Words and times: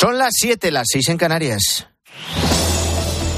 Son 0.00 0.16
las 0.16 0.34
7, 0.38 0.70
las 0.70 0.86
6 0.92 1.08
en 1.08 1.16
Canarias. 1.16 1.88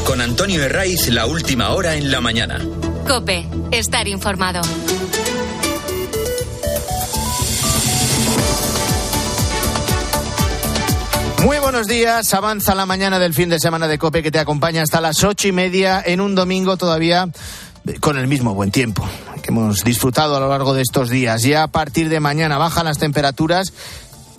Con 0.05 0.21
Antonio 0.21 0.63
Herraiz, 0.63 1.09
la 1.09 1.25
última 1.25 1.71
hora 1.71 1.95
en 1.95 2.11
la 2.11 2.21
mañana. 2.21 2.61
Cope, 3.09 3.49
estar 3.71 4.07
informado. 4.07 4.61
Muy 11.43 11.59
buenos 11.61 11.87
días, 11.87 12.35
avanza 12.35 12.75
la 12.75 12.85
mañana 12.85 13.19
del 13.19 13.33
fin 13.33 13.49
de 13.49 13.59
semana 13.59 13.89
de 13.89 13.97
Cope 13.97 14.23
que 14.23 14.31
te 14.31 14.39
acompaña 14.39 14.83
hasta 14.83 15.01
las 15.01 15.25
ocho 15.25 15.49
y 15.49 15.53
media 15.53 16.03
en 16.05 16.21
un 16.21 16.35
domingo 16.35 16.77
todavía 16.77 17.27
con 18.01 18.19
el 18.19 18.27
mismo 18.27 18.53
buen 18.53 18.71
tiempo 18.71 19.09
que 19.41 19.49
hemos 19.49 19.83
disfrutado 19.83 20.37
a 20.37 20.41
lo 20.41 20.49
largo 20.49 20.75
de 20.75 20.83
estos 20.83 21.09
días. 21.09 21.43
Ya 21.43 21.63
a 21.63 21.69
partir 21.69 22.09
de 22.09 22.21
mañana 22.21 22.59
bajan 22.59 22.85
las 22.85 22.99
temperaturas 22.99 23.73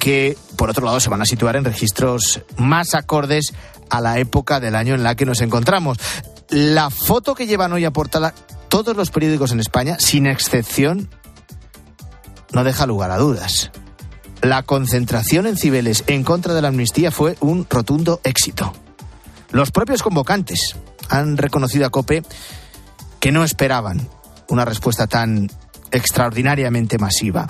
que, 0.02 0.36
por 0.58 0.70
otro 0.70 0.84
lado, 0.84 1.00
se 1.00 1.10
van 1.10 1.22
a 1.22 1.26
situar 1.26 1.56
en 1.56 1.64
registros 1.64 2.42
más 2.58 2.94
acordes 2.96 3.54
a 3.90 4.02
la 4.02 4.20
época 4.20 4.60
del 4.60 4.76
año 4.76 4.96
en 4.96 5.04
la 5.04 5.16
que 5.16 5.26
nos 5.26 5.40
encontramos. 5.40 5.98
La 6.50 6.90
foto 6.90 7.36
que 7.36 7.48
llevan 7.48 7.72
hoy 7.72 7.86
a 7.86 7.92
todos 8.68 8.98
los 8.98 9.12
periódicos 9.12 9.52
en 9.52 9.60
España, 9.60 9.98
sin 10.00 10.26
excepción, 10.26 11.10
no 12.52 12.64
deja 12.64 12.86
lugar 12.86 13.12
a 13.12 13.18
dudas 13.18 13.72
la 14.42 14.64
concentración 14.64 15.46
en 15.46 15.58
Cibeles 15.58 16.04
en 16.08 16.24
contra 16.24 16.54
de 16.54 16.62
la 16.62 16.70
amnistía 16.70 17.12
fue 17.12 17.38
un 17.42 17.68
rotundo 17.70 18.22
éxito. 18.24 18.74
Los 19.52 19.72
propios 19.72 20.02
convocantes 20.02 20.76
han 21.10 21.38
reconocido 21.38 21.86
a 21.86 21.90
COPE 21.90 22.24
que 23.20 23.32
no 23.32 23.44
esperaban 23.44 24.08
una 24.50 24.66
respuesta 24.66 25.08
tan 25.08 25.50
extraordinariamente 25.92 26.98
masiva. 26.98 27.48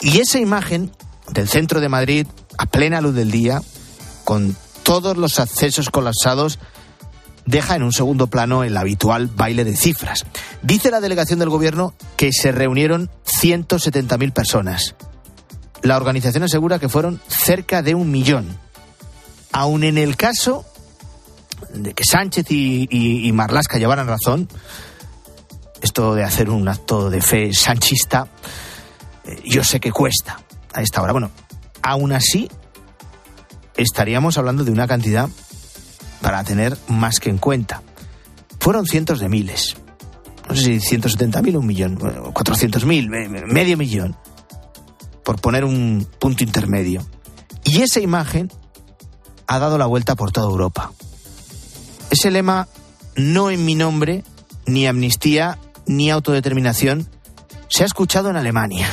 Y 0.00 0.18
esa 0.18 0.38
imagen 0.38 0.90
del 1.28 1.48
centro 1.48 1.80
de 1.80 1.88
Madrid, 1.88 2.26
a 2.58 2.66
plena 2.66 3.00
luz 3.00 3.14
del 3.14 3.30
día, 3.30 3.62
con 4.24 4.56
todos 4.82 5.16
los 5.16 5.38
accesos 5.38 5.90
colapsados, 5.90 6.58
deja 7.46 7.76
en 7.76 7.82
un 7.82 7.92
segundo 7.92 8.28
plano 8.28 8.64
el 8.64 8.76
habitual 8.76 9.28
baile 9.28 9.64
de 9.64 9.76
cifras. 9.76 10.24
Dice 10.62 10.90
la 10.90 11.00
delegación 11.00 11.38
del 11.38 11.48
gobierno 11.48 11.94
que 12.16 12.32
se 12.32 12.52
reunieron 12.52 13.10
170.000 13.24 14.32
personas 14.32 14.94
la 15.82 15.96
organización 15.96 16.44
asegura 16.44 16.78
que 16.78 16.88
fueron 16.88 17.20
cerca 17.26 17.82
de 17.82 17.94
un 17.94 18.10
millón. 18.10 18.56
Aun 19.52 19.84
en 19.84 19.98
el 19.98 20.16
caso 20.16 20.64
de 21.74 21.92
que 21.92 22.04
Sánchez 22.04 22.46
y, 22.50 23.30
Marlasca 23.34 23.78
llevaran 23.78 24.06
razón, 24.06 24.48
esto 25.80 26.14
de 26.14 26.22
hacer 26.22 26.48
un 26.48 26.68
acto 26.68 27.10
de 27.10 27.20
fe 27.20 27.52
sanchista, 27.52 28.28
eh, 29.24 29.42
yo 29.44 29.64
sé 29.64 29.80
que 29.80 29.90
cuesta 29.90 30.40
a 30.72 30.82
esta 30.82 31.02
hora. 31.02 31.12
Bueno, 31.12 31.30
aún 31.82 32.12
así, 32.12 32.48
estaríamos 33.76 34.38
hablando 34.38 34.64
de 34.64 34.70
una 34.70 34.86
cantidad 34.86 35.28
para 36.20 36.44
tener 36.44 36.76
más 36.88 37.18
que 37.18 37.30
en 37.30 37.38
cuenta. 37.38 37.82
Fueron 38.60 38.86
cientos 38.86 39.20
de 39.20 39.28
miles. 39.28 39.76
No 40.48 40.54
sé 40.56 40.80
si 40.80 40.96
170.000 40.96 41.56
o 41.56 41.60
un 41.60 41.66
millón, 41.66 41.98
400.000, 41.98 43.46
medio 43.46 43.76
millón 43.76 44.16
por 45.24 45.40
poner 45.40 45.64
un 45.64 46.06
punto 46.18 46.44
intermedio. 46.44 47.04
Y 47.64 47.82
esa 47.82 48.00
imagen 48.00 48.50
ha 49.46 49.58
dado 49.58 49.78
la 49.78 49.86
vuelta 49.86 50.14
por 50.14 50.32
toda 50.32 50.48
Europa. 50.48 50.92
Ese 52.10 52.30
lema, 52.30 52.68
no 53.16 53.50
en 53.50 53.64
mi 53.64 53.74
nombre, 53.74 54.24
ni 54.66 54.86
amnistía, 54.86 55.58
ni 55.86 56.10
autodeterminación, 56.10 57.08
se 57.68 57.84
ha 57.84 57.86
escuchado 57.86 58.30
en 58.30 58.36
Alemania. 58.36 58.88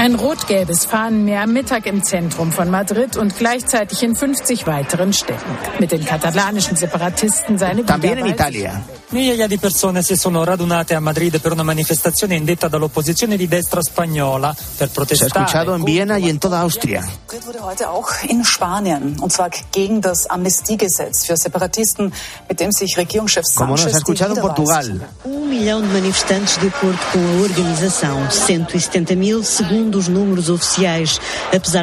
Ein 0.00 0.14
rot-gelbes 0.14 0.86
Fahnenmeer 0.86 1.42
am 1.42 1.52
Mittag 1.52 1.84
im 1.84 2.02
Zentrum 2.02 2.52
von 2.52 2.70
Madrid 2.70 3.18
und 3.18 3.36
gleichzeitig 3.36 4.02
in 4.02 4.16
50 4.16 4.66
weiteren 4.66 5.12
Städten. 5.12 5.58
Mit 5.78 5.92
den 5.92 6.06
katalanischen 6.06 6.74
Separatisten 6.74 7.58
seine 7.58 7.84
También 7.84 8.24
Italia. 8.24 8.82
Migliaia 9.10 9.48
di 9.48 9.58
persone 9.58 10.02
si 10.02 10.14
sono 10.14 10.44
radunate 10.44 10.94
a 10.94 11.00
Madrid 11.00 11.40
per 11.40 11.50
una 11.50 11.64
manifestazione 11.64 12.36
indetta 12.36 12.68
dall'opposizione 12.68 13.36
di 13.36 13.48
destra 13.48 13.82
spagnola 13.82 14.54
per 14.76 14.90
protestare. 14.90 15.30
Se 15.30 15.38
ha 15.38 15.42
escuchado 15.42 15.74
en 15.74 15.82
Viena 15.82 16.16
y 16.16 16.28
en 16.28 16.38
toda 16.38 16.60
Austria. 16.60 17.04
wurde 17.44 17.60
heute 17.62 17.88
auch 17.88 18.08
in 18.28 18.44
Spanien 18.44 19.16
und 19.20 19.32
zwar 19.32 19.50
gegen 19.72 20.00
das 20.00 20.26
Amnestiegesetz 20.30 21.26
für 21.26 21.36
Separatisten, 21.36 22.12
mit 22.48 22.60
dem 22.60 22.70
sich 22.70 22.96
Regierungschef 22.96 23.44
Como 23.56 23.72
no, 23.72 23.76
se 23.76 23.88
ha 23.88 23.96
escuchado 23.98 24.34
en 24.34 24.40
Portugal. 24.40 25.00
Um 25.24 25.46
milhão 25.46 25.80
de 25.80 25.88
manifestantes 25.88 26.58
de 26.58 26.68
acordo 26.68 26.98
com 27.12 27.18
a 27.18 27.42
organização, 27.42 28.30
170 28.30 29.16
mil 29.16 29.44
segundo 29.44 30.00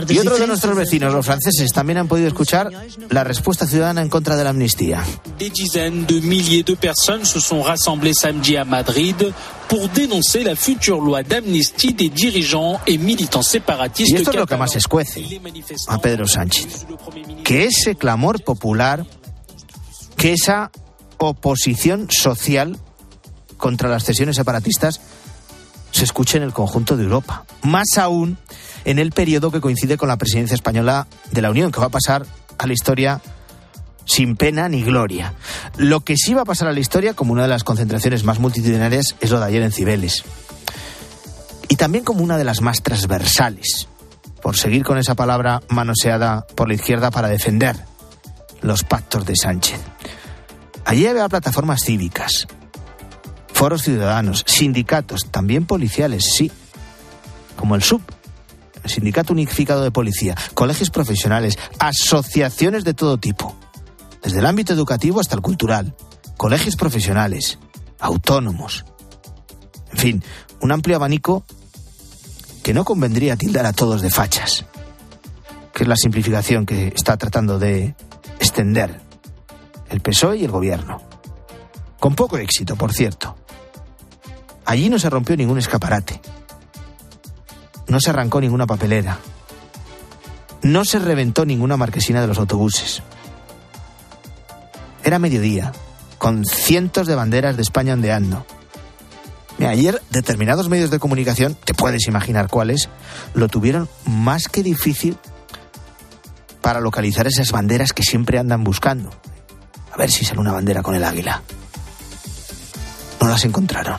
y 0.10 0.20
otro 0.20 0.38
de 0.38 0.48
nuestros 0.48 0.76
vecinos, 0.76 1.14
los 1.14 1.26
franceses, 1.26 1.72
también 1.72 1.98
han 1.98 2.08
podido 2.08 2.28
escuchar 2.28 2.72
la 3.10 3.24
respuesta 3.24 3.68
ciudadana 3.68 4.02
en 4.02 4.10
contra 4.10 4.36
de 4.36 4.44
la 4.44 4.52
amnistía. 4.52 5.04
Des 5.38 5.52
dizaines 5.52 6.08
de 6.08 6.22
milliers 6.22 6.66
de 6.66 6.76
personnes 7.18 7.26
se 7.26 7.40
sont 7.40 7.62
rassemblées 7.62 8.14
samedi 8.14 8.58
à 8.58 8.66
Madrid 8.66 9.34
pour 9.68 9.90
dénoncer 9.90 10.44
la 10.44 10.56
future 10.56 11.02
loi 11.02 11.24
d'amnistie 11.24 11.94
des 11.94 12.10
dirigeants 12.10 12.80
et 12.88 12.98
militants 12.98 13.42
séparatistes. 13.42 14.12
Y 14.12 14.16
esto 14.16 14.32
es 14.32 14.38
lo 14.38 14.46
que 14.46 14.56
más 14.56 14.76
escuece 14.76 15.24
a 15.88 15.98
Pedro 16.00 16.28
Sánchez. 16.28 16.86
Que 17.44 17.66
ese 17.66 17.96
clamor 17.96 18.44
popular, 18.44 19.06
que 20.16 20.34
esa 20.34 20.72
oposición 21.18 22.08
social 22.10 22.78
contra 23.58 23.90
las 23.90 24.04
cesiones 24.04 24.36
separatistas 24.36 25.02
se 25.92 26.04
escuche 26.04 26.38
en 26.38 26.44
el 26.44 26.54
conjunto 26.54 26.96
de 26.96 27.04
Europa. 27.04 27.46
Más 27.64 27.98
aún 27.98 28.38
en 28.86 29.00
el 29.00 29.12
periodo 29.12 29.52
que 29.52 29.62
coincide 29.62 29.98
con 29.98 30.08
la 30.08 30.18
presidencia 30.18 30.56
española 30.56 31.08
de 31.32 31.42
la 31.42 31.50
Unión, 31.50 31.72
que 31.72 31.80
va 31.80 31.88
a 31.88 31.90
pasar 31.90 32.26
a 32.58 32.68
la 32.68 32.74
historia 32.74 33.22
sin 34.08 34.36
pena 34.36 34.68
ni 34.70 34.82
gloria. 34.82 35.34
Lo 35.78 36.02
que 36.02 36.16
sí 36.18 36.34
va 36.34 36.42
a 36.42 36.46
pasar 36.46 36.68
a 36.70 36.74
la 36.74 36.80
historia 36.80 37.14
como 37.14 37.34
una 37.34 37.44
de 37.44 37.50
las 37.50 37.64
concentraciones 37.64 38.24
más 38.24 38.40
multitudinarias 38.40 39.16
es 39.20 39.30
lo 39.30 39.40
de 39.40 39.46
ayer 39.46 39.62
en 39.62 39.72
Cibeles. 39.72 40.24
Y 41.70 41.76
también 41.76 42.04
como 42.04 42.24
una 42.24 42.38
de 42.38 42.46
las 42.46 42.62
más 42.62 42.82
transversales, 42.82 43.88
por 44.42 44.58
seguir 44.58 44.84
con 44.84 44.98
esa 44.98 45.14
palabra 45.14 45.62
manoseada 45.70 46.48
por 46.56 46.70
la 46.70 46.76
izquierda 46.76 47.12
para 47.12 47.28
defender 47.28 47.76
los 48.62 48.84
pactos 48.84 49.26
de 49.26 49.36
Sánchez. 49.36 49.80
Allí 50.86 51.06
había 51.06 51.28
plataformas 51.28 51.82
cívicas, 51.84 52.48
foros 53.52 53.82
ciudadanos, 53.82 54.46
sindicatos, 54.48 55.30
también 55.30 55.66
policiales, 55.66 56.34
sí, 56.34 56.50
como 57.58 57.76
el 57.76 57.84
SUB, 57.84 58.02
el 58.84 58.90
Sindicato 58.90 59.34
Unificado 59.34 59.84
de 59.84 59.92
Policía, 59.92 60.36
colegios 60.54 60.90
profesionales, 60.90 61.60
asociaciones 61.80 62.86
de 62.86 62.94
todo 62.94 63.18
tipo, 63.18 63.58
desde 64.28 64.40
el 64.40 64.46
ámbito 64.46 64.74
educativo 64.74 65.22
hasta 65.22 65.36
el 65.36 65.42
cultural, 65.42 65.96
colegios 66.36 66.76
profesionales, 66.76 67.60
autónomos, 67.98 68.84
en 69.94 69.98
fin, 69.98 70.24
un 70.60 70.74
amplio 70.74 70.98
abanico 70.98 71.46
que 72.62 72.74
no 72.74 72.84
convendría 72.84 73.38
tildar 73.38 73.66
a 73.66 73.72
todos 73.72 74.02
de 74.02 74.10
fachas, 74.10 74.66
que 75.74 75.84
es 75.84 75.88
la 75.88 75.96
simplificación 75.96 76.66
que 76.66 76.90
está 76.90 77.16
tratando 77.16 77.58
de 77.58 77.96
extender 78.38 79.00
el 79.90 80.02
PSOE 80.02 80.40
y 80.40 80.44
el 80.44 80.52
gobierno. 80.52 81.02
Con 81.98 82.14
poco 82.14 82.38
éxito, 82.38 82.76
por 82.76 82.92
cierto. 82.92 83.38
Allí 84.66 84.90
no 84.90 85.00
se 85.00 85.10
rompió 85.10 85.38
ningún 85.38 85.60
escaparate. 85.60 86.20
No 87.88 88.02
se 88.02 88.10
arrancó 88.10 88.42
ninguna 88.42 88.68
papelera. 88.68 89.20
No 90.64 90.84
se 90.84 91.00
reventó 91.00 91.46
ninguna 91.46 91.78
marquesina 91.78 92.20
de 92.20 92.28
los 92.28 92.40
autobuses. 92.40 93.02
Era 95.08 95.20
mediodía, 95.20 95.72
con 96.18 96.44
cientos 96.44 97.08
de 97.08 97.16
banderas 97.16 97.56
de 97.56 97.62
España 97.62 97.94
ondeando. 97.94 98.46
ayer 99.58 100.02
determinados 100.10 100.68
medios 100.68 100.92
de 100.92 101.00
comunicación, 101.00 101.56
te 101.56 101.74
puedes 101.74 102.10
imaginar 102.10 102.50
cuáles, 102.50 102.90
lo 103.34 103.48
tuvieron 103.48 103.88
más 104.06 104.50
que 104.50 104.64
difícil 104.64 105.18
para 106.62 106.82
localizar 106.82 107.26
esas 107.26 107.54
banderas 107.54 107.94
que 107.94 108.04
siempre 108.04 108.38
andan 108.38 108.66
buscando. 108.66 109.10
A 109.94 109.98
ver 109.98 110.12
si 110.12 110.26
sale 110.26 110.42
una 110.42 110.52
bandera 110.52 110.84
con 110.84 110.94
el 110.94 111.06
águila. 111.06 111.42
No 113.22 113.30
las 113.30 113.46
encontraron 113.46 113.98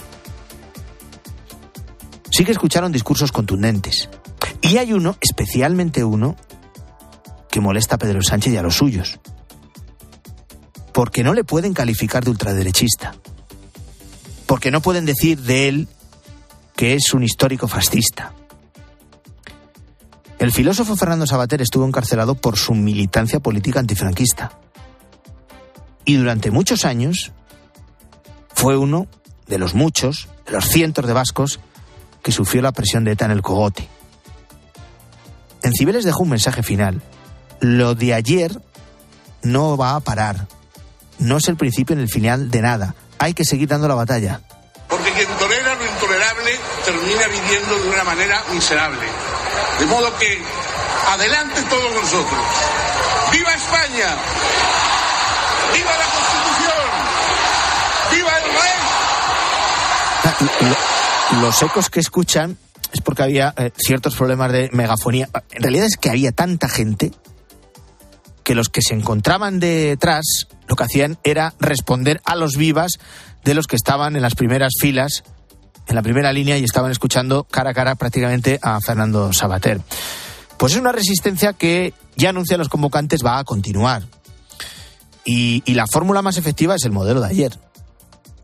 sí 2.39 2.45
que 2.45 2.53
escucharon 2.53 2.93
discursos 2.93 3.33
contundentes. 3.33 4.11
Y 4.61 4.77
hay 4.77 4.93
uno, 4.93 5.17
especialmente 5.21 6.05
uno, 6.05 6.37
que 7.51 7.61
molesta 7.61 7.97
a 7.97 7.99
Pedro 7.99 8.23
Sánchez 8.23 8.53
y 8.53 8.57
a 8.59 8.63
los 8.63 8.77
suyos. 8.77 9.19
Porque 10.99 11.23
no 11.23 11.33
le 11.33 11.45
pueden 11.45 11.75
calificar 11.75 12.25
de 12.25 12.33
ultraderechista. 12.33 13.15
Porque 14.47 14.73
no 14.73 14.81
pueden 14.81 15.05
decir 15.05 15.39
de 15.39 15.69
él 15.69 15.89
que 16.75 16.95
es 16.95 17.15
un 17.15 17.23
histórico 17.23 17.69
fascista. 17.69 18.33
El 20.41 20.51
filósofo 20.51 20.97
Fernando 20.97 21.25
Sabater 21.25 21.63
estuvo 21.63 21.87
encarcelado 21.87 22.35
por 22.35 22.57
su 22.57 22.75
militancia 22.75 23.39
política 23.39 23.79
antifranquista. 23.79 24.59
Y 26.05 26.17
durante 26.17 26.51
muchos 26.51 26.85
años 26.85 27.31
fue 28.53 28.77
uno 28.77 29.07
de 29.47 29.59
los 29.59 29.75
muchos, 29.75 30.27
de 30.47 30.53
los 30.55 30.65
cientos 30.65 31.07
de 31.07 31.13
vascos 31.13 31.61
que 32.25 32.33
sufrió 32.33 32.61
la 32.61 32.73
presión 32.73 33.05
de 33.05 33.13
ETA 33.13 33.27
en 33.27 33.31
el 33.31 33.43
cogote. 33.43 33.87
En 35.63 35.73
Cibeles 35.75 36.05
dejó 36.05 36.25
un 36.25 36.31
mensaje 36.31 36.65
final. 36.65 37.01
Lo 37.61 37.95
de 37.95 38.15
ayer 38.15 38.61
no 39.45 39.77
va 39.77 39.95
a 39.95 40.01
parar. 40.01 40.49
No 41.19 41.37
es 41.39 41.49
el 41.49 41.57
principio 41.57 41.97
ni 41.97 42.03
el 42.03 42.09
final 42.09 42.51
de 42.51 42.63
nada. 42.63 42.95
Hay 43.19 43.35
que 43.35 43.45
seguir 43.45 43.69
dando 43.69 43.89
la 43.89 43.95
batalla. 43.95 44.41
Porque 44.89 45.13
quien 45.13 45.29
tolera 45.39 45.75
lo 45.75 45.85
intolerable 45.85 46.53
termina 46.85 47.27
viviendo 47.27 47.79
de 47.79 47.89
una 47.89 48.05
manera 48.05 48.43
miserable. 48.53 49.07
De 49.79 49.87
modo 49.87 50.17
que 50.19 50.39
adelante 51.09 51.63
todos 51.69 51.93
nosotros. 51.93 52.41
¡Viva 53.33 53.55
España! 53.55 54.17
¡Viva 55.75 55.91
la 55.91 56.05
Constitución! 56.15 56.87
¡Viva 58.13 58.31
el 58.39 58.45
rey! 60.63 61.43
Los 61.43 61.63
ecos 61.63 61.91
que 61.91 62.01
escuchan 62.01 62.57
es 62.93 63.01
porque 63.03 63.23
había 63.23 63.53
eh, 63.57 63.71
ciertos 63.77 64.15
problemas 64.15 64.53
de 64.53 64.71
megafonía. 64.73 65.29
En 65.51 65.63
realidad 65.63 65.87
es 65.87 65.97
que 65.97 66.11
había 66.11 66.33
tanta 66.33 66.69
gente 66.69 67.13
que 68.49 68.55
los 68.55 68.71
que 68.71 68.81
se 68.81 68.95
encontraban 68.95 69.61
detrás 69.61 70.49
lo 70.69 70.75
que 70.75 70.83
hacían 70.83 71.19
era 71.23 71.53
responder 71.61 72.23
a 72.25 72.35
los 72.35 72.57
vivas 72.57 72.93
de 73.45 73.53
los 73.53 73.67
que 73.67 73.77
estaban 73.77 74.17
en 74.17 74.23
las 74.23 74.35
primeras 74.37 74.73
filas, 74.81 75.23
en 75.87 75.95
la 75.95 76.01
primera 76.01 76.33
línea 76.33 76.57
y 76.57 76.65
estaban 76.65 76.91
escuchando 76.91 77.45
cara 77.45 77.73
a 77.73 77.75
cara 77.75 77.95
prácticamente 77.97 78.59
a 78.63 78.81
Fernando 78.81 79.35
Sabater. 79.35 79.83
Pues 80.57 80.73
es 80.73 80.81
una 80.81 80.93
resistencia 80.93 81.53
que 81.53 81.93
ya 82.17 82.31
anuncian 82.31 82.59
los 82.59 82.71
convocantes 82.71 83.21
va 83.23 83.39
a 83.39 83.45
continuar. 83.45 84.05
Y, 85.27 85.63
y 85.67 85.75
la 85.75 85.87
fórmula 85.87 86.23
más 86.23 86.39
efectiva 86.39 86.75
es 86.75 86.87
el 86.87 86.93
modelo 86.93 87.21
de 87.21 87.29
ayer, 87.29 87.53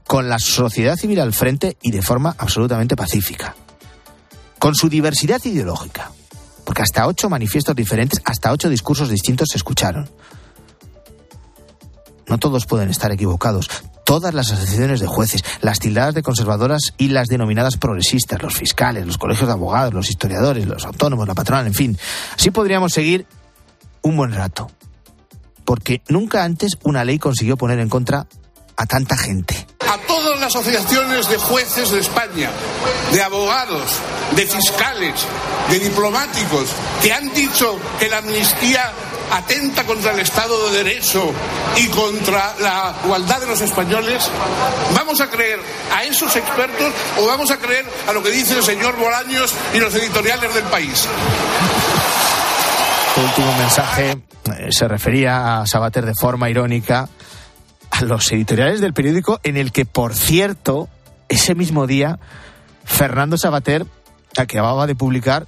con 0.06 0.28
la 0.28 0.38
sociedad 0.38 0.96
civil 0.96 1.18
al 1.18 1.32
frente 1.32 1.78
y 1.80 1.92
de 1.92 2.02
forma 2.02 2.36
absolutamente 2.36 2.94
pacífica, 2.94 3.56
con 4.58 4.74
su 4.74 4.90
diversidad 4.90 5.42
ideológica, 5.42 6.10
porque 6.64 6.82
hasta 6.82 7.06
ocho 7.06 7.28
manifiestos 7.28 7.75
diferentes, 7.76 8.20
hasta 8.25 8.52
ocho 8.52 8.69
discursos 8.69 9.08
distintos 9.08 9.49
se 9.50 9.58
escucharon. 9.58 10.08
No 12.26 12.38
todos 12.38 12.66
pueden 12.66 12.90
estar 12.90 13.12
equivocados. 13.12 13.69
Todas 14.05 14.34
las 14.34 14.52
asociaciones 14.52 15.00
de 15.00 15.06
jueces, 15.06 15.43
las 15.61 15.78
tildadas 15.78 16.14
de 16.14 16.22
conservadoras 16.22 16.93
y 16.99 17.08
las 17.08 17.28
denominadas 17.28 17.76
progresistas, 17.76 18.43
los 18.43 18.55
fiscales, 18.55 19.06
los 19.06 19.19
colegios 19.19 19.46
de 19.46 19.52
abogados, 19.52 19.94
los 19.94 20.11
historiadores, 20.11 20.66
los 20.66 20.84
autónomos, 20.84 21.26
la 21.26 21.34
patronal, 21.34 21.66
en 21.66 21.75
fin. 21.75 21.99
Así 22.37 22.50
podríamos 22.50 22.93
seguir 22.93 23.26
un 24.02 24.17
buen 24.17 24.32
rato. 24.32 24.70
Porque 25.64 26.02
nunca 26.08 26.44
antes 26.44 26.76
una 26.82 27.05
ley 27.05 27.19
consiguió 27.19 27.56
poner 27.56 27.78
en 27.78 27.88
contra 27.88 28.26
a 28.76 28.87
tanta 28.87 29.17
gente. 29.17 29.67
Asociaciones 30.44 31.29
de 31.31 31.38
jueces 31.38 31.91
de 31.91 32.00
España, 32.00 32.50
de 33.12 33.23
abogados, 33.23 33.93
de 34.37 34.46
fiscales, 34.46 35.14
de 35.70 35.79
diplomáticos, 35.79 36.69
que 37.02 37.12
han 37.14 37.32
dicho 37.32 37.79
que 37.99 38.11
la 38.11 38.19
amnistía 38.19 38.93
atenta 39.32 39.85
contra 39.85 40.12
el 40.12 40.20
Estado 40.20 40.69
de 40.69 40.85
Derecho 40.85 41.32
y 41.76 41.88
contra 41.88 42.55
la 42.61 42.94
igualdad 43.05 43.41
de 43.41 43.46
los 43.46 43.61
españoles, 43.62 44.29
¿vamos 44.94 45.20
a 45.23 45.31
creer 45.31 45.61
a 45.94 46.05
esos 46.05 46.37
expertos 46.37 46.93
o 47.19 47.26
vamos 47.26 47.50
a 47.50 47.56
creer 47.56 47.87
a 48.06 48.12
lo 48.12 48.23
que 48.23 48.31
dice 48.31 48.58
el 48.58 48.62
señor 48.62 48.96
Bolaños 48.96 49.52
y 49.73 49.79
los 49.79 49.94
editoriales 49.94 50.55
del 50.55 50.64
país? 50.64 51.08
Este 53.08 53.20
último 53.20 53.58
mensaje 53.58 54.11
eh, 54.11 54.69
se 54.70 54.88
refería 54.88 55.61
a 55.61 55.67
Sabater 55.67 56.05
de 56.05 56.14
forma 56.14 56.50
irónica 56.50 57.08
a 57.94 58.05
los 58.05 58.31
editoriales 58.32 58.81
del 58.81 58.93
periódico 58.93 59.41
en 59.44 59.56
el 59.56 59.70
que, 59.70 59.85
por 59.85 60.14
cierto, 60.14 60.88
ese 61.29 61.55
mismo 61.55 61.87
día, 61.87 62.19
Fernando 62.85 63.38
Sabater 63.38 63.87
acababa 64.37 64.88
de 64.88 64.96
publicar 64.96 65.46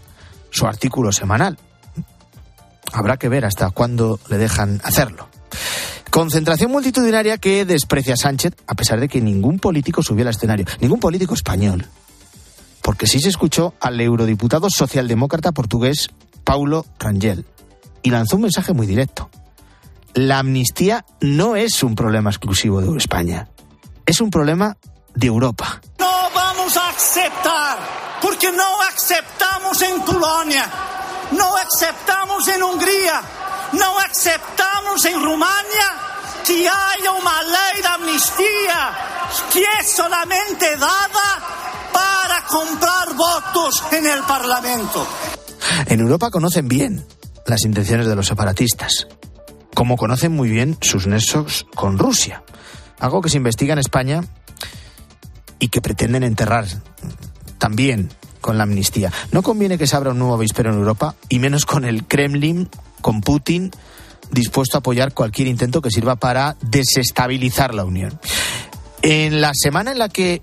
su 0.50 0.66
artículo 0.66 1.10
semanal. 1.10 1.58
Habrá 2.92 3.16
que 3.16 3.28
ver 3.28 3.44
hasta 3.44 3.70
cuándo 3.70 4.20
le 4.28 4.38
dejan 4.38 4.80
hacerlo. 4.84 5.28
Concentración 6.12 6.70
multitudinaria 6.70 7.36
que 7.38 7.64
desprecia 7.64 8.14
a 8.14 8.16
Sánchez, 8.16 8.54
a 8.68 8.74
pesar 8.74 9.00
de 9.00 9.08
que 9.08 9.20
ningún 9.20 9.58
político 9.58 10.04
subió 10.04 10.22
al 10.22 10.30
escenario, 10.30 10.66
ningún 10.80 11.00
político 11.00 11.34
español. 11.34 11.84
Porque 12.80 13.08
sí 13.08 13.18
se 13.18 13.28
escuchó 13.28 13.74
al 13.80 14.00
eurodiputado 14.00 14.70
socialdemócrata 14.70 15.50
portugués 15.50 16.10
Paulo 16.44 16.86
Rangel 17.00 17.44
y 18.04 18.10
lanzó 18.10 18.36
un 18.36 18.42
mensaje 18.42 18.72
muy 18.72 18.86
directo. 18.86 19.28
La 20.16 20.40
amnistía 20.40 21.04
no 21.20 21.54
es 21.54 21.84
un 21.84 21.94
problema 21.94 22.30
exclusivo 22.30 22.80
de 22.80 22.98
España, 22.98 23.48
es 24.04 24.20
un 24.20 24.30
problema 24.30 24.76
de 25.14 25.28
Europa. 25.28 25.80
No 25.98 26.28
vamos 26.34 26.76
a 26.76 26.88
aceptar, 26.88 27.78
porque 28.20 28.50
no 28.50 28.64
aceptamos 28.92 29.80
en 29.82 30.00
Polonia 30.02 30.64
no 31.32 31.56
aceptamos 31.56 32.46
en 32.48 32.62
Hungría, 32.62 33.20
no 33.72 33.98
aceptamos 33.98 35.04
en 35.04 35.22
Rumania 35.22 35.88
que 36.46 36.68
haya 36.68 37.12
una 37.12 37.42
ley 37.42 37.82
de 37.82 37.88
amnistía 37.88 38.92
que 39.52 39.64
es 39.80 39.90
solamente 39.90 40.76
dada 40.76 41.42
para 41.92 42.44
comprar 42.44 43.14
votos 43.14 43.82
en 43.90 44.06
el 44.06 44.20
Parlamento. 44.20 45.06
En 45.86 46.00
Europa 46.00 46.30
conocen 46.30 46.68
bien 46.68 47.04
las 47.46 47.64
intenciones 47.64 48.06
de 48.06 48.14
los 48.14 48.26
separatistas, 48.26 49.08
como 49.76 49.98
conocen 49.98 50.32
muy 50.32 50.48
bien 50.48 50.78
sus 50.80 51.06
nexos 51.06 51.66
con 51.74 51.98
Rusia, 51.98 52.42
algo 52.98 53.20
que 53.20 53.28
se 53.28 53.36
investiga 53.36 53.74
en 53.74 53.78
España 53.78 54.24
y 55.58 55.68
que 55.68 55.82
pretenden 55.82 56.22
enterrar 56.22 56.64
también 57.58 58.08
con 58.40 58.56
la 58.56 58.64
amnistía. 58.64 59.12
No 59.32 59.42
conviene 59.42 59.76
que 59.76 59.86
se 59.86 59.94
abra 59.94 60.12
un 60.12 60.18
nuevo 60.18 60.32
avispero 60.32 60.72
en 60.72 60.78
Europa, 60.78 61.14
y 61.28 61.40
menos 61.40 61.66
con 61.66 61.84
el 61.84 62.06
Kremlin, 62.06 62.70
con 63.02 63.20
Putin, 63.20 63.70
dispuesto 64.30 64.78
a 64.78 64.80
apoyar 64.80 65.12
cualquier 65.12 65.46
intento 65.46 65.82
que 65.82 65.90
sirva 65.90 66.16
para 66.16 66.56
desestabilizar 66.62 67.74
la 67.74 67.84
Unión. 67.84 68.18
En 69.02 69.42
la 69.42 69.52
semana 69.54 69.92
en 69.92 69.98
la 69.98 70.08
que 70.08 70.40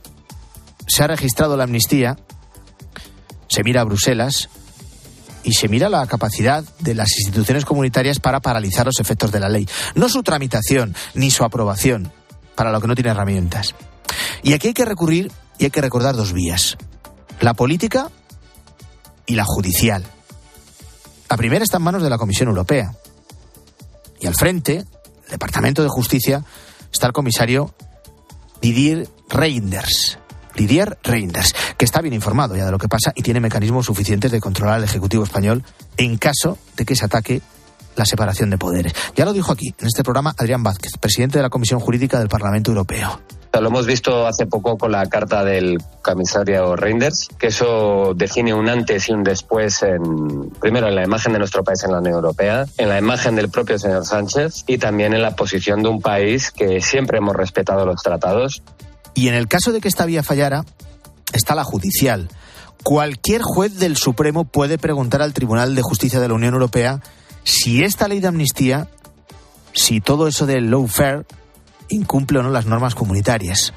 se 0.86 1.04
ha 1.04 1.08
registrado 1.08 1.58
la 1.58 1.64
amnistía, 1.64 2.18
se 3.48 3.64
mira 3.64 3.82
a 3.82 3.86
Bruselas 3.86 4.50
y 5.44 5.54
se 5.54 5.68
mira 5.68 5.90
la 5.90 6.06
capacidad 6.08 6.64
de 6.80 6.96
las 6.96 7.10
instituciones 7.20 7.66
comunitarias 7.66 8.20
para 8.20 8.40
paralizar 8.40 8.86
los 8.86 9.00
efectos 9.00 9.32
de 9.32 9.40
la 9.40 9.50
ley. 9.50 9.68
No 9.96 10.10
su 10.10 10.24
tramitación 10.24 10.96
ni 11.14 11.32
su 11.32 11.44
aprobación, 11.44 12.12
para 12.56 12.72
lo 12.72 12.82
que 12.82 12.88
no 12.88 12.96
tiene 12.96 13.12
herramientas. 13.12 13.76
Y 14.42 14.54
aquí 14.54 14.70
hay 14.70 14.74
que 14.74 14.86
recurrir 14.86 15.32
y 15.60 15.66
hay 15.66 15.72
que 15.72 15.82
recordar 15.82 16.16
dos 16.16 16.34
vías 16.34 16.78
la 17.44 17.54
política 17.54 18.10
y 19.26 19.36
la 19.36 19.44
judicial. 19.46 20.04
La 21.30 21.38
primera 21.38 21.64
está 21.64 21.78
en 21.78 21.84
manos 21.84 22.04
de 22.04 22.10
la 22.10 22.18
Comisión 22.18 22.50
Europea. 22.50 22.96
Y 24.20 24.28
al 24.28 24.36
frente, 24.36 24.78
el 24.78 25.30
Departamento 25.30 25.84
de 25.84 25.90
Justicia, 25.90 26.44
está 26.92 27.08
el 27.08 27.14
comisario 27.14 27.74
Didier 28.62 29.10
Reinders. 29.30 30.20
Didier 30.56 30.98
Reinders, 31.04 31.54
que 31.78 31.86
está 31.86 32.02
bien 32.02 32.14
informado 32.14 32.56
ya 32.56 32.66
de 32.66 32.72
lo 32.72 32.78
que 32.78 32.88
pasa 32.88 33.12
y 33.16 33.22
tiene 33.22 33.40
mecanismos 33.40 33.86
suficientes 33.86 34.32
de 34.32 34.40
controlar 34.40 34.76
al 34.76 34.84
Ejecutivo 34.84 35.24
español 35.24 35.64
en 35.98 36.18
caso 36.18 36.58
de 36.78 36.86
que 36.86 36.96
se 36.96 37.06
ataque 37.06 37.42
la 37.96 38.06
separación 38.06 38.50
de 38.50 38.58
poderes. 38.58 38.94
Ya 39.16 39.26
lo 39.26 39.34
dijo 39.34 39.52
aquí, 39.52 39.74
en 39.80 39.88
este 39.88 40.04
programa, 40.04 40.34
Adrián 40.38 40.64
Vázquez, 40.64 40.94
presidente 41.00 41.38
de 41.38 41.44
la 41.44 41.50
Comisión 41.50 41.80
Jurídica 41.80 42.20
del 42.20 42.30
Parlamento 42.30 42.72
Europeo. 42.72 43.20
Lo 43.62 43.68
hemos 43.68 43.86
visto 43.86 44.26
hace 44.26 44.48
poco 44.48 44.78
con 44.78 44.92
la 44.92 45.06
carta 45.06 45.44
del 45.44 45.78
comisario 46.02 46.76
Reinders, 46.76 47.30
que 47.38 47.48
eso 47.48 48.14
define 48.16 48.52
un 48.52 48.68
antes 48.68 49.10
y 49.10 49.14
un 49.14 49.24
después, 49.24 49.86
primero 50.60 50.88
en 50.88 50.96
la 50.96 51.04
imagen 51.04 51.34
de 51.34 51.40
nuestro 51.40 51.64
país 51.64 51.84
en 51.84 51.92
la 51.92 52.00
Unión 52.00 52.16
Europea, 52.16 52.66
en 52.78 52.90
la 52.90 52.98
imagen 52.98 53.36
del 53.36 53.50
propio 53.50 53.78
señor 53.78 54.06
Sánchez 54.06 54.64
y 54.66 54.80
también 54.80 55.14
en 55.14 55.22
la 55.22 55.36
posición 55.36 55.84
de 55.84 55.90
un 55.90 56.02
país 56.02 56.50
que 56.50 56.82
siempre 56.82 57.20
hemos 57.20 57.36
respetado 57.36 57.86
los 57.86 58.02
tratados. 58.02 58.64
Y 59.14 59.28
en 59.28 59.36
el 59.36 59.48
caso 59.48 59.72
de 59.72 59.82
que 59.82 59.88
esta 59.88 60.06
vía 60.06 60.24
fallara, 60.24 60.64
está 61.34 61.56
la 61.56 61.64
judicial. 61.64 62.30
Cualquier 62.84 63.42
juez 63.42 63.78
del 63.78 63.98
Supremo 63.98 64.46
puede 64.46 64.78
preguntar 64.78 65.22
al 65.22 65.34
Tribunal 65.34 65.76
de 65.76 65.82
Justicia 65.82 66.20
de 66.20 66.28
la 66.28 66.34
Unión 66.34 66.54
Europea 66.54 67.02
si 67.44 67.84
esta 67.84 68.08
ley 68.08 68.20
de 68.20 68.28
amnistía, 68.28 68.90
si 69.74 70.02
todo 70.02 70.28
eso 70.28 70.46
del 70.46 70.70
lawfare 70.70 71.26
incumple 71.90 72.40
o 72.40 72.44
no 72.44 72.50
las 72.50 72.66
normas 72.66 72.96
comunitarias. 72.96 73.74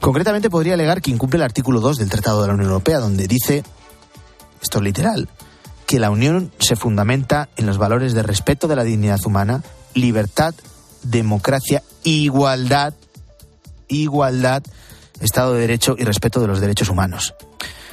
Concretamente 0.00 0.50
podría 0.50 0.74
alegar 0.74 1.02
que 1.02 1.10
incumple 1.10 1.38
el 1.38 1.44
artículo 1.44 1.80
2 1.80 1.98
del 1.98 2.10
Tratado 2.10 2.42
de 2.42 2.48
la 2.48 2.54
Unión 2.54 2.70
Europea, 2.70 2.98
donde 2.98 3.26
dice, 3.26 3.64
esto 4.62 4.78
es 4.78 4.84
literal, 4.84 5.28
que 5.86 5.98
la 5.98 6.10
Unión 6.10 6.52
se 6.58 6.76
fundamenta 6.76 7.48
en 7.56 7.66
los 7.66 7.78
valores 7.78 8.14
de 8.14 8.22
respeto 8.22 8.68
de 8.68 8.76
la 8.76 8.84
dignidad 8.84 9.20
humana, 9.24 9.62
libertad, 9.94 10.54
democracia, 11.02 11.82
igualdad, 12.04 12.94
igualdad, 13.88 14.62
Estado 15.20 15.54
de 15.54 15.62
Derecho 15.62 15.96
y 15.98 16.04
respeto 16.04 16.40
de 16.40 16.46
los 16.46 16.60
derechos 16.60 16.88
humanos. 16.88 17.34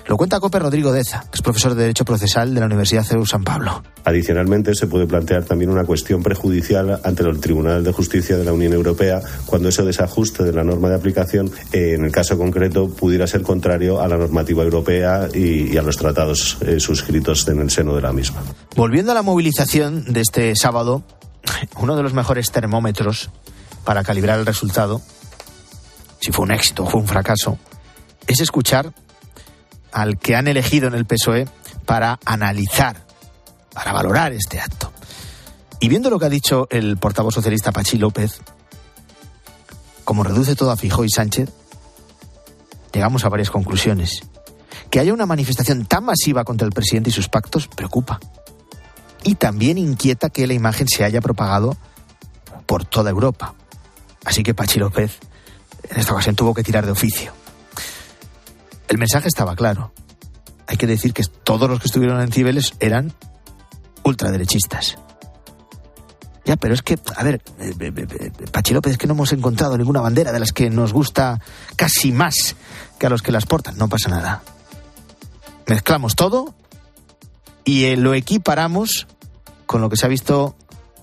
Lo 0.07 0.17
cuenta 0.17 0.39
Cope 0.39 0.59
Rodrigo 0.59 0.91
Deza, 0.91 1.21
que 1.31 1.37
es 1.37 1.41
profesor 1.41 1.73
de 1.73 1.81
Derecho 1.81 2.05
Procesal 2.05 2.53
de 2.53 2.59
la 2.59 2.67
Universidad 2.67 3.03
CEU 3.03 3.25
San 3.25 3.43
Pablo. 3.43 3.81
Adicionalmente, 4.03 4.75
se 4.75 4.85
puede 4.85 5.07
plantear 5.07 5.45
también 5.45 5.71
una 5.71 5.83
cuestión 5.83 6.21
prejudicial 6.21 7.01
ante 7.03 7.23
el 7.23 7.39
Tribunal 7.39 7.83
de 7.83 7.91
Justicia 7.91 8.37
de 8.37 8.45
la 8.45 8.53
Unión 8.53 8.73
Europea 8.73 9.19
cuando 9.47 9.69
ese 9.69 9.81
desajuste 9.81 10.43
de 10.43 10.53
la 10.53 10.63
norma 10.63 10.89
de 10.89 10.95
aplicación, 10.95 11.49
eh, 11.73 11.95
en 11.95 12.05
el 12.05 12.11
caso 12.11 12.37
concreto, 12.37 12.87
pudiera 12.87 13.25
ser 13.25 13.41
contrario 13.41 13.99
a 13.99 14.07
la 14.07 14.15
normativa 14.15 14.63
europea 14.63 15.27
y, 15.33 15.75
a 15.75 15.81
los 15.81 15.97
tratados 15.97 16.59
eh, 16.61 16.79
suscritos 16.79 17.47
en 17.47 17.61
el 17.61 17.71
seno 17.71 17.95
de 17.95 18.01
la 18.03 18.13
misma. 18.13 18.43
Volviendo 18.75 19.11
a 19.11 19.15
la 19.15 19.23
movilización 19.23 20.13
de 20.13 20.21
este 20.21 20.55
sábado, 20.55 21.03
uno 21.79 21.95
de 21.95 22.03
los 22.03 22.13
mejores 22.13 22.51
termómetros 22.51 23.31
para 23.83 24.03
calibrar 24.03 24.37
el 24.37 24.45
resultado, 24.45 25.01
si 26.25 26.31
fue 26.31 26.43
un 26.43 26.51
éxito 26.51 26.85
o 26.85 26.87
fue 26.87 26.99
un 26.99 27.07
fracaso, 27.07 27.59
es 28.25 28.39
escuchar 28.39 28.91
al 29.91 30.17
que 30.17 30.35
han 30.35 30.47
elegido 30.47 30.87
en 30.87 30.95
el 30.95 31.05
PSOE 31.05 31.47
para 31.85 32.19
analizar, 32.25 33.05
para 33.71 33.93
valorar 33.93 34.33
este 34.33 34.59
acto. 34.59 34.91
Y 35.79 35.87
viendo 35.87 36.09
lo 36.09 36.17
que 36.17 36.25
ha 36.25 36.29
dicho 36.29 36.67
el 36.71 36.97
portavoz 36.97 37.35
socialista 37.35 37.71
Pachi 37.71 37.99
López, 37.99 38.39
como 40.03 40.23
reduce 40.23 40.55
todo 40.55 40.71
a 40.71 40.77
Fijó 40.77 41.03
y 41.03 41.11
Sánchez, 41.11 41.51
llegamos 42.91 43.23
a 43.23 43.29
varias 43.29 43.51
conclusiones. 43.51 44.23
Que 44.89 44.99
haya 44.99 45.13
una 45.13 45.27
manifestación 45.27 45.85
tan 45.85 46.05
masiva 46.05 46.43
contra 46.43 46.65
el 46.65 46.73
presidente 46.73 47.11
y 47.11 47.13
sus 47.13 47.29
pactos 47.29 47.67
preocupa. 47.67 48.19
Y 49.23 49.35
también 49.35 49.77
inquieta 49.77 50.31
que 50.31 50.47
la 50.47 50.53
imagen 50.55 50.87
se 50.87 51.03
haya 51.03 51.21
propagado 51.21 51.77
por 52.65 52.83
toda 52.83 53.11
Europa. 53.11 53.53
Así 54.23 54.41
que 54.41 54.55
Pachi 54.55 54.79
López 54.79 55.19
en 55.89 55.99
esta 55.99 56.13
ocasión 56.13 56.35
tuvo 56.35 56.53
que 56.53 56.63
tirar 56.63 56.85
de 56.85 56.91
oficio. 56.91 57.33
El 58.87 58.97
mensaje 58.97 59.27
estaba 59.27 59.55
claro. 59.55 59.91
Hay 60.67 60.77
que 60.77 60.87
decir 60.87 61.13
que 61.13 61.23
todos 61.43 61.69
los 61.69 61.79
que 61.79 61.87
estuvieron 61.87 62.21
en 62.21 62.31
Cibeles 62.31 62.73
eran 62.79 63.13
ultraderechistas. 64.03 64.97
Ya, 66.45 66.57
pero 66.57 66.75
es 66.75 66.83
que, 66.83 66.99
a 67.15 67.23
ver, 67.23 67.41
eh, 67.59 67.73
eh, 67.79 67.93
eh, 67.95 68.31
Pachi 68.51 68.73
López, 68.73 68.93
es 68.93 68.97
que 68.99 69.07
no 69.07 69.13
hemos 69.13 69.33
encontrado 69.33 69.77
ninguna 69.77 70.01
bandera 70.01 70.31
de 70.31 70.39
las 70.39 70.51
que 70.51 70.69
nos 70.69 70.93
gusta 70.93 71.41
casi 71.75 72.11
más 72.11 72.55
que 72.99 73.07
a 73.07 73.09
los 73.09 73.23
que 73.23 73.31
las 73.31 73.47
portan. 73.47 73.77
No 73.77 73.89
pasa 73.89 74.09
nada. 74.09 74.43
Mezclamos 75.65 76.15
todo 76.15 76.53
y 77.63 77.95
lo 77.95 78.13
equiparamos 78.13 79.07
con 79.65 79.81
lo 79.81 79.89
que 79.89 79.97
se 79.97 80.05
ha 80.05 80.09
visto 80.09 80.55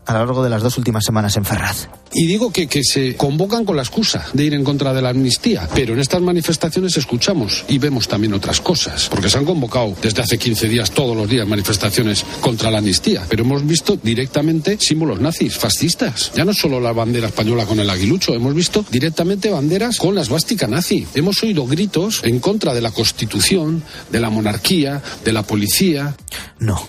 a 0.07 0.13
lo 0.13 0.19
largo 0.21 0.43
de 0.43 0.51
las 0.51 0.63
dos 0.63 0.79
últimas 0.79 1.05
semanas 1.05 1.37
en 1.37 1.45
Ferraz. 1.45 1.89
Y 2.13 2.27
digo 2.27 2.53
que, 2.53 2.67
que 2.67 2.83
se 2.85 3.17
convocan 3.17 3.65
con 3.65 3.77
la 3.77 3.83
excusa 3.83 4.27
de 4.33 4.45
ir 4.45 4.55
en 4.55 4.65
contra 4.65 4.93
de 4.93 5.01
la 5.01 5.11
amnistía, 5.11 5.69
pero 5.75 5.95
en 5.95 6.01
estas 6.01 6.21
manifestaciones 6.21 6.97
escuchamos 6.97 7.65
y 7.69 7.79
vemos 7.79 8.09
también 8.09 8.35
otras 8.35 8.61
cosas, 8.61 9.09
porque 9.09 9.31
se 9.31 9.39
han 9.39 9.45
convocado 9.45 9.95
desde 10.03 10.23
hace 10.23 10.39
15 10.39 10.69
días 10.69 10.91
todos 10.91 11.17
los 11.17 11.29
días 11.29 11.47
manifestaciones 11.47 12.25
contra 12.41 12.71
la 12.71 12.79
amnistía, 12.79 13.25
pero 13.29 13.45
hemos 13.45 13.67
visto 13.67 13.99
directamente 14.03 14.79
símbolos 14.79 15.21
nazis, 15.21 15.57
fascistas. 15.57 16.33
Ya 16.35 16.45
no 16.45 16.53
solo 16.53 16.81
la 16.81 16.93
bandera 16.93 17.29
española 17.29 17.65
con 17.65 17.81
el 17.81 17.89
aguilucho, 17.89 18.35
hemos 18.35 18.55
visto 18.55 18.85
directamente 18.91 19.51
banderas 19.51 19.99
con 19.99 20.15
la 20.15 20.23
esvástica 20.23 20.67
nazi. 20.67 21.07
Hemos 21.15 21.43
oído 21.43 21.67
gritos 21.67 22.23
en 22.25 22.41
contra 22.41 22.75
de 22.75 22.81
la 22.81 22.91
Constitución, 22.91 23.83
de 24.11 24.21
la 24.21 24.31
monarquía, 24.31 25.03
de 25.25 25.33
la 25.33 25.43
policía. 25.43 26.15
No. 26.59 26.89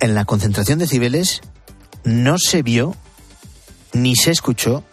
En 0.00 0.14
la 0.14 0.24
concentración 0.24 0.78
de 0.78 0.86
Cibeles 0.86 1.40
no 2.06 2.38
se 2.38 2.62
vio 2.62 2.94
ni 3.92 4.14
se 4.14 4.30
escuchó 4.30 4.84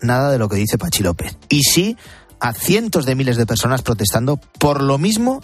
nada 0.00 0.30
de 0.30 0.38
lo 0.38 0.48
que 0.48 0.56
dice 0.56 0.76
Pachi 0.76 1.02
López. 1.02 1.36
Y 1.48 1.62
sí 1.62 1.96
a 2.40 2.52
cientos 2.52 3.06
de 3.06 3.14
miles 3.14 3.36
de 3.36 3.46
personas 3.46 3.82
protestando 3.82 4.36
por 4.36 4.82
lo 4.82 4.98
mismo 4.98 5.40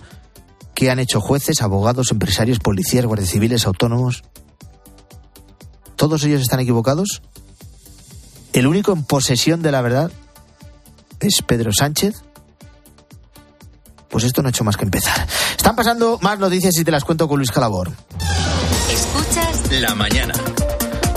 que 0.74 0.90
han 0.90 0.98
hecho 0.98 1.20
jueces, 1.20 1.62
abogados, 1.62 2.10
empresarios, 2.10 2.58
policías, 2.58 3.06
guardias 3.06 3.30
civiles, 3.30 3.66
autónomos. 3.66 4.24
¿Todos 5.96 6.24
ellos 6.24 6.42
están 6.42 6.60
equivocados? 6.60 7.22
¿El 8.52 8.66
único 8.66 8.92
en 8.92 9.04
posesión 9.04 9.62
de 9.62 9.70
la 9.72 9.80
verdad 9.80 10.10
es 11.20 11.40
Pedro 11.46 11.72
Sánchez? 11.72 12.22
Pues 14.08 14.24
esto 14.24 14.42
no 14.42 14.48
ha 14.48 14.50
hecho 14.50 14.64
más 14.64 14.76
que 14.76 14.84
empezar. 14.84 15.26
Están 15.56 15.76
pasando 15.76 16.18
más 16.20 16.38
noticias 16.38 16.76
y 16.76 16.84
te 16.84 16.90
las 16.90 17.04
cuento 17.04 17.28
con 17.28 17.38
Luis 17.38 17.52
Calabor. 17.52 17.92
Escuchas 18.90 19.80
La 19.80 19.94
mañana. 19.94 20.34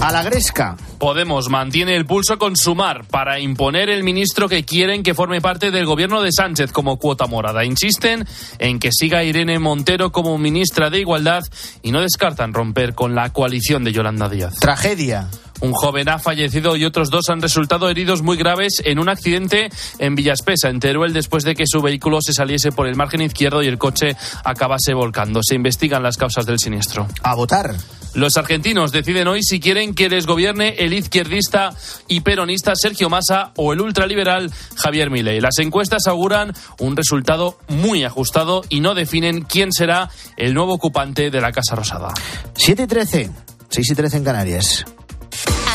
A 0.08 0.12
la 0.14 0.24
Gresca. 0.24 0.78
Podemos 1.00 1.50
mantiene 1.50 1.94
el 1.94 2.06
pulso 2.06 2.38
con 2.38 2.56
Sumar 2.56 3.04
para 3.08 3.42
imponer 3.42 3.90
el 3.90 4.06
ministro 4.06 4.48
que 4.48 4.64
quieren 4.64 5.04
que 5.04 5.14
forme 5.14 5.42
parte 5.42 5.70
del 5.70 5.86
gobierno 5.86 6.22
de 6.22 6.32
Sánchez 6.32 6.72
como 6.72 6.96
cuota 6.96 7.28
morada. 7.28 7.66
Insisten 7.66 8.26
en 8.58 8.80
que 8.80 8.92
siga 8.94 9.26
Irene 9.26 9.60
Montero 9.60 10.14
como 10.14 10.38
ministra 10.38 10.90
de 10.90 11.02
Igualdad 11.02 11.44
y 11.84 11.92
no 11.92 12.00
descartan 12.00 12.54
romper 12.54 12.96
con 12.96 13.16
la 13.16 13.34
coalición 13.34 13.84
de 13.84 13.92
Yolanda 13.92 14.30
Díaz. 14.30 14.56
Tragedia. 14.62 15.28
Un 15.60 15.74
joven 15.74 16.08
ha 16.08 16.20
fallecido 16.20 16.78
y 16.78 16.86
otros 16.86 17.10
dos 17.10 17.28
han 17.28 17.42
resultado 17.42 17.90
heridos 17.90 18.22
muy 18.22 18.38
graves 18.38 18.82
en 18.86 19.00
un 19.00 19.10
accidente 19.10 19.70
en 20.00 20.16
Villaspesa, 20.16 20.70
en 20.70 20.80
Teruel, 20.80 21.12
después 21.12 21.44
de 21.44 21.54
que 21.54 21.66
su 21.68 21.82
vehículo 21.82 22.20
se 22.22 22.32
saliese 22.32 22.72
por 22.72 22.88
el 22.88 22.96
margen 22.96 23.22
izquierdo 23.22 23.62
y 23.62 23.68
el 23.68 23.78
coche 23.78 24.16
acabase 24.46 24.94
volcando. 24.94 25.42
Se 25.44 25.56
investigan 25.56 26.02
las 26.02 26.16
causas 26.16 26.46
del 26.46 26.60
siniestro. 26.60 27.08
A 27.24 27.36
votar. 27.36 27.76
Los 28.18 28.36
argentinos 28.36 28.92
deciden 28.92 29.28
hoy 29.28 29.44
si 29.44 29.60
quieren 29.60 29.94
que 29.94 30.10
les 30.10 30.26
gobierne 30.26 30.70
el 30.80 30.94
izquierdista 30.94 31.76
y 32.08 32.22
peronista 32.22 32.74
Sergio 32.76 33.12
Massa 33.12 33.52
o 33.56 33.74
el 33.74 33.80
ultraliberal 33.80 34.52
Javier 34.76 35.12
Milei. 35.12 35.40
Las 35.40 35.60
encuestas 35.60 36.08
auguran 36.08 36.52
un 36.80 36.98
resultado 36.98 37.60
muy 37.68 38.06
ajustado 38.06 38.64
y 38.70 38.80
no 38.80 38.96
definen 38.96 39.44
quién 39.44 39.72
será 39.72 40.10
el 40.36 40.56
nuevo 40.56 40.74
ocupante 40.74 41.30
de 41.30 41.42
la 41.42 41.52
Casa 41.52 41.76
Rosada. 41.76 42.12
7 42.56 42.82
y 42.82 42.88
13. 42.88 43.30
6 43.70 43.92
y 43.92 43.94
13 43.94 44.18
en 44.18 44.24
Canarias. 44.24 44.86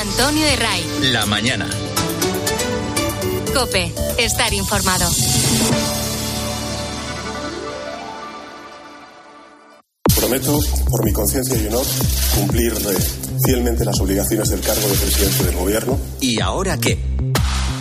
Antonio 0.00 0.44
de 0.44 0.56
Ray. 0.56 0.84
La 1.12 1.24
mañana. 1.26 1.68
Cope, 3.54 3.94
estar 4.18 4.52
informado. 4.52 5.08
Prometo, 10.32 10.60
por 10.88 11.04
mi 11.04 11.12
conciencia 11.12 11.60
y 11.60 11.66
honor, 11.66 11.84
cumplir 12.34 12.72
eh, 12.72 12.98
fielmente 13.44 13.84
las 13.84 14.00
obligaciones 14.00 14.48
del 14.48 14.60
cargo 14.60 14.88
de 14.88 14.94
presidente 14.94 15.44
del 15.44 15.56
Gobierno. 15.56 15.98
¿Y 16.22 16.40
ahora 16.40 16.78
qué? 16.78 16.98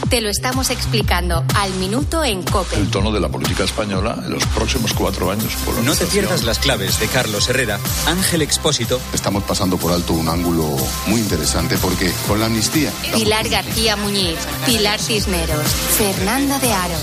Te 0.09 0.19
lo 0.19 0.27
estamos 0.27 0.69
explicando 0.69 1.45
al 1.55 1.73
minuto 1.75 2.25
en 2.25 2.43
Cope. 2.43 2.75
El 2.75 2.89
tono 2.89 3.13
de 3.13 3.21
la 3.21 3.29
política 3.29 3.63
española 3.63 4.21
en 4.25 4.33
los 4.33 4.45
próximos 4.47 4.93
cuatro 4.93 5.31
años. 5.31 5.53
No 5.85 5.95
te 5.95 6.05
pierdas 6.07 6.43
las 6.43 6.59
claves 6.59 6.99
de 6.99 7.07
Carlos 7.07 7.47
Herrera, 7.47 7.79
Ángel 8.05 8.41
Expósito. 8.41 8.99
Estamos 9.13 9.43
pasando 9.43 9.77
por 9.77 9.93
alto 9.93 10.11
un 10.11 10.27
ángulo 10.27 10.75
muy 11.07 11.21
interesante 11.21 11.77
porque 11.81 12.11
con 12.27 12.41
la 12.41 12.47
amnistía. 12.47 12.91
Pilar 13.13 13.47
García 13.47 13.95
Muñiz, 13.95 14.39
Pilar 14.65 14.99
Cisneros, 14.99 15.65
Fernanda 15.97 16.59
de 16.59 16.73
Aro, 16.73 16.97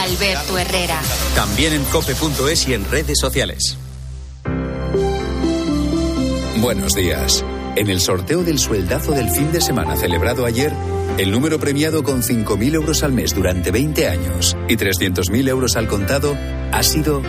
Alberto 0.00 0.56
Herrera. 0.56 1.02
También 1.34 1.74
en 1.74 1.84
cope.es 1.84 2.66
y 2.68 2.72
en 2.72 2.90
redes 2.90 3.18
sociales. 3.20 3.76
Buenos 6.60 6.94
días. 6.94 7.44
En 7.76 7.88
el 7.90 8.00
sorteo 8.00 8.42
del 8.42 8.58
sueldazo 8.58 9.12
del 9.12 9.28
fin 9.28 9.52
de 9.52 9.60
semana 9.60 9.94
celebrado 9.96 10.46
ayer, 10.46 10.72
el 11.18 11.30
número 11.30 11.60
premiado 11.60 12.02
con 12.02 12.22
5.000 12.22 12.74
euros 12.74 13.02
al 13.02 13.12
mes 13.12 13.34
durante 13.34 13.70
20 13.70 14.08
años 14.08 14.56
y 14.66 14.76
300.000 14.76 15.48
euros 15.48 15.76
al 15.76 15.86
contado 15.86 16.34
ha 16.72 16.82
sido 16.82 17.20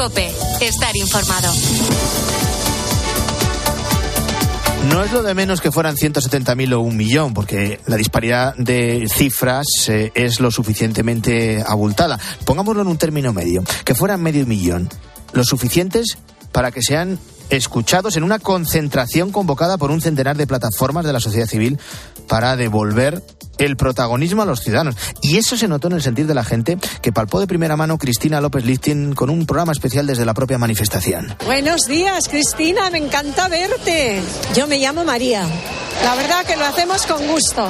Cope, 0.00 0.32
estar 0.62 0.96
informado. 0.96 1.52
No 4.88 5.04
es 5.04 5.12
lo 5.12 5.22
de 5.22 5.34
menos 5.34 5.60
que 5.60 5.70
fueran 5.70 5.94
170.000 5.96 6.72
o 6.72 6.80
un 6.80 6.96
millón, 6.96 7.34
porque 7.34 7.80
la 7.84 7.96
disparidad 7.96 8.54
de 8.56 9.06
cifras 9.14 9.66
eh, 9.88 10.10
es 10.14 10.40
lo 10.40 10.50
suficientemente 10.50 11.62
abultada. 11.66 12.18
Pongámoslo 12.46 12.80
en 12.80 12.88
un 12.88 12.96
término 12.96 13.34
medio, 13.34 13.62
que 13.84 13.94
fueran 13.94 14.22
medio 14.22 14.46
millón, 14.46 14.88
lo 15.34 15.44
suficientes 15.44 16.16
para 16.50 16.70
que 16.70 16.80
sean 16.80 17.18
escuchados 17.50 18.16
en 18.16 18.22
una 18.22 18.38
concentración 18.38 19.30
convocada 19.32 19.76
por 19.76 19.90
un 19.90 20.00
centenar 20.00 20.38
de 20.38 20.46
plataformas 20.46 21.04
de 21.04 21.12
la 21.12 21.20
sociedad 21.20 21.46
civil 21.46 21.78
para 22.26 22.56
devolver 22.56 23.22
el 23.60 23.76
protagonismo 23.76 24.42
a 24.42 24.46
los 24.46 24.60
ciudadanos. 24.60 24.96
Y 25.22 25.36
eso 25.36 25.56
se 25.56 25.68
notó 25.68 25.88
en 25.88 25.94
el 25.94 26.02
sentir 26.02 26.26
de 26.26 26.34
la 26.34 26.44
gente 26.44 26.78
que 27.02 27.12
palpó 27.12 27.40
de 27.40 27.46
primera 27.46 27.76
mano 27.76 27.98
Cristina 27.98 28.40
López 28.40 28.64
Lichtin 28.64 29.14
con 29.14 29.30
un 29.30 29.46
programa 29.46 29.72
especial 29.72 30.06
desde 30.06 30.24
la 30.24 30.34
propia 30.34 30.58
manifestación. 30.58 31.36
Buenos 31.44 31.82
días, 31.82 32.28
Cristina, 32.28 32.90
me 32.90 32.98
encanta 32.98 33.48
verte. 33.48 34.20
Yo 34.54 34.66
me 34.66 34.78
llamo 34.78 35.04
María. 35.04 35.46
La 36.02 36.14
verdad 36.14 36.44
que 36.46 36.56
lo 36.56 36.64
hacemos 36.64 37.04
con 37.04 37.26
gusto. 37.26 37.68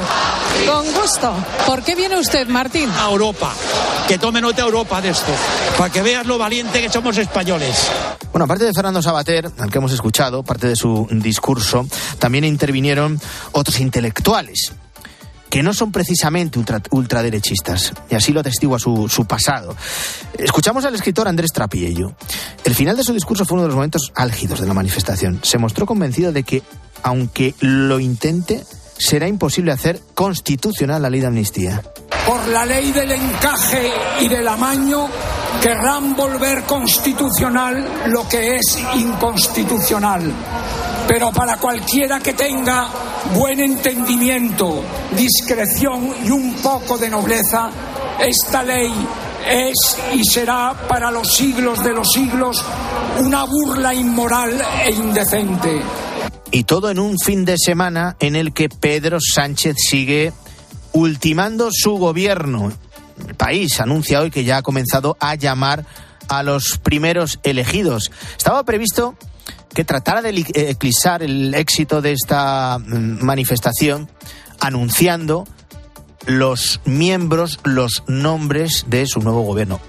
Con 0.67 0.87
gusto. 0.93 1.35
¿Por 1.67 1.83
qué 1.83 1.97
viene 1.97 2.19
usted, 2.19 2.47
Martín? 2.47 2.89
A 2.91 3.11
Europa. 3.11 3.53
Que 4.07 4.19
tome 4.19 4.41
nota 4.41 4.63
Europa 4.63 5.01
de 5.01 5.11
esto. 5.11 5.33
Para 5.77 5.91
que 5.91 6.03
veas 6.03 6.27
lo 6.27 6.39
valiente 6.39 6.81
que 6.81 6.89
somos 6.89 7.19
españoles. 7.19 7.91
Bueno, 8.31 8.45
aparte 8.45 8.65
de 8.65 8.73
Fernando 8.73 9.03
Sabater, 9.03 9.51
al 9.59 9.71
que 9.71 9.79
hemos 9.79 9.93
escuchado, 9.93 10.45
parte 10.45 10.69
de 10.69 10.77
su 10.77 11.09
discurso, 11.11 11.87
también 12.21 12.45
intervinieron 12.45 13.21
otros 13.53 13.81
intelectuales 13.81 14.73
que 15.51 15.63
no 15.63 15.75
son 15.75 15.91
precisamente 15.91 16.59
ultra, 16.59 16.81
ultraderechistas, 16.91 17.93
y 18.09 18.15
así 18.15 18.33
lo 18.33 18.41
atestigua 18.41 18.79
su, 18.79 19.09
su, 19.09 19.27
pasado. 19.27 19.77
Escuchamos 20.39 20.85
al 20.85 20.95
escritor 20.95 21.27
Andrés 21.27 21.51
Trapiello. 21.53 22.15
El 22.65 22.75
final 22.75 22.97
de 22.97 23.03
su 23.03 23.13
discurso 23.13 23.45
fue 23.45 23.57
uno 23.57 23.63
de 23.63 23.69
los 23.69 23.77
momentos 23.77 24.13
álgidos 24.15 24.61
de 24.61 24.67
la 24.67 24.75
manifestación. 24.75 25.41
Se 25.43 25.59
mostró 25.59 25.87
convencido 25.87 26.33
de 26.33 26.45
que, 26.45 26.63
aunque 27.03 27.55
lo 27.61 27.99
intente, 27.99 28.65
será 28.97 29.27
imposible 29.27 29.73
hacer 29.73 30.01
constitucional 30.15 31.03
la 31.03 31.11
ley 31.11 31.21
de 31.21 31.27
amnistía. 31.27 31.83
Por 32.27 32.47
la 32.49 32.65
ley 32.65 32.93
del 32.93 33.11
encaje 33.11 33.91
y 34.21 34.29
del 34.29 34.47
amaño, 34.47 35.09
querrán 35.61 36.15
volver 36.15 36.63
constitucional 36.63 37.85
lo 38.07 38.29
que 38.29 38.57
es 38.57 38.79
inconstitucional. 38.95 40.33
Pero 41.13 41.33
para 41.33 41.57
cualquiera 41.57 42.21
que 42.21 42.35
tenga 42.35 42.89
buen 43.35 43.59
entendimiento, 43.59 44.85
discreción 45.17 46.15
y 46.25 46.31
un 46.31 46.55
poco 46.63 46.99
de 46.99 47.11
nobleza, 47.11 47.69
esta 48.21 48.63
ley 48.63 48.93
es 49.45 49.99
y 50.15 50.23
será 50.23 50.73
para 50.89 51.11
los 51.11 51.35
siglos 51.35 51.83
de 51.83 51.95
los 51.95 52.13
siglos 52.13 52.65
una 53.19 53.43
burla 53.43 53.93
inmoral 53.93 54.57
e 54.85 54.93
indecente. 54.93 55.83
Y 56.53 56.63
todo 56.63 56.93
en 56.93 57.01
un 57.01 57.19
fin 57.19 57.45
de 57.45 57.57
semana 57.59 58.15
en 58.21 58.37
el 58.37 58.53
que 58.53 58.69
Pedro 58.69 59.19
Sánchez 59.21 59.79
sigue 59.79 60.33
ultimando 60.93 61.71
su 61.73 61.97
gobierno. 61.97 62.73
El 63.27 63.35
país 63.35 63.81
anuncia 63.81 64.21
hoy 64.21 64.31
que 64.31 64.45
ya 64.45 64.59
ha 64.59 64.63
comenzado 64.63 65.17
a 65.19 65.35
llamar 65.35 65.85
a 66.29 66.45
los 66.45 66.79
primeros 66.79 67.41
elegidos. 67.43 68.13
Estaba 68.39 68.63
previsto 68.63 69.17
que 69.75 69.85
tratara 69.85 70.23
de 70.23 70.31
eclipsar 70.55 71.23
el 71.23 71.55
éxito 71.55 72.03
de 72.03 72.13
esta 72.13 72.79
manifestación 72.79 74.09
anunciando 74.59 75.47
los 76.27 76.81
miembros, 76.85 77.61
los 77.65 78.05
nombres 78.07 78.85
de 78.89 79.07
su 79.07 79.21
nuevo 79.21 79.43
gobierno. 79.43 79.81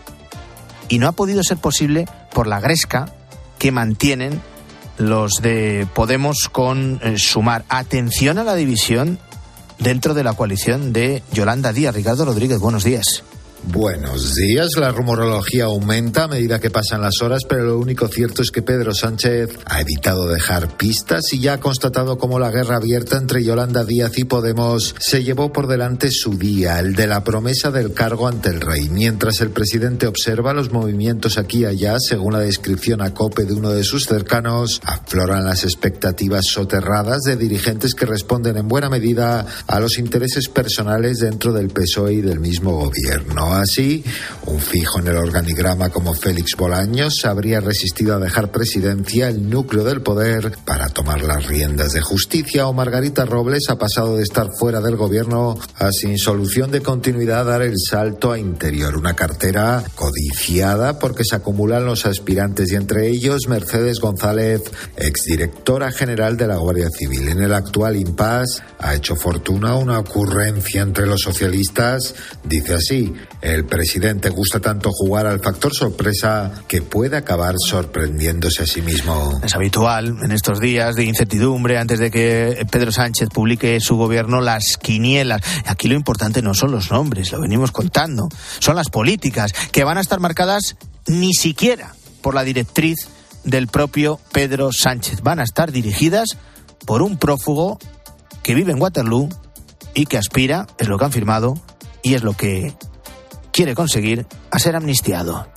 Y 0.88 1.00
no 1.00 1.08
ha 1.08 1.12
podido 1.14 1.44
ser 1.44 1.58
posible 1.58 2.08
por 2.34 2.48
la 2.48 2.60
gresca 2.60 3.14
que 3.60 3.72
mantienen 3.72 4.42
los 4.98 5.34
de 5.42 5.88
Podemos 5.94 6.50
con 6.52 7.00
eh, 7.04 7.18
Sumar. 7.18 7.64
Atención 7.70 8.38
a 8.38 8.44
la 8.44 8.56
división 8.56 9.20
dentro 9.80 10.14
de 10.14 10.24
la 10.24 10.34
coalición 10.34 10.94
de 10.94 11.24
Yolanda 11.32 11.74
Díaz. 11.74 11.96
Ricardo 11.96 12.26
Rodríguez, 12.26 12.60
buenos 12.60 12.84
días. 12.84 13.24
Buenos 13.64 14.34
días. 14.34 14.70
La 14.76 14.92
rumorología 14.92 15.66
aumenta 15.66 16.24
a 16.24 16.28
medida 16.28 16.60
que 16.60 16.72
pasan 16.72 17.02
las 17.02 17.22
horas, 17.22 17.42
pero 17.48 17.64
lo 17.64 17.78
único 17.78 18.08
cierto 18.08 18.42
es 18.42 18.50
que 18.50 18.64
Pedro 18.64 18.92
Sánchez 18.96 19.52
ha 19.66 19.82
evitado 19.82 20.28
dejar 20.28 20.76
pistas 20.78 21.22
y 21.32 21.40
ya 21.40 21.54
ha 21.54 21.60
constatado 21.60 22.18
cómo 22.18 22.40
la 22.40 22.50
guerra 22.50 22.78
abierta 22.78 23.18
entre 23.18 23.44
Yolanda 23.44 23.84
Díaz 23.84 24.18
y 24.18 24.24
Podemos 24.24 24.96
se 25.00 25.24
llevó 25.24 25.54
por 25.54 25.68
delante 25.68 26.10
su 26.10 26.40
día, 26.40 26.80
el 26.80 26.96
de 26.96 27.06
la 27.06 27.24
promesa 27.24 27.70
del 27.70 27.94
cargo 27.94 28.28
ante 28.28 28.50
el 28.50 28.62
rey. 28.62 28.90
Mientras 28.90 29.42
el 29.42 29.52
presidente 29.52 30.08
observa 30.08 30.54
los 30.54 30.72
movimientos 30.72 31.38
aquí 31.38 31.60
y 31.60 31.66
allá, 31.66 31.98
según 32.00 32.34
la 32.34 32.40
descripción 32.40 33.02
a 33.02 33.14
cope 33.14 33.46
de 33.46 33.54
uno 33.54 33.70
de 33.70 33.84
sus 33.84 34.06
cercanos, 34.06 34.82
afloran 34.84 35.46
las 35.46 35.64
expectativas 35.66 36.46
soterradas 36.48 37.22
de 37.22 37.36
dirigentes 37.36 37.94
que 37.94 38.08
responden 38.08 38.58
en 38.58 38.68
buena 38.68 38.90
medida 38.90 39.46
a 39.68 39.80
los 39.80 40.00
intereses 40.00 40.50
personales 40.50 41.20
dentro 41.20 41.54
del 41.54 41.68
PSOE 41.68 42.14
y 42.14 42.22
del 42.22 42.40
mismo 42.40 42.72
gobierno. 42.72 43.51
Así, 43.54 44.04
un 44.46 44.60
fijo 44.60 45.00
en 45.00 45.08
el 45.08 45.18
organigrama 45.18 45.90
como 45.90 46.14
Félix 46.14 46.56
Bolaños 46.58 47.26
habría 47.26 47.60
resistido 47.60 48.16
a 48.16 48.20
dejar 48.20 48.52
presidencia 48.52 49.28
el 49.28 49.50
núcleo 49.50 49.84
del 49.84 50.02
poder 50.02 50.52
para 50.66 50.90
tomar 50.90 51.22
las 51.22 51.48
riendas 51.48 51.94
de 51.94 52.02
justicia 52.02 52.68
o 52.68 52.74
Margarita 52.74 53.26
Robles 53.26 53.64
ha 53.70 53.78
pasado 53.78 54.18
de 54.18 54.24
estar 54.24 54.50
fuera 54.58 54.82
del 54.82 54.96
gobierno 54.96 55.58
a 55.78 55.92
sin 55.92 56.18
solución 56.18 56.72
de 56.72 56.82
continuidad 56.82 57.46
dar 57.46 57.62
el 57.62 57.76
salto 57.78 58.32
a 58.32 58.40
interior. 58.40 58.96
Una 58.98 59.16
cartera 59.16 59.84
codiciada 59.96 61.00
porque 61.00 61.24
se 61.24 61.36
acumulan 61.36 61.86
los 61.86 62.06
aspirantes 62.06 62.72
y 62.72 62.76
entre 62.76 63.08
ellos 63.08 63.48
Mercedes 63.48 64.00
González, 64.00 64.64
exdirectora 64.98 65.92
general 65.92 66.38
de 66.38 66.48
la 66.48 66.58
Guardia 66.58 66.90
Civil. 66.90 67.28
En 67.28 67.42
el 67.42 67.54
actual 67.54 67.96
impasse 67.96 68.62
ha 68.80 68.96
hecho 68.96 69.16
fortuna 69.16 69.76
una 69.76 70.00
ocurrencia 70.00 70.82
entre 70.82 71.06
los 71.06 71.22
socialistas. 71.22 72.14
Dice 72.44 72.76
así, 72.76 73.14
el 73.42 73.66
presidente 73.66 74.30
gusta 74.30 74.60
tanto 74.60 74.92
jugar 74.92 75.26
al 75.26 75.40
factor 75.40 75.74
sorpresa 75.74 76.64
que 76.68 76.82
puede 76.82 77.18
acabar 77.18 77.56
sorprendiéndose 77.58 78.64
a 78.64 78.68
sí 78.68 78.82
mismo. 78.82 79.42
Es 79.44 79.56
habitual 79.56 80.18
en 80.22 80.32
estos 80.32 80.60
días 80.60 80.96
de 80.96 81.06
incertidumbre 81.06 81.80
antes 81.80 82.00
de 82.00 82.12
que 82.12 82.66
Pedro 82.72 82.92
Sánchez 82.92 83.30
publique 83.30 83.80
su 83.80 83.96
gobierno 83.96 84.42
las 84.42 84.78
quinielas. 84.78 85.42
Aquí 85.66 85.88
lo 85.88 85.96
importante 85.96 86.42
no 86.42 86.54
son 86.54 86.72
los 86.72 86.92
nombres, 86.92 87.32
lo 87.32 87.42
venimos 87.42 87.72
contando, 87.72 88.30
son 88.60 88.76
las 88.76 88.90
políticas 88.90 89.54
que 89.72 89.84
van 89.84 89.98
a 89.98 90.02
estar 90.02 90.20
marcadas 90.20 90.76
ni 91.08 91.34
siquiera 91.34 91.96
por 92.22 92.36
la 92.36 92.44
directriz 92.44 93.08
del 93.44 93.68
propio 93.68 94.20
Pedro 94.32 94.72
Sánchez. 94.72 95.22
Van 95.22 95.40
a 95.40 95.44
estar 95.44 95.72
dirigidas 95.72 96.38
por 96.86 97.02
un 97.02 97.18
prófugo 97.18 97.80
que 98.44 98.54
vive 98.54 98.72
en 98.72 98.82
Waterloo 98.82 99.30
y 99.96 100.06
que 100.06 100.18
aspira, 100.18 100.68
es 100.78 100.88
lo 100.88 100.98
que 100.98 101.06
han 101.06 101.12
firmado 101.12 101.56
y 102.04 102.14
es 102.14 102.24
lo 102.24 102.34
que 102.34 102.74
quiere 103.52 103.76
conseguir 103.76 104.26
a 104.50 104.60
ser 104.60 104.76
amnistiado. 104.76 105.48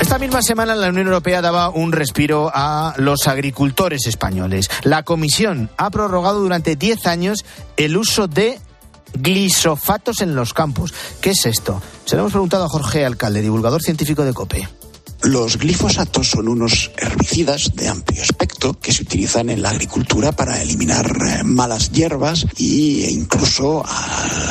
Esta 0.00 0.18
misma 0.18 0.40
semana 0.40 0.74
la 0.74 0.88
Unión 0.88 1.06
Europea 1.08 1.42
daba 1.42 1.68
un 1.68 1.92
respiro 1.92 2.50
a 2.54 2.94
los 2.96 3.26
agricultores 3.26 4.06
españoles. 4.06 4.70
La 4.84 5.02
Comisión 5.02 5.68
ha 5.76 5.90
prorrogado 5.90 6.40
durante 6.40 6.76
10 6.76 7.06
años 7.06 7.44
el 7.76 7.96
uso 7.96 8.26
de 8.26 8.58
glisofatos 9.12 10.22
en 10.22 10.34
los 10.34 10.54
campos. 10.54 10.94
¿Qué 11.20 11.30
es 11.30 11.44
esto? 11.46 11.82
Se 12.04 12.16
lo 12.16 12.22
hemos 12.22 12.32
preguntado 12.32 12.64
a 12.64 12.68
Jorge 12.68 13.04
Alcalde, 13.04 13.42
divulgador 13.42 13.82
científico 13.82 14.24
de 14.24 14.32
COPE. 14.32 14.77
Los 15.22 15.58
glifosatos 15.58 16.30
son 16.30 16.48
unos 16.48 16.92
herbicidas 16.96 17.74
de 17.74 17.88
amplio 17.88 18.22
espectro 18.22 18.74
que 18.74 18.92
se 18.92 19.02
utilizan 19.02 19.50
en 19.50 19.62
la 19.62 19.70
agricultura 19.70 20.30
para 20.30 20.62
eliminar 20.62 21.06
eh, 21.06 21.42
malas 21.42 21.90
hierbas 21.90 22.46
e 22.56 23.10
incluso 23.10 23.84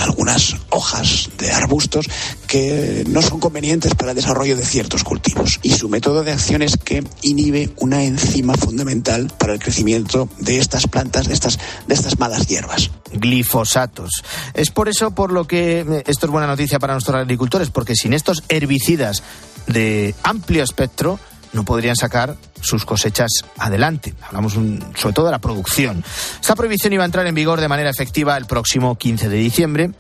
algunas 0.04 0.58
hojas 0.70 1.30
de 1.38 1.52
arbustos 1.54 2.08
que 2.48 3.06
no 3.08 3.22
son 3.22 3.40
convenientes 3.40 3.96
para 3.96 4.12
el 4.12 4.18
desarrollo 4.18 4.58
de 4.58 4.66
ciertos 4.66 5.06
cultivos. 5.06 5.60
Y 5.64 5.72
su 5.72 5.88
método 5.88 6.24
de 6.24 6.34
acción 6.34 6.62
es 6.62 6.76
que 6.76 7.02
inhibe 7.22 7.70
una 7.78 8.04
enzima 8.04 8.56
fundamental 8.56 9.32
para 9.38 9.54
el 9.54 9.60
crecimiento 9.60 10.28
de 10.40 10.60
estas 10.60 10.86
plantas, 10.88 11.28
de 11.28 11.34
estas, 11.34 11.60
de 11.88 11.94
estas 11.94 12.20
malas 12.20 12.46
hierbas. 12.48 12.92
Glifosatos. 13.14 14.24
Es 14.54 14.70
por 14.72 14.90
eso 14.90 15.12
por 15.12 15.32
lo 15.32 15.48
que 15.48 15.80
eh, 15.80 16.04
esto 16.08 16.26
es 16.26 16.32
buena 16.32 16.48
noticia 16.48 16.78
para 16.78 16.94
nuestros 16.94 17.16
agricultores, 17.16 17.70
porque 17.70 17.96
sin 17.96 18.14
estos 18.14 18.44
herbicidas 18.50 19.24
de 19.68 20.16
amplio 20.24 20.64
espectro 20.64 21.20
no 21.54 21.64
podrían 21.64 21.96
sacar 21.96 22.36
sus 22.62 22.86
cosechas 22.86 23.30
adelante. 23.58 24.14
Hablamos 24.22 24.56
un, 24.56 24.84
sobre 24.96 25.14
todo 25.14 25.26
de 25.26 25.32
la 25.32 25.40
producción. 25.40 26.04
Esta 26.40 26.56
prohibición 26.56 26.94
iba 26.94 27.04
a 27.04 27.06
entrar 27.06 27.26
en 27.28 27.36
vigor 27.36 27.62
de 27.62 27.68
manera 27.68 27.90
efectiva 27.90 28.38
el 28.38 28.46
próximo 28.46 28.98
15 28.98 29.30
de 29.30 29.38
diciembre. 29.38 29.92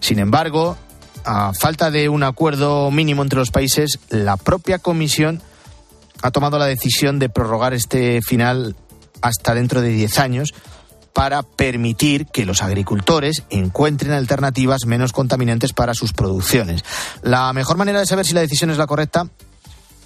Sin 0.00 0.18
embargo, 0.18 0.76
a 1.24 1.52
falta 1.52 1.90
de 1.90 2.08
un 2.08 2.22
acuerdo 2.22 2.90
mínimo 2.90 3.22
entre 3.22 3.38
los 3.38 3.50
países, 3.50 3.98
la 4.10 4.36
propia 4.36 4.78
Comisión 4.78 5.42
ha 6.22 6.30
tomado 6.30 6.58
la 6.58 6.66
decisión 6.66 7.18
de 7.18 7.28
prorrogar 7.28 7.74
este 7.74 8.20
final 8.22 8.76
hasta 9.22 9.54
dentro 9.54 9.80
de 9.80 9.90
10 9.90 10.18
años 10.18 10.54
para 11.16 11.42
permitir 11.42 12.26
que 12.26 12.44
los 12.44 12.62
agricultores 12.62 13.44
encuentren 13.48 14.12
alternativas 14.12 14.84
menos 14.84 15.14
contaminantes 15.14 15.72
para 15.72 15.94
sus 15.94 16.12
producciones. 16.12 16.84
La 17.22 17.50
mejor 17.54 17.78
manera 17.78 18.00
de 18.00 18.04
saber 18.04 18.26
si 18.26 18.34
la 18.34 18.42
decisión 18.42 18.68
es 18.68 18.76
la 18.76 18.86
correcta 18.86 19.26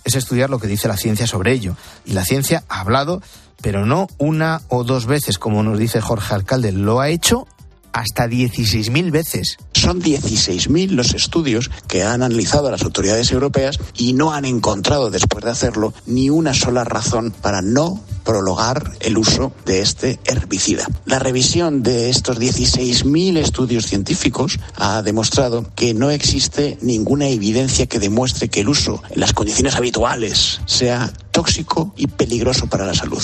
es 0.05 0.15
estudiar 0.15 0.51
lo 0.51 0.61
que 0.61 0.69
dice 0.69 0.87
la 0.87 0.97
ciencia 0.97 1.27
sobre 1.27 1.51
ello. 1.51 1.75
Y 2.05 2.13
la 2.13 2.25
ciencia 2.25 2.63
ha 2.69 2.79
hablado, 2.79 3.23
pero 3.61 3.87
no 3.87 4.07
una 4.19 4.63
o 4.69 4.85
dos 4.85 5.07
veces, 5.07 5.41
como 5.41 5.65
nos 5.65 5.81
dice 5.81 6.01
Jorge 6.01 6.33
Alcalde, 6.33 6.71
lo 6.71 7.01
ha 7.01 7.09
hecho 7.09 7.49
hasta 7.93 8.27
16.000 8.27 9.11
veces. 9.11 9.59
Son 9.73 10.03
16.000 10.03 10.91
los 10.91 11.15
estudios 11.15 11.71
que 11.89 12.03
han 12.03 12.23
analizado 12.23 12.71
las 12.71 12.83
autoridades 12.83 13.31
europeas 13.33 13.79
y 13.97 14.13
no 14.13 14.33
han 14.33 14.45
encontrado, 14.45 15.11
después 15.11 15.45
de 15.45 15.51
hacerlo, 15.51 15.95
ni 16.07 16.31
una 16.31 16.55
sola 16.55 16.85
razón 16.85 17.33
para 17.41 17.63
no 17.63 18.01
prolongar 18.25 18.93
el 19.01 19.19
uso 19.19 19.53
de 19.65 19.81
este 19.81 20.21
herbicida. 20.25 20.87
La 21.07 21.19
revisión 21.19 21.83
de 21.83 22.11
estos 22.11 22.39
16.000 22.39 23.39
estudios 23.39 23.87
científicos 23.87 24.59
ha 24.77 25.03
demostrado 25.03 25.67
que 25.75 25.95
no 25.95 26.11
existe 26.11 26.79
ninguna 26.81 27.29
evidencia 27.29 27.87
que 27.87 27.99
demuestre 27.99 28.49
que 28.49 28.61
el 28.61 28.69
uso 28.69 29.03
en 29.11 29.21
las 29.21 29.33
condiciones 29.33 29.77
habituales 29.77 30.61
sea 30.67 31.13
tóxico 31.31 31.93
y 31.97 32.07
peligroso 32.07 32.67
para 32.67 32.87
la 32.87 32.95
salud. 32.95 33.23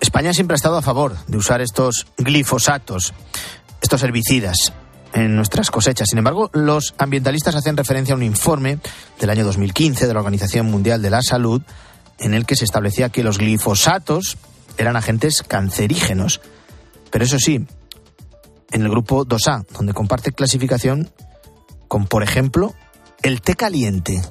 España 0.00 0.32
siempre 0.32 0.54
ha 0.54 0.56
estado 0.56 0.78
a 0.78 0.82
favor 0.82 1.14
de 1.26 1.36
usar 1.36 1.60
estos 1.60 2.06
glifosatos, 2.16 3.12
estos 3.80 4.02
herbicidas 4.02 4.72
en 5.12 5.36
nuestras 5.36 5.70
cosechas. 5.70 6.08
Sin 6.08 6.18
embargo, 6.18 6.50
los 6.52 6.94
ambientalistas 6.98 7.54
hacen 7.54 7.76
referencia 7.76 8.14
a 8.14 8.16
un 8.16 8.22
informe 8.22 8.78
del 9.18 9.30
año 9.30 9.44
2015 9.44 10.06
de 10.06 10.14
la 10.14 10.20
Organización 10.20 10.66
Mundial 10.66 11.02
de 11.02 11.10
la 11.10 11.22
Salud 11.22 11.62
en 12.18 12.34
el 12.34 12.46
que 12.46 12.56
se 12.56 12.64
establecía 12.64 13.08
que 13.08 13.24
los 13.24 13.38
glifosatos 13.38 14.36
eran 14.76 14.96
agentes 14.96 15.42
cancerígenos. 15.42 16.40
Pero 17.10 17.24
eso 17.24 17.38
sí, 17.38 17.66
en 18.70 18.82
el 18.82 18.88
grupo 18.88 19.26
2A, 19.26 19.66
donde 19.72 19.94
comparte 19.94 20.32
clasificación 20.32 21.10
con, 21.88 22.06
por 22.06 22.22
ejemplo, 22.22 22.74
el 23.22 23.40
té 23.40 23.54
caliente. 23.54 24.22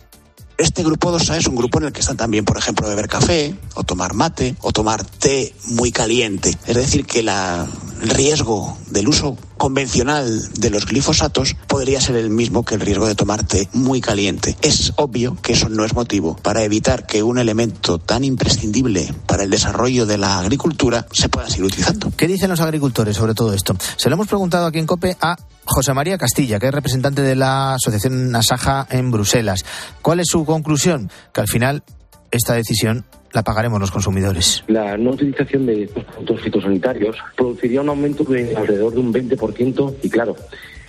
Este 0.60 0.84
grupo 0.84 1.18
2A 1.18 1.38
es 1.38 1.48
un 1.48 1.56
grupo 1.56 1.78
en 1.78 1.86
el 1.86 1.94
que 1.94 2.02
están 2.02 2.18
también, 2.18 2.44
por 2.44 2.58
ejemplo, 2.58 2.86
beber 2.86 3.08
café, 3.08 3.56
o 3.76 3.86
tomar 3.86 4.14
mate, 4.14 4.58
o 4.60 4.74
tomar 4.74 5.06
té 5.06 5.56
muy 5.68 5.94
caliente. 5.94 6.50
Es 6.68 6.76
decir, 6.76 7.06
que 7.06 7.24
la, 7.24 7.66
el 8.02 8.10
riesgo 8.10 8.78
del 8.88 9.08
uso 9.08 9.38
convencional 9.60 10.52
de 10.54 10.70
los 10.72 10.88
glifosatos 10.88 11.56
podría 11.68 12.02
ser 12.02 12.16
el 12.16 12.32
mismo 12.32 12.66
que 12.66 12.74
el 12.76 12.82
riesgo 12.82 13.06
de 13.06 13.14
tomar 13.14 13.44
té 13.44 13.70
muy 13.74 14.02
caliente. 14.02 14.58
Es 14.64 14.94
obvio 14.96 15.38
que 15.40 15.54
eso 15.54 15.70
no 15.70 15.86
es 15.86 15.94
motivo 15.94 16.36
para 16.38 16.64
evitar 16.64 17.06
que 17.06 17.22
un 17.22 17.38
elemento 17.38 18.00
tan 18.00 18.24
imprescindible 18.24 19.14
para 19.28 19.44
el 19.44 19.52
desarrollo 19.52 20.08
de 20.08 20.18
la 20.18 20.40
agricultura 20.40 21.06
se 21.12 21.30
pueda 21.30 21.48
seguir 21.50 21.66
utilizando. 21.66 22.12
¿Qué 22.18 22.26
dicen 22.26 22.50
los 22.50 22.62
agricultores 22.62 23.18
sobre 23.18 23.36
todo 23.36 23.54
esto? 23.54 23.76
Se 23.98 24.10
lo 24.10 24.16
hemos 24.16 24.28
preguntado 24.28 24.66
aquí 24.66 24.80
en 24.80 24.88
COPE 24.88 25.18
a 25.22 25.36
José 25.66 25.94
María 25.94 26.18
Castilla, 26.18 26.58
que 26.58 26.68
es 26.68 26.74
representante 26.74 27.22
de 27.22 27.36
la 27.36 27.76
Asociación 27.76 28.36
Asaja 28.36 28.88
en 28.90 29.12
Bruselas. 29.12 29.66
¿Cuál 30.02 30.22
es 30.22 30.28
su 30.30 30.46
conclusión? 30.46 31.12
Que 31.34 31.42
al 31.42 31.48
final 31.48 31.84
esta 32.32 32.54
decisión 32.54 33.06
la 33.34 33.44
pagaremos 33.44 33.80
los 33.80 33.92
consumidores. 33.92 34.64
La 34.68 34.98
no 34.98 35.12
utilización 35.12 35.66
de 35.66 35.84
estos 35.84 36.04
productos 36.06 36.42
fitosanitarios 36.42 37.18
produciría 37.36 37.82
un 37.82 37.90
aumento 37.90 38.24
de 38.24 38.56
alrededor 38.56 38.94
de 38.94 39.00
un 39.00 39.14
20% 39.14 39.96
y 40.04 40.10
claro, 40.10 40.36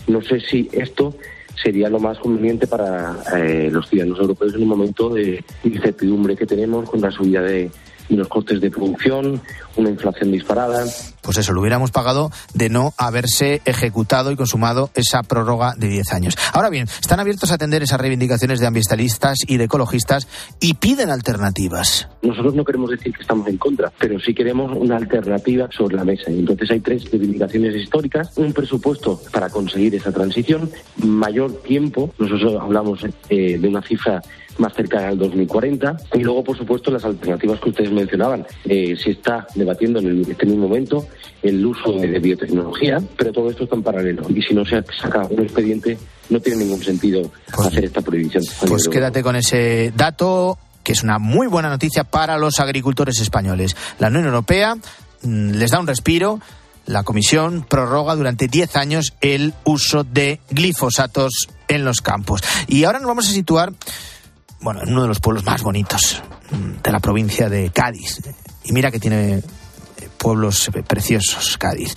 no 0.07 0.23
sé 0.23 0.41
si 0.41 0.69
esto 0.73 1.15
sería 1.63 1.89
lo 1.89 1.99
más 1.99 2.19
conveniente 2.19 2.67
para 2.67 3.19
eh, 3.37 3.69
los 3.71 3.89
ciudadanos 3.89 4.19
europeos 4.21 4.55
en 4.55 4.63
un 4.63 4.69
momento 4.69 5.11
de 5.11 5.45
incertidumbre 5.65 6.37
que 6.37 6.47
tenemos 6.47 6.89
con 6.89 7.01
la 7.01 7.11
subida 7.11 7.43
de, 7.43 7.71
los 8.17 8.29
costes 8.29 8.61
de 8.61 8.71
producción, 8.71 9.41
una 9.77 9.91
inflación 9.91 10.33
disparada. 10.33 10.85
Pues 11.23 11.37
eso, 11.37 11.53
lo 11.53 11.61
hubiéramos 11.61 11.91
pagado 11.91 12.31
de 12.55 12.69
no 12.69 12.93
haberse 12.97 13.61
ejecutado 13.65 14.31
y 14.31 14.37
consumado 14.37 14.91
esa 14.95 15.23
prórroga 15.23 15.75
de 15.77 15.89
10 15.89 16.13
años. 16.13 16.37
Ahora 16.53 16.71
bien, 16.71 16.87
están 17.01 17.21
abiertos 17.21 17.51
a 17.51 17.55
atender 17.55 17.83
esas 17.83 18.01
reivindicaciones 18.01 18.61
de 18.61 18.67
ambientalistas 18.67 19.39
y 19.47 19.57
de 19.57 19.65
ecologistas 19.65 20.27
y 20.61 20.75
piden 20.75 21.11
alternativas. 21.11 22.09
Nosotros 22.23 22.55
no 22.55 22.65
queremos 22.65 22.91
decir 22.91 23.13
que 23.13 23.23
estamos 23.23 23.47
en 23.49 23.59
contra, 23.59 23.93
pero 23.99 24.19
sí 24.19 24.35
queremos 24.35 24.77
una 24.77 24.97
alternativa 24.97 25.69
sobre 25.71 25.97
la 25.97 26.05
mesa. 26.05 26.31
Entonces 26.31 26.71
hay 26.71 26.81
tres 26.81 27.11
reivindicaciones 27.11 27.75
históricas, 27.77 28.37
un 28.37 28.53
presupuesto 28.53 29.21
para 29.33 29.51
conseguir 29.51 29.95
esa 29.95 30.13
transición, 30.13 30.71
mayor 30.97 31.63
tiempo, 31.63 32.13
nosotros 32.19 32.57
hablamos 32.61 33.05
eh, 33.29 33.59
de 33.59 33.69
una 33.69 33.83
cifra 33.83 34.23
más 34.61 34.75
cercana 34.75 35.09
al 35.09 35.19
2040. 35.19 35.97
Y 36.15 36.21
luego, 36.21 36.45
por 36.45 36.57
supuesto, 36.57 36.91
las 36.91 37.05
alternativas 37.05 37.61
que 37.61 37.71
ustedes 37.71 37.91
mencionaban. 37.91 38.47
Eh, 38.65 38.95
se 38.97 39.13
está 39.13 39.47
debatiendo 39.55 39.99
en 39.99 40.21
este 40.31 40.47
mismo 40.47 40.69
momento 40.69 41.07
el 41.43 41.65
uso 41.65 41.93
de, 41.93 42.19
biotecnología, 42.21 42.99
pero 43.17 43.33
todo 43.33 43.51
esto 43.51 43.65
está 43.65 43.77
en 43.77 43.83
paralelo. 43.83 44.23
Y 44.29 44.43
si 44.43 44.55
no 44.55 44.65
se 44.65 44.83
saca 45.01 45.27
un 45.29 45.41
expediente, 45.43 45.99
no 46.29 46.39
tiene 46.39 46.65
ningún 46.65 46.83
sentido 46.83 47.23
Pues 47.55 47.69
hacer 47.69 47.85
esta 47.87 48.03
prohibición. 48.03 48.45
Pues 48.69 48.89
quédate 48.89 49.23
con 49.23 49.37
ese 49.37 49.93
dato 49.97 50.59
que 50.83 50.93
es 50.93 51.03
una 51.03 51.19
muy 51.19 51.47
buena 51.47 51.69
noticia 51.69 52.05
para 52.05 52.39
los 52.39 52.61
agricultores 52.61 53.21
españoles. 53.21 53.77
La 53.99 54.09
Unión 54.09 54.27
Europea 54.27 54.77
mm, 55.23 55.51
les 55.53 55.71
da 55.71 55.81
un 55.81 55.87
respiro. 55.87 56.41
La 56.87 57.03
Comisión 57.05 57.65
prorroga 57.69 58.17
durante 58.17 58.49
10 58.49 58.77
años 58.77 59.13
el 59.21 59.55
uso 59.65 60.03
de 60.03 60.41
glifosatos 60.51 61.49
en 61.69 61.85
los 61.85 62.01
campos. 62.01 62.43
Y 62.67 62.85
ahora 62.85 62.99
nos 62.99 63.09
vamos 63.09 63.29
a 63.29 63.33
situar 63.33 63.73
bueno, 64.61 64.83
en 64.83 64.91
uno 64.91 65.03
de 65.03 65.09
los 65.09 65.21
pueblos 65.21 65.45
más 65.45 65.63
bonitos 65.63 66.23
mm, 66.51 66.83
de 66.83 66.93
la 66.93 67.01
provincia 67.01 67.49
de 67.49 67.71
Cádiz. 67.71 68.21
Y 68.65 68.73
mira 68.73 68.91
que 68.91 69.01
tiene 69.01 69.37
eh, 69.37 69.43
pueblos 70.19 70.69
eh, 70.69 70.83
preciosos, 70.83 71.57
Cádiz. 71.59 71.95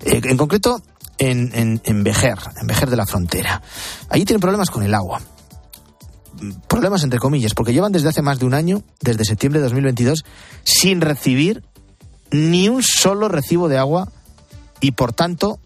Eh, 0.00 0.20
en 0.24 0.36
concreto, 0.36 0.82
en, 1.18 1.50
en, 1.54 1.80
en 1.84 2.04
Vejer, 2.04 2.38
en 2.60 2.66
Vejer 2.66 2.90
de 2.90 2.96
la 2.96 3.06
Frontera. 3.06 3.62
Allí 4.08 4.24
tienen 4.24 4.40
problemas 4.40 4.70
con 4.70 4.82
el 4.82 4.94
agua. 4.94 5.20
Mm, 6.40 6.52
Problemas 6.68 7.02
entre 7.02 7.18
comillas, 7.18 7.54
porque 7.54 7.72
llevan 7.72 7.92
desde 7.92 8.08
hace 8.08 8.22
más 8.22 8.38
de 8.38 8.46
un 8.46 8.54
año, 8.54 8.82
desde 9.00 9.24
septiembre 9.24 9.60
de 9.60 9.64
2022, 9.64 10.24
sin 10.64 11.00
recibir 11.00 11.64
ni 12.30 12.68
un 12.68 12.82
solo 12.82 13.28
recibo 13.28 13.68
de 13.68 13.78
agua 13.78 14.08
y 14.80 14.92
por 14.92 15.12
tanto 15.12 15.60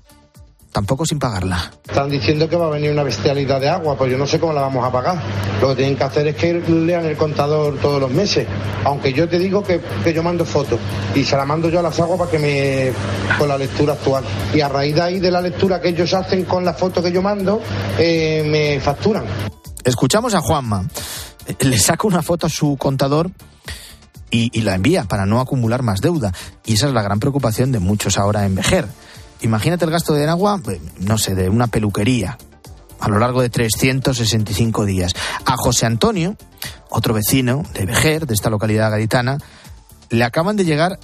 tampoco 0.77 1.07
sin 1.07 1.19
pagarla. 1.19 1.73
Están 1.89 2.11
diciendo 2.11 2.47
que 2.51 2.55
va 2.55 2.67
a 2.67 2.69
venir 2.69 2.91
una 2.91 3.03
bestialidad 3.03 3.59
de 3.59 3.71
agua, 3.71 3.97
pues 3.97 4.11
yo 4.11 4.19
no 4.19 4.27
sé 4.27 4.39
cómo 4.39 4.53
la 4.53 4.61
vamos 4.61 4.85
a 4.85 4.93
pagar. 4.93 5.19
Lo 5.59 5.71
que 5.71 5.77
tienen 5.77 5.97
que 5.97 6.05
hacer 6.05 6.27
es 6.27 6.37
que 6.37 6.53
lean 6.53 7.07
el 7.07 7.17
contador 7.17 7.79
todos 7.79 7.99
los 7.99 8.11
meses. 8.11 8.47
Aunque 8.85 9.11
yo 9.15 9.27
te 9.27 9.39
digo 9.39 9.65
que, 9.65 9.81
que 10.05 10.13
yo 10.13 10.23
mando 10.23 10.45
fotos 10.45 10.79
y 11.15 11.25
se 11.25 11.35
la 11.35 11.47
mando 11.47 11.71
yo 11.71 11.79
a 11.79 11.83
las 11.83 11.99
aguas 11.99 12.19
para 12.19 12.31
que 12.31 12.39
me. 12.39 12.93
con 13.39 13.49
la 13.49 13.57
lectura 13.57 13.95
actual. 13.95 14.23
Y 14.53 14.61
a 14.61 14.69
raíz 14.69 14.95
de 14.95 15.01
ahí 15.01 15.19
de 15.19 15.31
la 15.31 15.41
lectura 15.41 15.81
que 15.81 15.89
ellos 15.89 16.13
hacen 16.13 16.45
con 16.45 16.63
la 16.63 16.75
foto 16.75 17.03
que 17.03 17.11
yo 17.11 17.23
mando, 17.23 17.63
eh, 17.99 18.45
me 18.47 18.79
facturan. 18.79 19.25
Escuchamos 19.83 20.35
a 20.35 20.43
Juanma. 20.43 20.87
Le 21.61 21.79
saca 21.79 22.07
una 22.07 22.21
foto 22.21 22.49
a 22.49 22.51
su 22.51 22.77
contador 22.77 23.31
y, 24.31 24.51
y 24.53 24.61
la 24.61 24.75
envía 24.75 25.05
para 25.05 25.25
no 25.25 25.41
acumular 25.41 25.83
más 25.83 26.03
deuda. 26.03 26.35
Y 26.67 26.75
esa 26.75 26.89
es 26.89 26.93
la 26.93 27.01
gran 27.01 27.19
preocupación 27.19 27.73
de 27.73 27.79
muchos 27.79 28.19
ahora 28.19 28.45
en 28.45 28.57
Vejer. 28.57 28.87
Imagínate 29.43 29.85
el 29.85 29.91
gasto 29.91 30.15
de 30.15 30.27
agua, 30.27 30.61
eh, 30.71 30.81
no 31.01 31.19
sé, 31.19 31.35
de 31.35 31.49
una 31.49 31.67
peluquería 31.67 32.39
a 32.99 33.09
lo 33.09 33.19
largo 33.19 33.43
de 33.43 33.51
365 33.51 34.85
días. 34.85 35.13
A 35.45 35.57
José 35.57 35.87
Antonio, 35.87 36.37
otro 36.91 37.15
vecino 37.15 37.63
de 37.75 37.87
Vejer, 37.87 38.27
de 38.27 38.35
esta 38.35 38.51
localidad 38.51 38.91
gaditana, 38.91 39.39
le 40.11 40.25
acaban 40.25 40.57
de 40.57 40.65
llegar 40.65 40.99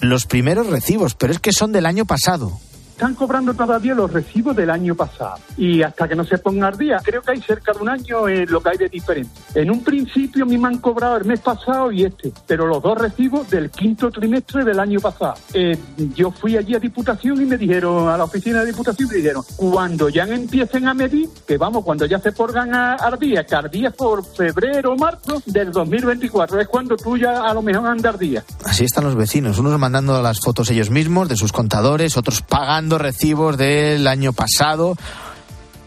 los 0.00 0.26
primeros 0.26 0.66
recibos, 0.66 1.14
pero 1.14 1.32
es 1.32 1.38
que 1.38 1.52
son 1.52 1.72
del 1.72 1.86
año 1.86 2.04
pasado. 2.04 2.58
Están 3.00 3.14
cobrando 3.14 3.54
todavía 3.54 3.94
los 3.94 4.12
recibos 4.12 4.54
del 4.54 4.68
año 4.68 4.94
pasado. 4.94 5.36
Y 5.56 5.82
hasta 5.82 6.06
que 6.06 6.14
no 6.14 6.22
se 6.22 6.36
ponga 6.36 6.68
al 6.68 6.76
día, 6.76 7.00
creo 7.02 7.22
que 7.22 7.30
hay 7.30 7.40
cerca 7.40 7.72
de 7.72 7.78
un 7.78 7.88
año 7.88 8.28
eh, 8.28 8.44
lo 8.44 8.60
que 8.60 8.68
hay 8.68 8.76
de 8.76 8.90
diferente. 8.90 9.30
En 9.54 9.70
un 9.70 9.82
principio 9.82 10.44
a 10.44 10.46
mí 10.46 10.58
me 10.58 10.68
han 10.68 10.76
cobrado 10.76 11.16
el 11.16 11.24
mes 11.24 11.40
pasado 11.40 11.90
y 11.90 12.04
este, 12.04 12.30
pero 12.46 12.66
los 12.66 12.82
dos 12.82 12.98
recibos 12.98 13.48
del 13.48 13.70
quinto 13.70 14.10
trimestre 14.10 14.64
del 14.64 14.78
año 14.78 15.00
pasado. 15.00 15.32
Eh, 15.54 15.78
yo 16.14 16.30
fui 16.30 16.58
allí 16.58 16.74
a 16.74 16.78
Diputación 16.78 17.40
y 17.40 17.46
me 17.46 17.56
dijeron, 17.56 18.06
a 18.06 18.18
la 18.18 18.24
oficina 18.24 18.60
de 18.60 18.66
Diputación, 18.66 19.08
me 19.08 19.14
dijeron, 19.14 19.42
cuando 19.56 20.10
ya 20.10 20.24
empiecen 20.24 20.86
a 20.86 20.92
medir, 20.92 21.30
que 21.48 21.56
vamos, 21.56 21.82
cuando 21.82 22.04
ya 22.04 22.18
se 22.18 22.32
pongan 22.32 22.74
a, 22.74 22.96
al 22.96 23.18
día, 23.18 23.44
que 23.44 23.54
al 23.54 23.70
día 23.70 23.92
por 23.92 24.22
febrero 24.26 24.92
o 24.92 24.96
marzo 24.96 25.42
del 25.46 25.72
2024, 25.72 26.60
es 26.60 26.68
cuando 26.68 26.98
tú 26.98 27.16
ya 27.16 27.48
a 27.48 27.54
lo 27.54 27.62
mejor 27.62 27.86
andas 27.86 28.18
día. 28.18 28.44
Así 28.62 28.84
están 28.84 29.04
los 29.04 29.14
vecinos, 29.14 29.58
unos 29.58 29.78
mandando 29.78 30.20
las 30.20 30.38
fotos 30.40 30.70
ellos 30.70 30.90
mismos 30.90 31.30
de 31.30 31.36
sus 31.36 31.50
contadores, 31.50 32.18
otros 32.18 32.42
pagando 32.42 32.89
recibos 32.98 33.56
del 33.56 34.06
año 34.06 34.32
pasado 34.32 34.96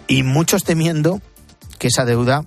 y 0.08 0.24
muchos 0.24 0.64
temiendo 0.64 1.22
que 1.80 1.88
esa 1.88 2.06
deuda 2.06 2.46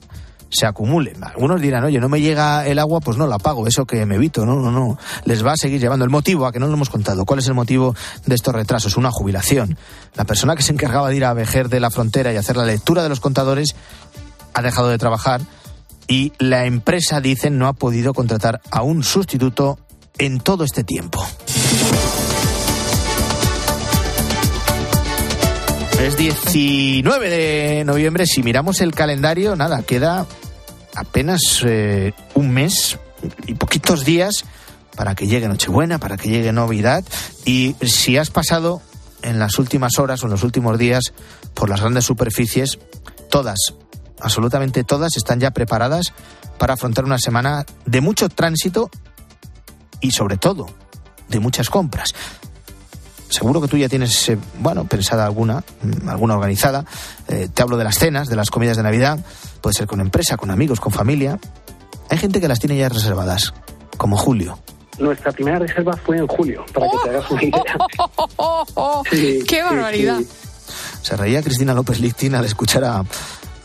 se 0.49 0.67
acumule. 0.67 1.15
Algunos 1.21 1.61
dirán, 1.61 1.85
oye, 1.85 1.99
no 1.99 2.09
me 2.09 2.21
llega 2.21 2.67
el 2.67 2.79
agua, 2.79 3.01
pues 3.01 3.17
no 3.17 3.27
la 3.27 3.39
pago, 3.39 3.67
eso 3.67 3.85
que 3.85 4.07
me 4.07 4.15
evito. 4.15 4.47
No, 4.47 4.57
no, 4.57 4.71
no. 4.71 4.99
Les 5.25 5.45
va 5.45 5.53
a 5.53 5.57
seguir 5.57 5.81
llevando. 5.81 6.05
El 6.05 6.11
motivo, 6.11 6.47
a 6.47 6.53
que 6.53 6.61
no 6.61 6.67
lo 6.67 6.75
hemos 6.75 6.91
contado, 6.91 7.25
¿cuál 7.25 7.41
es 7.41 7.49
el 7.49 7.55
motivo 7.55 7.95
de 8.25 8.35
estos 8.35 8.55
retrasos? 8.55 8.97
Una 8.97 9.11
jubilación. 9.11 9.77
La 10.15 10.25
persona 10.25 10.55
que 10.55 10.63
se 10.63 10.73
encargaba 10.73 11.09
de 11.11 11.17
ir 11.17 11.25
a 11.25 11.35
Vejer 11.35 11.69
de 11.69 11.81
la 11.81 11.91
frontera 11.91 12.33
y 12.33 12.37
hacer 12.37 12.57
la 12.57 12.65
lectura 12.65 13.03
de 13.03 13.09
los 13.09 13.21
contadores 13.21 13.75
ha 14.55 14.63
dejado 14.63 14.89
de 14.89 14.99
trabajar 14.99 15.43
y 16.09 16.33
la 16.39 16.67
empresa, 16.67 17.21
dicen, 17.21 17.59
no 17.59 17.67
ha 17.67 17.73
podido 17.73 18.15
contratar 18.15 18.61
a 18.71 18.83
un 18.83 19.03
sustituto 19.03 19.79
en 20.19 20.41
todo 20.41 20.65
este 20.65 20.85
tiempo. 20.85 21.27
Es 26.07 26.17
19 26.17 27.29
de 27.29 27.85
noviembre. 27.85 28.27
Si 28.27 28.45
miramos 28.45 28.81
el 28.81 28.95
calendario, 28.95 29.57
nada, 29.57 29.83
queda 29.83 30.25
apenas 30.95 31.65
eh, 31.67 32.13
un 32.35 32.53
mes 32.53 32.97
y 33.49 33.55
poquitos 33.55 34.05
días 34.05 34.45
para 34.95 35.17
que 35.17 35.27
llegue 35.27 35.49
Nochebuena, 35.49 35.99
para 35.99 36.17
que 36.17 36.29
llegue 36.29 36.53
Navidad. 36.53 37.05
Y 37.45 37.75
si 37.83 38.19
has 38.19 38.31
pasado 38.31 38.81
en 39.23 39.41
las 39.41 39.59
últimas 39.59 39.99
horas 39.99 40.23
o 40.23 40.27
en 40.27 40.31
los 40.31 40.45
últimos 40.45 40.79
días 40.79 41.13
por 41.55 41.69
las 41.69 41.81
grandes 41.81 42.05
superficies, 42.05 42.79
todas, 43.29 43.75
absolutamente 44.21 44.85
todas, 44.85 45.17
están 45.17 45.41
ya 45.41 45.51
preparadas 45.51 46.13
para 46.57 46.75
afrontar 46.75 47.05
una 47.05 47.19
semana 47.19 47.67
de 47.85 48.01
mucho 48.01 48.29
tránsito 48.29 48.91
y 50.01 50.13
sobre 50.13 50.37
todo 50.37 50.67
de 51.29 51.41
muchas 51.41 51.69
compras. 51.69 52.15
Seguro 53.29 53.61
que 53.61 53.69
tú 53.69 53.77
ya 53.77 53.89
tienes, 53.89 54.29
eh, 54.29 54.39
bueno, 54.61 54.85
pensada 54.87 55.25
alguna, 55.27 55.65
mm, 55.83 56.09
alguna 56.09 56.35
organizada. 56.35 56.85
Eh, 57.29 57.49
te 57.53 57.63
hablo 57.63 57.77
de 57.77 57.85
las 57.85 57.99
cenas, 57.99 58.29
de 58.29 58.37
las 58.37 58.51
comidas 58.51 58.77
de 58.77 58.83
Navidad. 58.85 59.19
Puede 59.61 59.75
ser 59.75 59.87
con 59.87 60.01
empresa, 60.01 60.37
con 60.37 60.51
amigos, 60.51 60.79
con 60.81 60.93
familia. 60.93 61.39
Hay 62.09 62.19
gente 62.19 62.41
que 62.41 62.47
las 62.49 62.61
tiene 62.61 62.77
ya 62.77 62.89
reservadas, 62.89 63.53
como 63.97 64.17
Julio. 64.17 64.59
Nuestra 64.99 65.31
primera 65.33 65.59
reserva 65.59 65.93
fue 66.05 66.17
en 66.19 66.27
julio, 66.27 66.65
para 66.73 66.87
que 66.89 66.97
te 67.05 67.11
hagas 67.11 67.31
una 67.31 67.43
idea. 67.45 67.63
Sí, 69.11 69.41
¡Qué 69.47 69.57
sí, 69.57 69.63
barbaridad! 69.63 70.19
sí. 70.19 70.29
Se 71.03 71.17
reía 71.17 71.43
Cristina 71.43 71.75
López 71.75 72.01
Lichtin 72.01 72.35
al 72.35 72.45
escuchar 72.45 72.85
a, 72.85 73.05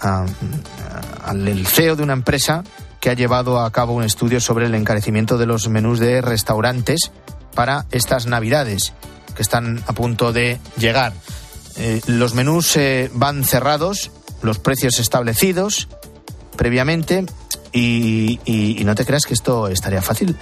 a- 0.01 0.25
al 1.25 1.47
el 1.47 1.65
CEO 1.65 1.95
de 1.95 2.03
una 2.03 2.13
empresa 2.13 2.63
que 2.99 3.09
ha 3.09 3.13
llevado 3.13 3.59
a 3.59 3.71
cabo 3.71 3.93
un 3.93 4.03
estudio 4.03 4.39
sobre 4.41 4.65
el 4.67 4.75
encarecimiento 4.75 5.37
de 5.37 5.45
los 5.45 5.67
menús 5.69 5.99
de 5.99 6.21
restaurantes 6.21 7.11
para 7.55 7.85
estas 7.91 8.25
Navidades 8.27 8.93
que 9.35 9.41
están 9.41 9.83
a 9.87 9.93
punto 9.93 10.33
de 10.33 10.59
llegar. 10.77 11.13
Eh, 11.77 12.01
los 12.07 12.33
menús 12.33 12.75
eh, 12.75 13.09
van 13.13 13.43
cerrados, 13.43 14.11
los 14.41 14.59
precios 14.59 14.99
establecidos 14.99 15.87
previamente 16.57 17.25
y, 17.71 18.81
no 18.85 18.95
te 18.95 19.05
creas 19.05 19.23
que 19.25 19.33
esto 19.33 19.67
estaría 19.67 20.01
fácil 20.01 20.35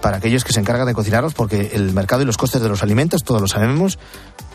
para 0.00 0.16
aquellos 0.16 0.44
que 0.44 0.52
se 0.52 0.60
encargan 0.60 0.86
de 0.86 0.94
cocinarlos 0.94 1.34
porque 1.34 1.70
el 1.74 1.92
mercado 1.92 2.22
y 2.22 2.24
los 2.24 2.36
costes 2.36 2.60
de 2.60 2.68
los 2.68 2.82
alimentos, 2.82 3.22
todos 3.22 3.40
lo 3.40 3.46
sabemos, 3.46 3.98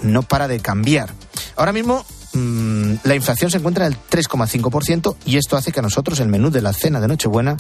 no 0.02 0.24
para 0.24 0.48
de 0.48 0.60
cambiar. 0.60 1.10
Ahora 1.56 1.72
mismo 1.72 2.06
mm, 2.34 2.96
la 3.04 3.16
inflación 3.16 3.50
se 3.50 3.58
encuentra 3.58 3.88
en 3.88 3.94
el 3.94 4.00
3,5% 4.10 5.16
y 5.26 5.38
esto 5.38 5.56
hace 5.56 5.72
que 5.72 5.80
a 5.80 5.84
nosotros 5.84 6.20
el 6.20 6.28
menú 6.28 6.50
de 6.50 6.62
la 6.62 6.74
cena 6.74 7.00
de 7.00 7.08
Nochebuena 7.08 7.56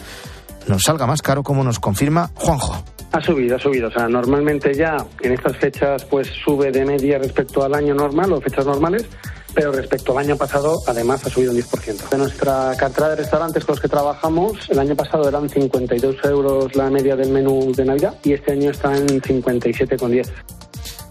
nos 0.67 0.83
salga 0.83 1.05
más 1.05 1.21
caro 1.21 1.43
como 1.43 1.63
nos 1.63 1.79
confirma 1.79 2.31
Juanjo. 2.35 2.83
Ha 3.11 3.21
subido, 3.21 3.55
ha 3.55 3.59
subido. 3.59 3.87
O 3.87 3.91
sea, 3.91 4.07
normalmente 4.07 4.73
ya 4.73 4.97
en 5.21 5.33
estas 5.33 5.57
fechas 5.57 6.03
pues 6.05 6.27
sube 6.27 6.71
de 6.71 6.85
media 6.85 7.17
respecto 7.17 7.63
al 7.63 7.73
año 7.73 7.95
normal 7.95 8.33
o 8.33 8.41
fechas 8.41 8.65
normales, 8.65 9.05
pero 9.53 9.71
respecto 9.71 10.11
al 10.11 10.25
año 10.25 10.35
pasado 10.35 10.75
además 10.87 11.25
ha 11.25 11.29
subido 11.29 11.51
un 11.51 11.57
10%. 11.57 12.09
De 12.09 12.17
nuestra 12.17 12.75
cartera 12.77 13.09
de 13.09 13.15
restaurantes 13.17 13.65
con 13.65 13.73
los 13.73 13.81
que 13.81 13.87
trabajamos, 13.87 14.69
el 14.69 14.79
año 14.79 14.95
pasado 14.95 15.27
eran 15.27 15.49
52 15.49 16.15
euros 16.25 16.75
la 16.75 16.89
media 16.89 17.15
del 17.15 17.31
menú 17.31 17.71
de 17.73 17.85
Navidad 17.85 18.15
y 18.23 18.33
este 18.33 18.51
año 18.51 18.71
está 18.71 18.95
en 18.95 19.07
57,10. 19.07 20.29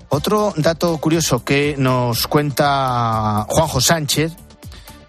Otro 0.09 0.53
dato 0.57 0.97
curioso 0.99 1.45
que 1.45 1.75
nos 1.79 2.27
cuenta 2.29 3.47
Juanjo 3.49 3.81
Sánchez 3.81 4.33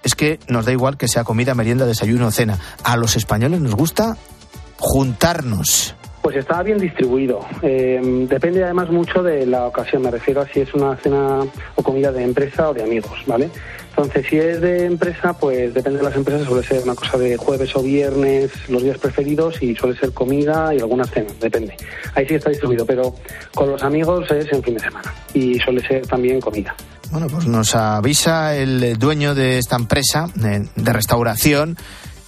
es 0.04 0.16
que 0.16 0.40
nos 0.48 0.66
da 0.66 0.72
igual 0.72 0.98
que 0.98 1.08
sea 1.08 1.24
comida, 1.24 1.54
merienda, 1.54 1.86
desayuno 1.86 2.28
o 2.28 2.32
cena. 2.32 2.58
A 2.84 2.98
los 2.98 3.16
españoles 3.16 3.60
nos 3.60 3.76
gusta 3.76 4.18
juntarnos. 4.78 5.96
Pues 6.22 6.36
está 6.36 6.62
bien 6.62 6.78
distribuido. 6.78 7.40
Eh, 7.62 8.26
depende 8.28 8.64
además 8.64 8.90
mucho 8.90 9.24
de 9.24 9.46
la 9.46 9.66
ocasión. 9.66 10.02
Me 10.02 10.12
refiero 10.12 10.42
a 10.42 10.48
si 10.48 10.60
es 10.60 10.74
una 10.74 10.98
cena 10.98 11.40
o 11.76 11.84
comida 11.84 12.12
de 12.12 12.24
empresa 12.24 12.70
o 12.70 12.74
de 12.74 12.84
amigos, 12.84 13.18
¿vale? 13.26 13.50
Entonces, 13.98 14.28
si 14.30 14.38
es 14.38 14.62
de 14.62 14.86
empresa, 14.86 15.34
pues 15.34 15.74
depende 15.74 15.98
de 15.98 16.04
las 16.04 16.16
empresas, 16.16 16.46
suele 16.46 16.68
ser 16.68 16.84
una 16.84 16.94
cosa 16.94 17.18
de 17.18 17.36
jueves 17.36 17.76
o 17.76 17.82
viernes, 17.82 18.52
los 18.70 18.84
días 18.84 19.00
preferidos, 19.00 19.60
y 19.64 19.74
suele 19.74 19.98
ser 19.98 20.14
comida 20.14 20.72
y 20.76 20.80
algunas 20.80 21.10
cenas, 21.10 21.34
depende. 21.40 21.76
Ahí 22.14 22.28
sí 22.28 22.36
está 22.36 22.52
distribuido, 22.52 22.86
pero 22.86 23.16
con 23.56 23.72
los 23.72 23.82
amigos 23.82 24.30
es 24.30 24.54
en 24.54 24.62
fin 24.62 24.76
de 24.76 24.82
semana 24.82 25.12
y 25.34 25.58
suele 25.60 25.82
ser 25.88 26.06
también 26.06 26.40
comida. 26.40 26.76
Bueno, 27.10 27.26
pues 27.28 27.48
nos 27.48 27.74
avisa 27.74 28.56
el 28.56 29.00
dueño 29.00 29.34
de 29.34 29.58
esta 29.58 29.78
empresa 29.78 30.28
de, 30.36 30.68
de 30.76 30.94
restauración 30.94 31.76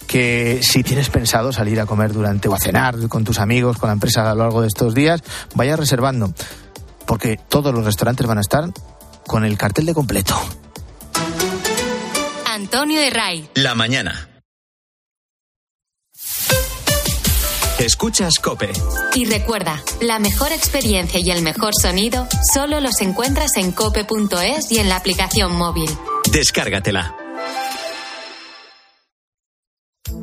que 0.10 0.60
si 0.64 0.82
tienes 0.82 1.12
pensado 1.12 1.54
salir 1.54 1.80
a 1.80 1.86
comer 1.86 2.12
durante 2.12 2.48
o 2.50 2.56
a 2.56 2.60
cenar 2.60 3.08
con 3.08 3.24
tus 3.24 3.38
amigos, 3.38 3.78
con 3.78 3.90
la 3.90 3.94
empresa 3.94 4.30
a 4.30 4.34
lo 4.34 4.42
largo 4.42 4.62
de 4.62 4.68
estos 4.68 4.96
días, 4.96 5.22
vaya 5.54 5.76
reservando, 5.76 6.34
porque 7.06 7.40
todos 7.48 7.72
los 7.72 7.86
restaurantes 7.86 8.26
van 8.26 8.40
a 8.40 8.42
estar 8.42 8.72
con 9.28 9.46
el 9.46 9.56
cartel 9.56 9.86
de 9.86 9.94
completo. 9.94 10.36
Antonio 12.48 13.00
de 13.00 13.12
Ray. 13.12 13.50
La 13.54 13.76
mañana. 13.76 14.30
Escuchas 17.78 18.40
Cope. 18.40 18.72
Y 19.14 19.26
recuerda, 19.26 19.82
la 20.02 20.18
mejor 20.18 20.52
experiencia 20.52 21.20
y 21.24 21.30
el 21.30 21.44
mejor 21.44 21.74
sonido 21.80 22.28
solo 22.52 22.82
los 22.82 23.00
encuentras 23.02 23.52
en 23.58 23.72
cope.es 23.72 24.72
y 24.72 24.80
en 24.80 24.90
la 24.90 24.96
aplicación 24.96 25.56
móvil. 25.56 25.90
Descárgatela. 26.32 27.16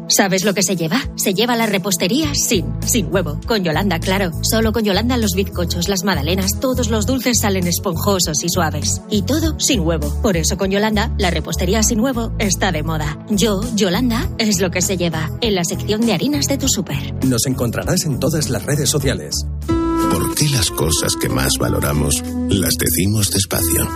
¿Sabes 0.08 0.44
lo 0.44 0.54
que 0.54 0.62
se 0.62 0.76
lleva? 0.76 1.02
Se 1.16 1.34
lleva 1.34 1.56
la 1.56 1.66
repostería 1.66 2.32
sin, 2.34 2.66
sin 2.86 3.12
huevo. 3.12 3.40
Con 3.46 3.64
Yolanda, 3.64 3.98
claro. 3.98 4.30
Solo 4.42 4.72
con 4.72 4.84
Yolanda 4.84 5.16
los 5.16 5.32
bizcochos, 5.34 5.88
las 5.88 6.04
magdalenas, 6.04 6.52
todos 6.60 6.90
los 6.90 7.06
dulces 7.06 7.40
salen 7.40 7.66
esponjosos 7.66 8.44
y 8.44 8.48
suaves. 8.48 9.02
Y 9.10 9.22
todo 9.22 9.58
sin 9.58 9.80
huevo. 9.80 10.12
Por 10.22 10.36
eso 10.36 10.56
con 10.56 10.70
Yolanda, 10.70 11.12
la 11.18 11.30
repostería 11.30 11.82
sin 11.82 12.00
huevo 12.00 12.32
está 12.38 12.70
de 12.70 12.82
moda. 12.82 13.18
Yo, 13.30 13.60
Yolanda, 13.74 14.30
es 14.38 14.60
lo 14.60 14.70
que 14.70 14.82
se 14.82 14.96
lleva. 14.96 15.30
En 15.40 15.54
la 15.54 15.64
sección 15.64 16.00
de 16.02 16.12
harinas 16.12 16.46
de 16.46 16.58
tu 16.58 16.68
súper. 16.68 17.24
Nos 17.24 17.46
encontrarás 17.46 18.04
en 18.04 18.20
todas 18.20 18.48
las 18.48 18.64
redes 18.64 18.88
sociales. 18.88 19.34
¿Por 19.66 20.34
qué 20.34 20.48
las 20.50 20.70
cosas 20.70 21.16
que 21.20 21.28
más 21.28 21.52
valoramos 21.58 22.22
las 22.48 22.74
decimos 22.78 23.30
despacio? 23.30 23.88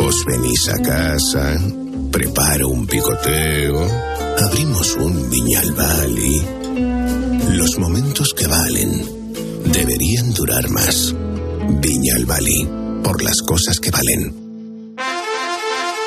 Os 0.00 0.24
venís 0.24 0.68
a 0.68 0.78
casa, 0.78 1.58
preparo 2.10 2.68
un 2.68 2.86
picoteo, 2.86 3.86
abrimos 4.42 4.96
un 4.96 5.30
viñal 5.30 5.74
y 6.18 7.56
Los 7.56 7.78
momentos 7.78 8.32
que 8.36 8.46
valen 8.46 9.04
deberían 9.72 10.32
durar 10.32 10.68
más. 10.70 11.14
Viñal 11.80 12.24
Bali, 12.24 12.68
por 13.02 13.22
las 13.22 13.42
cosas 13.42 13.78
que 13.80 13.90
valen. 13.90 14.39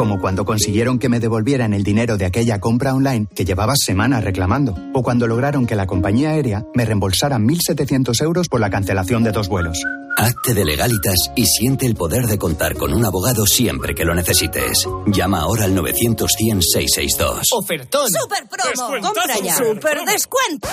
Como 0.00 0.18
cuando 0.18 0.46
consiguieron 0.46 0.98
que 0.98 1.10
me 1.10 1.20
devolvieran 1.20 1.74
el 1.74 1.84
dinero 1.84 2.16
de 2.16 2.24
aquella 2.24 2.58
compra 2.58 2.94
online 2.94 3.26
que 3.34 3.44
llevaba 3.44 3.74
semanas 3.76 4.24
reclamando. 4.24 4.74
O 4.94 5.02
cuando 5.02 5.26
lograron 5.26 5.66
que 5.66 5.76
la 5.76 5.86
compañía 5.86 6.30
aérea 6.30 6.64
me 6.74 6.86
reembolsara 6.86 7.36
1.700 7.36 8.22
euros 8.22 8.48
por 8.48 8.60
la 8.60 8.70
cancelación 8.70 9.24
de 9.24 9.32
dos 9.32 9.50
vuelos. 9.50 9.84
Hazte 10.16 10.54
de 10.54 10.64
legalitas 10.64 11.30
y 11.36 11.44
siente 11.44 11.84
el 11.84 11.96
poder 11.96 12.28
de 12.28 12.38
contar 12.38 12.76
con 12.76 12.94
un 12.94 13.04
abogado 13.04 13.44
siempre 13.44 13.94
que 13.94 14.06
lo 14.06 14.14
necesites. 14.14 14.88
Llama 15.08 15.40
ahora 15.40 15.66
al 15.66 15.74
900 15.74 16.32
100 16.34 16.62
662. 16.62 17.42
Ofertón. 17.52 18.08
Super 18.08 18.48
promo. 18.48 19.06
Compra 19.06 19.38
ya. 19.44 19.54
Super 19.54 19.98
descuento. 20.06 20.66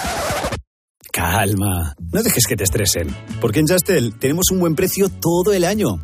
Calma. 1.11 1.95
No 2.13 2.23
dejes 2.23 2.47
que 2.47 2.55
te 2.55 2.63
estresen. 2.63 3.13
Porque 3.41 3.59
en 3.59 3.67
Justel 3.67 4.17
tenemos 4.17 4.45
un 4.51 4.61
buen 4.61 4.75
precio 4.75 5.09
todo 5.09 5.51
el 5.51 5.65
año. 5.65 5.99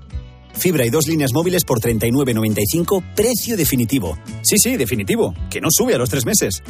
Fibra 0.53 0.85
y 0.85 0.89
dos 0.89 1.07
líneas 1.07 1.33
móviles 1.33 1.63
por 1.65 1.79
39.95, 1.79 3.03
precio 3.15 3.57
definitivo. 3.57 4.17
Sí, 4.43 4.57
sí, 4.57 4.77
definitivo. 4.77 5.33
Que 5.49 5.61
no 5.61 5.67
sube 5.71 5.95
a 5.95 5.97
los 5.97 6.09
tres 6.09 6.25
meses. 6.25 6.63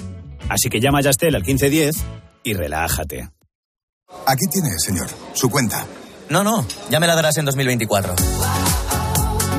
Así 0.50 0.70
que 0.70 0.80
llama 0.80 1.00
a 1.00 1.04
Justel 1.04 1.36
al 1.36 1.44
1510 1.44 1.96
y 2.44 2.54
relájate. 2.54 3.30
Aquí 4.26 4.46
tiene, 4.52 4.70
señor, 4.78 5.10
su 5.34 5.50
cuenta. 5.50 5.86
No, 6.30 6.44
no, 6.44 6.66
ya 6.90 7.00
me 7.00 7.08
la 7.08 7.16
darás 7.16 7.38
en 7.38 7.46
2024. 7.46 8.16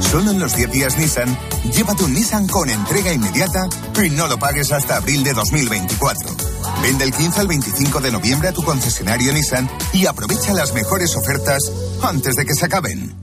Solo 0.00 0.30
en 0.30 0.38
los 0.38 0.54
10 0.56 0.70
días 0.70 0.98
Nissan, 0.98 1.37
llévate 1.72 2.04
un 2.04 2.14
Nissan 2.14 2.46
con 2.48 2.68
entrega 2.68 3.12
inmediata 3.12 3.68
y 4.04 4.10
no 4.10 4.26
lo 4.26 4.38
pagues 4.38 4.70
hasta 4.72 4.96
abril 4.96 5.24
de 5.24 5.32
2024. 5.32 6.30
Vende 6.82 7.04
el 7.04 7.12
15 7.12 7.40
al 7.40 7.48
25 7.48 8.00
de 8.00 8.12
noviembre 8.12 8.48
a 8.48 8.52
tu 8.52 8.62
concesionario 8.62 9.32
Nissan 9.32 9.68
y 9.92 10.06
aprovecha 10.06 10.52
las 10.52 10.72
mejores 10.74 11.16
ofertas 11.16 11.72
antes 12.02 12.34
de 12.34 12.44
que 12.44 12.54
se 12.54 12.66
acaben. 12.66 13.14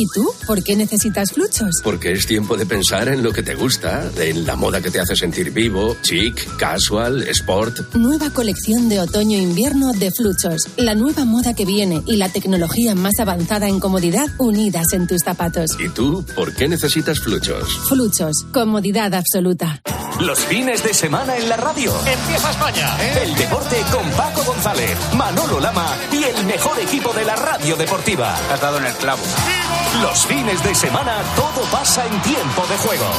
¿Y 0.00 0.06
tú? 0.14 0.32
¿Por 0.46 0.62
qué 0.62 0.76
necesitas 0.76 1.32
fluchos? 1.32 1.80
Porque 1.82 2.12
es 2.12 2.24
tiempo 2.24 2.56
de 2.56 2.66
pensar 2.66 3.08
en 3.08 3.20
lo 3.20 3.32
que 3.32 3.42
te 3.42 3.56
gusta, 3.56 4.08
en 4.16 4.46
la 4.46 4.54
moda 4.54 4.80
que 4.80 4.92
te 4.92 5.00
hace 5.00 5.16
sentir 5.16 5.50
vivo, 5.50 5.96
chic, 6.02 6.56
casual, 6.56 7.22
sport. 7.24 7.96
Nueva 7.96 8.30
colección 8.30 8.88
de 8.88 9.00
otoño-invierno 9.00 9.92
de 9.94 10.12
fluchos. 10.12 10.68
La 10.76 10.94
nueva 10.94 11.24
moda 11.24 11.52
que 11.52 11.64
viene 11.64 12.00
y 12.06 12.14
la 12.14 12.28
tecnología 12.28 12.94
más 12.94 13.18
avanzada 13.18 13.66
en 13.66 13.80
comodidad 13.80 14.28
unidas 14.38 14.92
en 14.92 15.08
tus 15.08 15.22
zapatos. 15.24 15.70
¿Y 15.80 15.88
tú? 15.88 16.24
¿Por 16.36 16.54
qué 16.54 16.68
necesitas 16.68 17.18
fluchos? 17.18 17.68
Fluchos. 17.88 18.46
Comodidad 18.52 19.12
absoluta. 19.14 19.82
Los 20.20 20.38
fines 20.44 20.84
de 20.84 20.94
semana 20.94 21.36
en 21.36 21.48
la 21.48 21.56
radio. 21.56 21.92
Empieza 22.06 22.50
España. 22.52 22.96
¿eh? 23.00 23.24
El 23.24 23.34
deporte 23.34 23.76
con 23.92 24.08
Paco 24.12 24.44
González, 24.44 24.96
Manolo 25.16 25.58
Lama 25.58 25.96
y 26.12 26.22
el 26.22 26.46
mejor 26.46 26.78
equipo 26.78 27.12
de 27.12 27.24
la 27.24 27.34
radio 27.34 27.76
deportiva. 27.76 28.36
Has 28.52 28.60
dado 28.60 28.78
en 28.78 28.86
el 28.86 28.94
clavo. 28.94 29.22
Los 29.96 30.26
fines 30.26 30.62
de 30.62 30.74
semana 30.74 31.22
todo 31.34 31.64
pasa 31.72 32.06
en 32.06 32.22
tiempo 32.22 32.66
de 32.66 32.76
juego. 32.76 33.10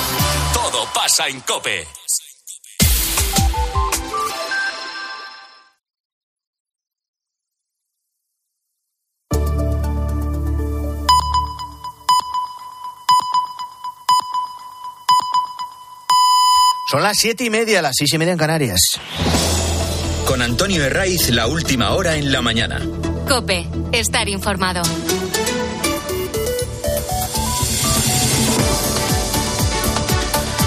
Todo 0.54 0.88
pasa 0.94 1.28
en 1.28 1.42
Cope. 1.42 1.88
Son 16.90 17.04
las 17.04 17.18
siete 17.18 17.44
y 17.44 17.50
media, 17.50 17.82
las 17.82 17.96
seis 17.98 18.14
y 18.14 18.18
media 18.18 18.32
en 18.34 18.40
Canarias. 18.40 18.80
Con 20.26 20.42
Antonio 20.42 20.84
Herraiz, 20.84 21.30
la 21.30 21.48
última 21.48 21.92
hora 21.92 22.16
en 22.16 22.32
la 22.32 22.42
mañana. 22.42 22.80
Cope, 23.28 23.68
estar 23.92 24.30
informado. 24.30 24.82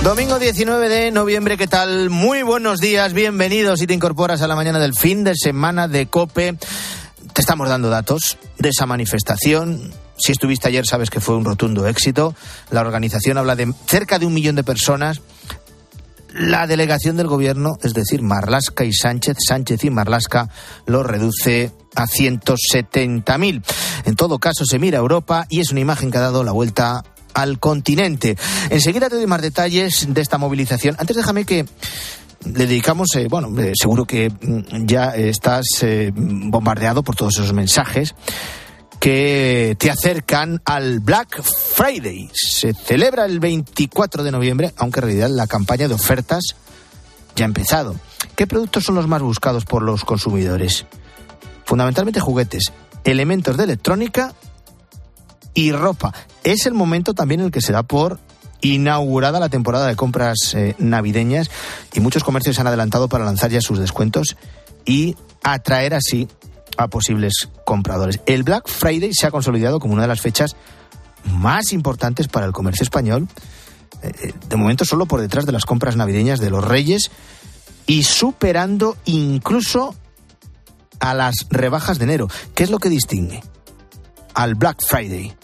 Domingo 0.02 0.40
19 0.40 0.88
de 0.88 1.12
noviembre, 1.12 1.56
¿qué 1.56 1.68
tal? 1.68 2.10
Muy 2.10 2.42
buenos 2.42 2.80
días, 2.80 3.12
bienvenidos 3.12 3.80
y 3.82 3.86
te 3.86 3.94
incorporas 3.94 4.42
a 4.42 4.48
la 4.48 4.56
mañana 4.56 4.80
del 4.80 4.94
fin 4.94 5.22
de 5.22 5.34
semana 5.36 5.86
de 5.86 6.06
Cope. 6.06 6.56
Te 7.32 7.40
estamos 7.40 7.68
dando 7.68 7.88
datos 7.88 8.36
de 8.58 8.70
esa 8.70 8.84
manifestación. 8.84 9.92
Si 10.18 10.32
estuviste 10.32 10.66
ayer 10.66 10.86
sabes 10.86 11.08
que 11.08 11.20
fue 11.20 11.36
un 11.36 11.44
rotundo 11.44 11.86
éxito. 11.86 12.34
La 12.70 12.80
organización 12.80 13.38
habla 13.38 13.54
de 13.54 13.72
cerca 13.86 14.18
de 14.18 14.26
un 14.26 14.34
millón 14.34 14.56
de 14.56 14.64
personas. 14.64 15.20
La 16.34 16.66
delegación 16.66 17.16
del 17.16 17.28
gobierno, 17.28 17.78
es 17.80 17.94
decir, 17.94 18.22
Marlasca 18.22 18.84
y 18.84 18.92
Sánchez, 18.92 19.36
Sánchez 19.46 19.84
y 19.84 19.90
Marlasca, 19.90 20.48
lo 20.84 21.04
reduce 21.04 21.70
a 21.94 22.06
170.000. 22.06 23.62
En 24.06 24.16
todo 24.16 24.40
caso, 24.40 24.64
se 24.64 24.80
mira 24.80 24.98
a 24.98 25.02
Europa 25.02 25.46
y 25.48 25.60
es 25.60 25.70
una 25.70 25.80
imagen 25.80 26.10
que 26.10 26.18
ha 26.18 26.22
dado 26.22 26.42
la 26.42 26.52
vuelta 26.52 27.04
al 27.34 27.58
continente. 27.58 28.36
Enseguida 28.70 29.08
te 29.08 29.16
doy 29.16 29.26
más 29.26 29.42
detalles 29.42 30.06
de 30.08 30.20
esta 30.20 30.38
movilización. 30.38 30.96
Antes 30.98 31.16
déjame 31.16 31.44
que 31.44 31.66
le 32.44 32.66
dedicamos, 32.66 33.08
eh, 33.16 33.28
bueno, 33.28 33.48
eh, 33.60 33.72
seguro 33.74 34.04
que 34.04 34.30
mm, 34.30 34.86
ya 34.86 35.14
estás 35.14 35.64
eh, 35.82 36.10
bombardeado 36.14 37.02
por 37.02 37.16
todos 37.16 37.34
esos 37.34 37.52
mensajes 37.52 38.14
que 38.98 39.76
te 39.78 39.90
acercan 39.90 40.60
al 40.64 41.00
Black 41.00 41.42
Friday. 41.42 42.30
Se 42.32 42.72
celebra 42.72 43.24
el 43.24 43.40
24 43.40 44.22
de 44.22 44.30
noviembre, 44.30 44.72
aunque 44.76 45.00
en 45.00 45.06
realidad 45.06 45.30
la 45.30 45.48
campaña 45.48 45.88
de 45.88 45.94
ofertas 45.94 46.54
ya 47.34 47.44
ha 47.44 47.46
empezado. 47.46 47.96
¿Qué 48.36 48.46
productos 48.46 48.84
son 48.84 48.94
los 48.94 49.08
más 49.08 49.20
buscados 49.20 49.64
por 49.64 49.82
los 49.82 50.04
consumidores? 50.04 50.86
Fundamentalmente 51.64 52.20
juguetes, 52.20 52.72
elementos 53.04 53.56
de 53.56 53.64
electrónica 53.64 54.34
y 55.54 55.72
ropa. 55.72 56.12
Es 56.44 56.66
el 56.66 56.74
momento 56.74 57.14
también 57.14 57.40
en 57.40 57.46
el 57.46 57.52
que 57.52 57.60
se 57.60 57.72
da 57.72 57.82
por 57.82 58.20
inaugurada 58.62 59.40
la 59.40 59.48
temporada 59.48 59.88
de 59.88 59.96
compras 59.96 60.54
eh, 60.54 60.74
navideñas 60.78 61.50
y 61.92 62.00
muchos 62.00 62.24
comercios 62.24 62.54
se 62.54 62.60
han 62.60 62.68
adelantado 62.68 63.08
para 63.08 63.24
lanzar 63.24 63.50
ya 63.50 63.60
sus 63.60 63.78
descuentos 63.78 64.36
y 64.84 65.16
atraer 65.42 65.94
así 65.94 66.28
a 66.76 66.88
posibles 66.88 67.48
compradores. 67.64 68.20
El 68.24 68.44
Black 68.44 68.68
Friday 68.68 69.10
se 69.12 69.26
ha 69.26 69.30
consolidado 69.30 69.80
como 69.80 69.94
una 69.94 70.02
de 70.02 70.08
las 70.08 70.20
fechas 70.20 70.56
más 71.24 71.72
importantes 71.72 72.28
para 72.28 72.46
el 72.46 72.52
comercio 72.52 72.84
español, 72.84 73.28
eh, 74.02 74.32
de 74.48 74.56
momento 74.56 74.84
solo 74.84 75.06
por 75.06 75.20
detrás 75.20 75.44
de 75.44 75.52
las 75.52 75.66
compras 75.66 75.96
navideñas 75.96 76.40
de 76.40 76.50
los 76.50 76.64
Reyes 76.64 77.10
y 77.86 78.04
superando 78.04 78.96
incluso 79.04 79.94
a 81.00 81.14
las 81.14 81.34
rebajas 81.50 81.98
de 81.98 82.04
enero. 82.04 82.28
¿Qué 82.54 82.62
es 82.62 82.70
lo 82.70 82.78
que 82.78 82.88
distingue 82.88 83.42
al 84.34 84.54
Black 84.54 84.82
Friday? 84.86 85.34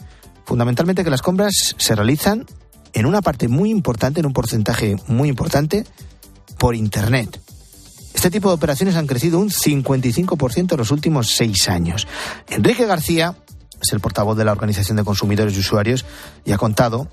Fundamentalmente 0.44 1.04
que 1.04 1.10
las 1.10 1.22
compras 1.22 1.74
se 1.76 1.94
realizan 1.94 2.46
en 2.92 3.06
una 3.06 3.22
parte 3.22 3.48
muy 3.48 3.70
importante, 3.70 4.20
en 4.20 4.26
un 4.26 4.32
porcentaje 4.32 4.96
muy 5.06 5.28
importante, 5.28 5.84
por 6.58 6.74
Internet. 6.74 7.40
Este 8.14 8.30
tipo 8.30 8.48
de 8.48 8.54
operaciones 8.54 8.96
han 8.96 9.06
crecido 9.06 9.38
un 9.38 9.50
55% 9.50 10.72
en 10.72 10.78
los 10.78 10.90
últimos 10.90 11.34
seis 11.36 11.68
años. 11.68 12.08
Enrique 12.48 12.86
García 12.86 13.36
es 13.80 13.92
el 13.92 14.00
portavoz 14.00 14.36
de 14.36 14.44
la 14.44 14.52
Organización 14.52 14.96
de 14.96 15.04
Consumidores 15.04 15.54
y 15.54 15.60
Usuarios 15.60 16.04
y 16.44 16.52
ha 16.52 16.58
contado 16.58 17.08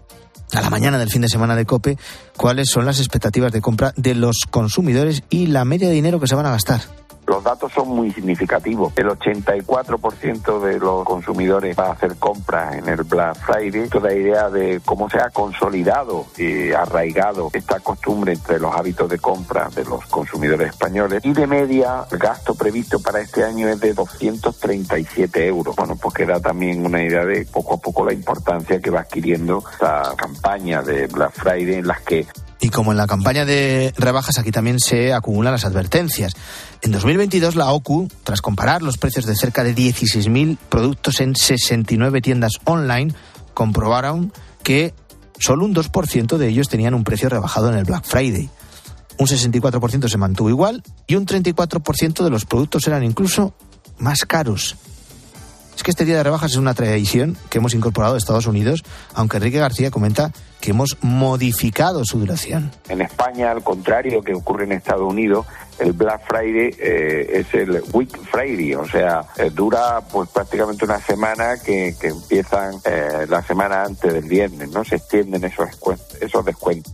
a 0.52 0.62
la 0.62 0.70
mañana 0.70 0.98
del 0.98 1.10
fin 1.10 1.22
de 1.22 1.30
semana 1.30 1.56
de 1.56 1.66
COPE 1.66 1.98
cuáles 2.38 2.70
son 2.70 2.86
las 2.86 3.00
expectativas 3.00 3.52
de 3.52 3.62
compra 3.62 3.94
de 3.98 4.16
los 4.16 4.46
consumidores 4.50 5.24
y 5.30 5.48
la 5.48 5.66
media 5.66 5.88
de 5.88 5.94
dinero 5.94 6.20
que 6.20 6.28
se 6.28 6.36
van 6.36 6.46
a 6.46 6.52
gastar. 6.52 6.82
Los 7.28 7.44
datos 7.44 7.72
son 7.74 7.90
muy 7.90 8.12
significativos. 8.12 8.94
El 8.96 9.08
84% 9.08 10.60
de 10.60 10.80
los 10.80 11.04
consumidores 11.04 11.78
va 11.78 11.88
a 11.88 11.92
hacer 11.94 12.16
compras 12.18 12.76
en 12.76 12.88
el 12.88 13.04
Black 13.04 13.38
Friday. 13.38 13.90
Toda 13.90 14.14
idea 14.14 14.50
de 14.50 14.80
cómo 14.86 15.10
se 15.10 15.18
ha 15.20 15.30
consolidado 15.32 16.26
y 16.38 16.72
arraigado 16.72 17.50
esta 17.54 17.80
costumbre 17.80 18.34
entre 18.34 18.60
los 18.60 18.76
hábitos 18.76 19.10
de 19.10 19.18
compra 19.18 19.70
de 19.70 19.84
los 19.86 20.06
consumidores 20.06 20.70
españoles. 20.70 21.22
Y 21.26 21.34
de 21.34 21.48
media, 21.48 22.06
el 22.12 22.18
gasto 22.20 22.54
previsto 22.54 23.00
para 23.02 23.20
este 23.22 23.44
año 23.44 23.70
es 23.70 23.80
de 23.80 23.94
237 23.94 25.48
euros. 25.48 25.76
Bueno, 25.76 25.96
pues 25.96 26.14
queda 26.14 26.40
también 26.40 26.86
una 26.86 27.02
idea 27.02 27.26
de 27.26 27.46
poco 27.46 27.76
a 27.76 27.78
poco 27.78 28.06
la 28.06 28.14
importancia 28.14 28.80
que 28.80 28.92
va 28.92 29.02
adquiriendo 29.02 29.64
esta 29.72 30.14
campaña 30.16 30.84
de 30.84 31.08
Black 31.08 31.32
Friday 31.34 31.76
en 31.76 31.88
las 31.88 32.02
que 32.02 32.28
y 32.65 32.69
como 32.69 32.91
en 32.91 32.97
la 32.97 33.06
campaña 33.06 33.45
de 33.45 33.93
rebajas, 33.95 34.39
aquí 34.39 34.49
también 34.49 34.80
se 34.80 35.13
acumulan 35.13 35.54
las 35.54 35.65
advertencias. 35.65 36.34
En 36.82 36.91
2022, 36.91 37.56
la 37.56 37.71
OCU, 37.71 38.08
tras 38.23 38.41
comparar 38.41 38.82
los 38.82 38.97
precios 38.97 39.28
de 39.28 39.36
cerca 39.36 39.63
de 39.63 39.75
16.000 39.75 40.58
productos 40.58 41.21
en 41.21 41.36
69 41.36 42.21
tiendas 42.21 42.54
online, 42.63 43.13
comprobaron 43.54 44.34
que 44.63 44.95
solo 45.38 45.63
un 45.63 45.75
2% 45.75 46.38
de 46.38 46.47
ellos 46.47 46.67
tenían 46.67 46.95
un 46.95 47.04
precio 47.04 47.30
rebajado 47.30 47.69
en 47.69 47.78
el 47.78 47.86
Black 47.86 48.04
Friday. 48.04 48.49
Un 49.19 49.28
64% 49.28 50.10
se 50.10 50.17
mantuvo 50.17 50.49
igual 50.49 50.82
y 51.06 51.13
un 51.13 51.28
34% 51.28 52.23
de 52.23 52.30
los 52.32 52.45
productos 52.45 52.88
eran 52.88 53.04
incluso 53.04 53.54
más 53.99 54.21
caros. 54.25 54.75
Es 55.75 55.84
que 55.84 55.91
este 55.91 56.06
día 56.06 56.17
de 56.17 56.23
rebajas 56.23 56.54
es 56.54 56.58
una 56.58 56.73
tradición 56.73 57.38
que 57.51 57.60
hemos 57.60 57.75
incorporado 57.75 58.15
a 58.15 58.17
Estados 58.17 58.47
Unidos, 58.47 58.84
aunque 59.13 59.38
Enrique 59.38 59.60
García 59.60 59.91
comenta 59.91 60.32
que 60.65 60.71
hemos 60.71 60.97
modificado 61.01 62.04
su 62.06 62.17
duración. 62.17 62.71
En 62.89 62.99
España, 62.99 63.51
al 63.51 63.63
contrario 63.63 64.23
que 64.23 64.34
ocurre 64.34 64.63
en 64.63 64.71
Estados 64.71 65.08
Unidos, 65.08 65.45
el 65.78 65.93
Black 65.93 66.23
Friday 66.28 66.75
eh, 66.80 67.28
es 67.39 67.54
el 67.54 67.84
Week 67.93 68.10
Friday, 68.32 68.73
o 68.73 68.88
sea, 68.88 69.21
eh, 69.38 69.51
dura 69.54 70.01
pues 70.12 70.28
prácticamente 70.30 70.84
una 70.84 70.99
semana 70.99 71.58
que, 71.63 71.95
que 72.01 72.08
empiezan 72.08 72.73
eh, 72.84 73.28
la 73.30 73.43
semana 73.43 73.84
antes 73.84 74.12
del 74.12 74.25
viernes, 74.28 74.71
¿no? 74.71 74.84
Se 74.84 74.95
extienden 74.95 75.43
esos, 75.43 75.69
esos 76.19 76.43
descuentos. 76.43 76.91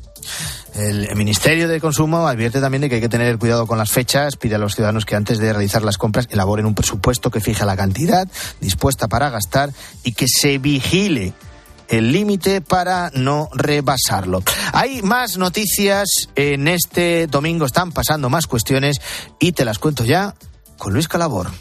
El 0.75 1.15
Ministerio 1.15 1.69
de 1.69 1.79
Consumo 1.79 2.27
advierte 2.27 2.59
también 2.59 2.81
de 2.81 2.89
que 2.89 2.95
hay 2.95 3.01
que 3.01 3.09
tener 3.09 3.37
cuidado 3.37 3.67
con 3.67 3.77
las 3.77 3.91
fechas, 3.91 4.35
pide 4.35 4.55
a 4.55 4.57
los 4.57 4.75
ciudadanos 4.75 5.05
que 5.05 5.15
antes 5.15 5.37
de 5.37 5.53
realizar 5.53 5.83
las 5.83 5.97
compras 5.97 6.27
elaboren 6.29 6.65
un 6.65 6.75
presupuesto 6.75 7.31
que 7.31 7.39
fija 7.39 7.65
la 7.65 7.77
cantidad 7.77 8.27
dispuesta 8.59 9.07
para 9.07 9.29
gastar 9.29 9.69
y 10.03 10.11
que 10.11 10.25
se 10.27 10.57
vigile 10.57 11.33
el 11.91 12.11
límite 12.11 12.61
para 12.61 13.11
no 13.13 13.49
rebasarlo. 13.53 14.41
Hay 14.73 15.01
más 15.01 15.37
noticias 15.37 16.07
en 16.35 16.67
este 16.67 17.27
domingo, 17.27 17.65
están 17.65 17.91
pasando 17.91 18.29
más 18.29 18.47
cuestiones 18.47 19.01
y 19.39 19.51
te 19.51 19.65
las 19.65 19.77
cuento 19.77 20.05
ya 20.05 20.33
con 20.77 20.93
Luis 20.93 21.07
Calabor. 21.07 21.51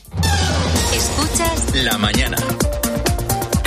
Escuchas 0.95 1.85
la 1.85 1.99
mañana. 1.99 2.37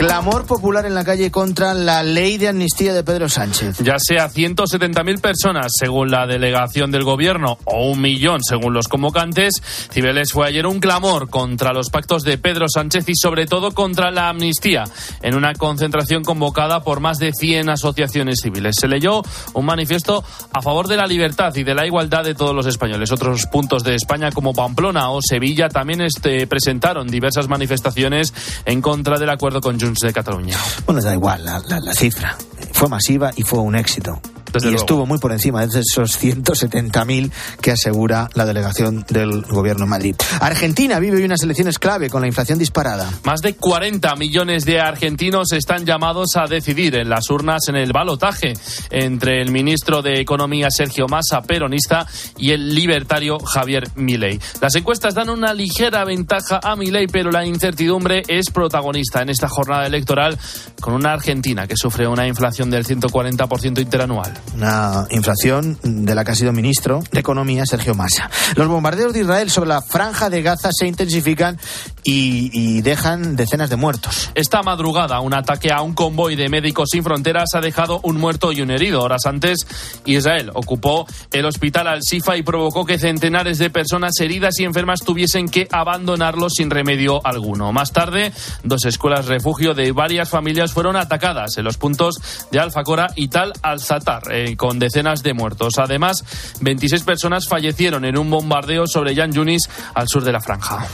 Clamor 0.05 0.45
popular 0.45 0.85
en 0.85 0.95
la 0.95 1.05
calle 1.05 1.31
contra 1.31 1.73
la 1.73 2.03
ley 2.03 2.37
de 2.37 2.49
amnistía 2.49 2.93
de 2.93 3.05
Pedro 3.05 3.29
Sánchez. 3.29 3.77
Ya 3.79 3.95
sea 3.97 4.29
170.000 4.29 5.21
personas, 5.21 5.71
según 5.79 6.11
la 6.11 6.27
delegación 6.27 6.91
del 6.91 7.05
gobierno, 7.05 7.57
o 7.63 7.89
un 7.89 8.01
millón, 8.01 8.43
según 8.43 8.73
los 8.73 8.89
convocantes, 8.89 9.63
Cibeles 9.93 10.33
fue 10.33 10.45
ayer 10.45 10.67
un 10.67 10.81
clamor 10.81 11.29
contra 11.29 11.71
los 11.71 11.89
pactos 11.89 12.23
de 12.23 12.37
Pedro 12.37 12.65
Sánchez 12.67 13.07
y 13.07 13.15
sobre 13.15 13.45
todo 13.45 13.71
contra 13.71 14.11
la 14.11 14.27
amnistía, 14.27 14.83
en 15.21 15.35
una 15.35 15.53
concentración 15.53 16.25
convocada 16.25 16.83
por 16.83 16.99
más 16.99 17.17
de 17.17 17.31
100 17.31 17.69
asociaciones 17.69 18.41
civiles. 18.41 18.75
Se 18.77 18.89
leyó 18.89 19.21
un 19.53 19.65
manifiesto 19.65 20.21
a 20.51 20.61
favor 20.61 20.89
de 20.89 20.97
la 20.97 21.07
libertad 21.07 21.55
y 21.55 21.63
de 21.63 21.75
la 21.75 21.85
igualdad 21.85 22.25
de 22.25 22.35
todos 22.35 22.53
los 22.53 22.65
españoles. 22.65 23.09
Otros 23.13 23.45
puntos 23.45 23.85
de 23.85 23.95
España, 23.95 24.31
como 24.33 24.53
Pamplona 24.53 25.11
o 25.11 25.21
Sevilla, 25.21 25.69
también 25.69 26.01
este, 26.01 26.45
presentaron 26.45 27.07
diversas 27.07 27.47
manifestaciones 27.47 28.33
en 28.65 28.81
contra 28.81 29.17
del 29.17 29.29
acuerdo 29.29 29.61
con 29.61 29.79
Junts 29.79 29.92
De 30.01 30.13
Cataluña. 30.13 30.57
Bueno, 30.85 31.01
da 31.01 31.13
igual 31.13 31.45
la, 31.45 31.59
la 31.59 31.93
cifra. 31.93 32.35
Fue 32.73 32.89
masiva 32.89 33.31
y 33.35 33.43
fue 33.43 33.59
un 33.59 33.75
éxito 33.75 34.19
y 34.61 34.75
estuvo 34.75 35.05
muy 35.05 35.17
por 35.17 35.31
encima 35.31 35.65
de 35.65 35.79
esos 35.79 36.21
170.000 36.21 37.31
que 37.61 37.71
asegura 37.71 38.29
la 38.33 38.45
delegación 38.45 39.05
del 39.09 39.41
gobierno 39.43 39.85
en 39.85 39.89
Madrid. 39.89 40.15
Argentina 40.39 40.99
vive 40.99 41.17
hoy 41.17 41.23
unas 41.23 41.41
elecciones 41.43 41.79
clave 41.79 42.09
con 42.09 42.21
la 42.21 42.27
inflación 42.27 42.59
disparada. 42.59 43.09
Más 43.23 43.41
de 43.41 43.55
40 43.55 44.15
millones 44.15 44.65
de 44.65 44.79
argentinos 44.79 45.51
están 45.53 45.85
llamados 45.85 46.35
a 46.35 46.45
decidir 46.45 46.95
en 46.95 47.09
las 47.09 47.29
urnas 47.29 47.67
en 47.67 47.75
el 47.75 47.91
balotaje 47.91 48.53
entre 48.91 49.41
el 49.41 49.51
ministro 49.51 50.01
de 50.01 50.19
Economía 50.19 50.69
Sergio 50.69 51.07
Massa, 51.07 51.41
peronista, 51.41 52.07
y 52.37 52.51
el 52.51 52.73
libertario 52.73 53.39
Javier 53.39 53.89
Milei. 53.95 54.39
Las 54.61 54.75
encuestas 54.75 55.13
dan 55.13 55.29
una 55.29 55.53
ligera 55.53 56.03
ventaja 56.05 56.59
a 56.61 56.75
Milei, 56.75 57.07
pero 57.07 57.31
la 57.31 57.45
incertidumbre 57.45 58.23
es 58.27 58.49
protagonista 58.49 59.21
en 59.21 59.29
esta 59.29 59.47
jornada 59.49 59.85
electoral 59.85 60.37
con 60.79 60.93
una 60.93 61.13
Argentina 61.13 61.67
que 61.67 61.75
sufre 61.75 62.07
una 62.07 62.27
inflación 62.27 62.69
del 62.69 62.85
140% 62.85 63.81
interanual 63.81 64.42
una 64.55 65.07
inflación 65.09 65.79
de 65.83 66.15
la 66.15 66.23
que 66.23 66.31
ha 66.31 66.35
sido 66.35 66.51
ministro 66.51 67.01
de 67.11 67.19
Economía 67.19 67.65
Sergio 67.65 67.95
Massa. 67.95 68.29
Los 68.55 68.67
bombardeos 68.67 69.13
de 69.13 69.21
Israel 69.21 69.49
sobre 69.49 69.69
la 69.69 69.81
franja 69.81 70.29
de 70.29 70.41
Gaza 70.41 70.69
se 70.71 70.87
intensifican 70.87 71.59
y, 72.03 72.81
dejan 72.81 73.35
decenas 73.35 73.69
de 73.69 73.77
muertos. 73.77 74.31
Esta 74.35 74.61
madrugada, 74.61 75.21
un 75.21 75.33
ataque 75.33 75.71
a 75.71 75.81
un 75.81 75.93
convoy 75.93 76.35
de 76.35 76.49
médicos 76.49 76.89
sin 76.91 77.03
fronteras 77.03 77.49
ha 77.55 77.61
dejado 77.61 78.01
un 78.03 78.17
muerto 78.17 78.51
y 78.51 78.61
un 78.61 78.71
herido. 78.71 79.01
Horas 79.01 79.25
antes, 79.25 79.65
Israel 80.05 80.51
ocupó 80.53 81.07
el 81.31 81.45
hospital 81.45 81.87
Al-Sifa 81.87 82.35
y 82.35 82.43
provocó 82.43 82.85
que 82.85 82.99
centenares 82.99 83.57
de 83.57 83.69
personas 83.69 84.19
heridas 84.19 84.59
y 84.59 84.65
enfermas 84.65 84.99
tuviesen 85.01 85.47
que 85.47 85.67
abandonarlo 85.71 86.49
sin 86.49 86.69
remedio 86.69 87.25
alguno. 87.25 87.71
Más 87.71 87.91
tarde, 87.91 88.33
dos 88.63 88.85
escuelas 88.85 89.27
refugio 89.27 89.73
de 89.73 89.91
varias 89.93 90.29
familias 90.29 90.73
fueron 90.73 90.95
atacadas 90.97 91.57
en 91.57 91.63
los 91.63 91.77
puntos 91.77 92.15
de 92.51 92.59
Al-Fakora 92.59 93.07
y 93.15 93.29
Tal 93.29 93.53
al-Zatar 93.61 94.32
eh, 94.33 94.55
con 94.57 94.79
decenas 94.79 95.23
de 95.23 95.33
muertos. 95.33 95.77
Además, 95.77 96.23
26 96.61 97.03
personas 97.03 97.47
fallecieron 97.47 98.03
en 98.05 98.17
un 98.17 98.29
bombardeo 98.29 98.87
sobre 98.87 99.13
Yan 99.15 99.31
Yunis 99.31 99.69
al 99.93 100.07
sur 100.07 100.23
de 100.23 100.31
la 100.31 100.41
franja. 100.41 100.87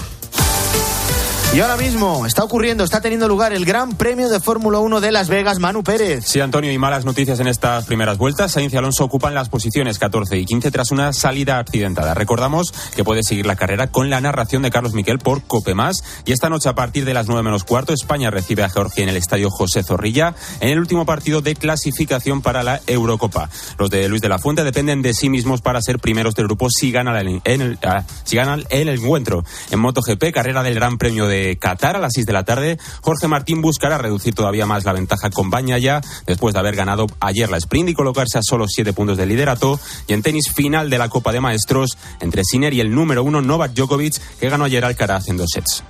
Y 1.51 1.61
ahora 1.61 1.77
mismo 1.77 2.27
está 2.27 2.43
ocurriendo, 2.43 2.83
está 2.83 3.01
teniendo 3.01 3.27
lugar 3.27 3.53
el 3.53 3.65
Gran 3.65 3.95
Premio 3.95 4.29
de 4.29 4.39
Fórmula 4.39 4.77
1 4.77 5.01
de 5.01 5.11
Las 5.11 5.29
Vegas, 5.29 5.57
Manu 5.57 5.83
Pérez. 5.83 6.23
Sí, 6.23 6.39
Antonio, 6.39 6.71
y 6.71 6.77
malas 6.77 7.05
noticias 7.05 7.39
en 7.39 7.47
estas 7.47 7.85
primeras 7.85 8.19
vueltas. 8.19 8.51
Sainz 8.51 8.71
y 8.71 8.77
Alonso 8.77 9.03
ocupan 9.03 9.33
las 9.33 9.49
posiciones 9.49 9.97
14 9.97 10.37
y 10.37 10.45
15 10.45 10.69
tras 10.69 10.91
una 10.91 11.11
salida 11.11 11.57
accidentada. 11.57 12.13
Recordamos 12.13 12.71
que 12.95 13.03
puede 13.03 13.23
seguir 13.23 13.47
la 13.47 13.55
carrera 13.55 13.87
con 13.87 14.11
la 14.11 14.21
narración 14.21 14.61
de 14.61 14.69
Carlos 14.69 14.93
Miquel 14.93 15.17
por 15.17 15.41
Cope 15.41 15.73
Más. 15.73 16.03
Y 16.23 16.33
esta 16.33 16.49
noche, 16.49 16.69
a 16.69 16.75
partir 16.75 17.03
de 17.03 17.15
las 17.15 17.25
9 17.27 17.41
menos 17.41 17.63
cuarto, 17.63 17.93
España 17.93 18.29
recibe 18.29 18.63
a 18.63 18.69
Georgia 18.69 19.01
en 19.01 19.09
el 19.09 19.17
estadio 19.17 19.49
José 19.49 19.81
Zorrilla 19.81 20.35
en 20.59 20.69
el 20.69 20.77
último 20.77 21.07
partido 21.07 21.41
de 21.41 21.55
clasificación 21.55 22.43
para 22.43 22.61
la 22.61 22.79
Eurocopa. 22.85 23.49
Los 23.79 23.89
de 23.89 24.07
Luis 24.07 24.21
de 24.21 24.29
la 24.29 24.37
Fuente 24.37 24.63
dependen 24.63 25.01
de 25.01 25.15
sí 25.15 25.29
mismos 25.29 25.61
para 25.61 25.81
ser 25.81 25.97
primeros 25.97 26.35
del 26.35 26.45
grupo 26.45 26.69
si 26.69 26.91
ganan 26.91 27.15
el, 27.15 27.41
en 27.43 27.61
el, 27.61 27.79
ah, 27.81 28.03
si 28.23 28.35
ganan 28.35 28.65
el 28.69 28.87
encuentro. 28.87 29.43
En 29.71 29.79
MotoGP, 29.79 30.31
carrera 30.31 30.61
del 30.61 30.75
Gran 30.75 30.99
Premio 30.99 31.25
de 31.25 31.38
Qatar 31.59 31.95
a 31.95 31.99
las 31.99 32.13
6 32.13 32.25
de 32.25 32.33
la 32.33 32.43
tarde. 32.43 32.77
Jorge 33.01 33.27
Martín 33.27 33.61
buscará 33.61 33.97
reducir 33.97 34.33
todavía 34.33 34.65
más 34.65 34.85
la 34.85 34.93
ventaja 34.93 35.29
con 35.29 35.49
Bañaya 35.49 36.01
después 36.25 36.53
de 36.53 36.59
haber 36.59 36.75
ganado 36.75 37.07
ayer 37.19 37.49
la 37.49 37.57
sprint 37.57 37.89
y 37.89 37.93
colocarse 37.93 38.37
a 38.37 38.41
solo 38.43 38.67
7 38.67 38.93
puntos 38.93 39.17
de 39.17 39.25
liderato. 39.25 39.79
Y 40.07 40.13
en 40.13 40.21
tenis 40.21 40.51
final 40.53 40.89
de 40.89 40.97
la 40.97 41.09
Copa 41.09 41.31
de 41.31 41.41
Maestros 41.41 41.97
entre 42.19 42.43
Sinner 42.43 42.73
y 42.73 42.81
el 42.81 42.93
número 42.93 43.23
uno 43.23 43.41
Novak 43.41 43.73
Djokovic 43.73 44.19
que 44.39 44.49
ganó 44.49 44.65
ayer 44.65 44.83
Alcaraz 44.85 45.27
en 45.27 45.37
dos 45.37 45.49
sets. 45.53 45.83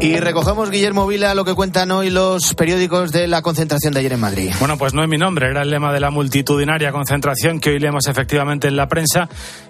Y 0.00 0.20
recogemos, 0.20 0.70
Guillermo 0.70 1.08
Vila, 1.08 1.34
lo 1.34 1.44
que 1.44 1.54
cuentan 1.54 1.90
hoy 1.90 2.08
los 2.08 2.54
periódicos 2.54 3.10
de 3.10 3.26
la 3.26 3.42
concentración 3.42 3.92
de 3.92 3.98
ayer 3.98 4.12
en 4.12 4.20
Madrid. 4.20 4.52
Bueno, 4.60 4.78
pues 4.78 4.94
no 4.94 5.02
es 5.02 5.08
mi 5.08 5.18
nombre, 5.18 5.50
era 5.50 5.62
el 5.62 5.70
lema 5.70 5.92
de 5.92 5.98
la 5.98 6.12
multitudinaria 6.12 6.92
concentración 6.92 7.58
que 7.58 7.70
hoy 7.70 7.80
leemos 7.80 8.06
efectivamente 8.06 8.68
en 8.68 8.76
la 8.76 8.86
prensa. 8.86 9.28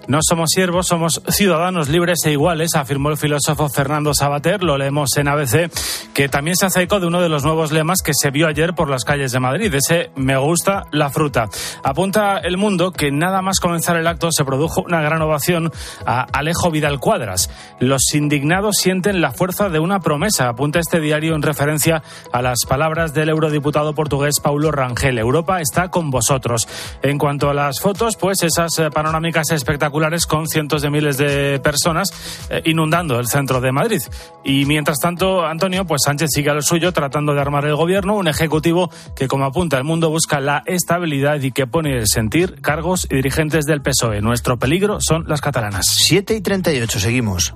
No 0.09 0.21
somos 0.23 0.49
siervos, 0.49 0.87
somos 0.87 1.21
ciudadanos 1.27 1.87
libres 1.87 2.17
e 2.25 2.31
iguales, 2.31 2.71
afirmó 2.73 3.11
el 3.11 3.17
filósofo 3.17 3.69
Fernando 3.69 4.15
Sabater. 4.15 4.63
Lo 4.63 4.75
leemos 4.75 5.15
en 5.17 5.27
ABC, 5.27 5.69
que 6.15 6.27
también 6.27 6.55
se 6.55 6.65
hace 6.65 6.81
eco 6.81 6.99
de 6.99 7.05
uno 7.05 7.21
de 7.21 7.29
los 7.29 7.43
nuevos 7.43 7.71
lemas 7.71 7.99
que 8.03 8.13
se 8.19 8.31
vio 8.31 8.47
ayer 8.47 8.73
por 8.73 8.89
las 8.89 9.03
calles 9.03 9.31
de 9.33 9.39
Madrid, 9.39 9.71
ese 9.71 10.09
me 10.15 10.35
gusta 10.35 10.87
la 10.91 11.11
fruta. 11.11 11.47
Apunta 11.83 12.39
el 12.39 12.57
mundo 12.57 12.91
que 12.91 13.11
nada 13.11 13.43
más 13.43 13.59
comenzar 13.59 13.97
el 13.97 14.07
acto 14.07 14.31
se 14.31 14.43
produjo 14.43 14.81
una 14.81 14.99
gran 14.99 15.21
ovación 15.21 15.71
a 16.07 16.25
Alejo 16.33 16.71
Vidal 16.71 16.99
Cuadras. 16.99 17.51
Los 17.79 18.01
indignados 18.15 18.77
sienten 18.77 19.21
la 19.21 19.31
fuerza 19.31 19.69
de 19.69 19.77
una 19.77 19.99
promesa 19.99 20.19
mesa. 20.19 20.49
Apunta 20.49 20.79
este 20.79 20.99
diario 20.99 21.35
en 21.35 21.43
referencia 21.43 22.01
a 22.33 22.41
las 22.41 22.65
palabras 22.67 23.13
del 23.13 23.29
eurodiputado 23.29 23.93
portugués 23.93 24.39
Paulo 24.41 24.71
Rangel. 24.71 25.19
Europa 25.19 25.61
está 25.61 25.89
con 25.89 26.09
vosotros. 26.09 26.67
En 27.03 27.19
cuanto 27.19 27.47
a 27.51 27.53
las 27.53 27.79
fotos, 27.79 28.17
pues 28.17 28.41
esas 28.41 28.79
eh, 28.79 28.89
panorámicas 28.89 29.51
espectaculares 29.51 29.98
con 30.27 30.47
cientos 30.47 30.81
de 30.81 30.89
miles 30.89 31.17
de 31.17 31.59
personas 31.59 32.09
eh, 32.49 32.61
inundando 32.65 33.19
el 33.19 33.27
centro 33.27 33.59
de 33.59 33.71
Madrid. 33.71 34.01
Y 34.43 34.65
mientras 34.65 34.97
tanto, 34.99 35.45
Antonio, 35.45 35.85
pues 35.85 36.01
Sánchez 36.05 36.29
sigue 36.33 36.49
a 36.49 36.53
lo 36.53 36.61
suyo 36.61 36.91
tratando 36.93 37.33
de 37.33 37.41
armar 37.41 37.65
el 37.65 37.75
gobierno, 37.75 38.15
un 38.15 38.27
ejecutivo 38.27 38.89
que, 39.15 39.27
como 39.27 39.45
apunta 39.45 39.77
el 39.77 39.83
mundo, 39.83 40.09
busca 40.09 40.39
la 40.39 40.63
estabilidad 40.65 41.41
y 41.41 41.51
que 41.51 41.67
pone 41.67 41.97
el 41.97 42.07
sentir 42.07 42.61
cargos 42.61 43.07
y 43.09 43.15
dirigentes 43.15 43.65
del 43.65 43.81
PSOE. 43.81 44.21
Nuestro 44.21 44.57
peligro 44.57 45.01
son 45.01 45.25
las 45.27 45.41
catalanas. 45.41 45.85
7 45.85 46.35
y 46.35 46.41
38, 46.41 46.99
seguimos. 46.99 47.55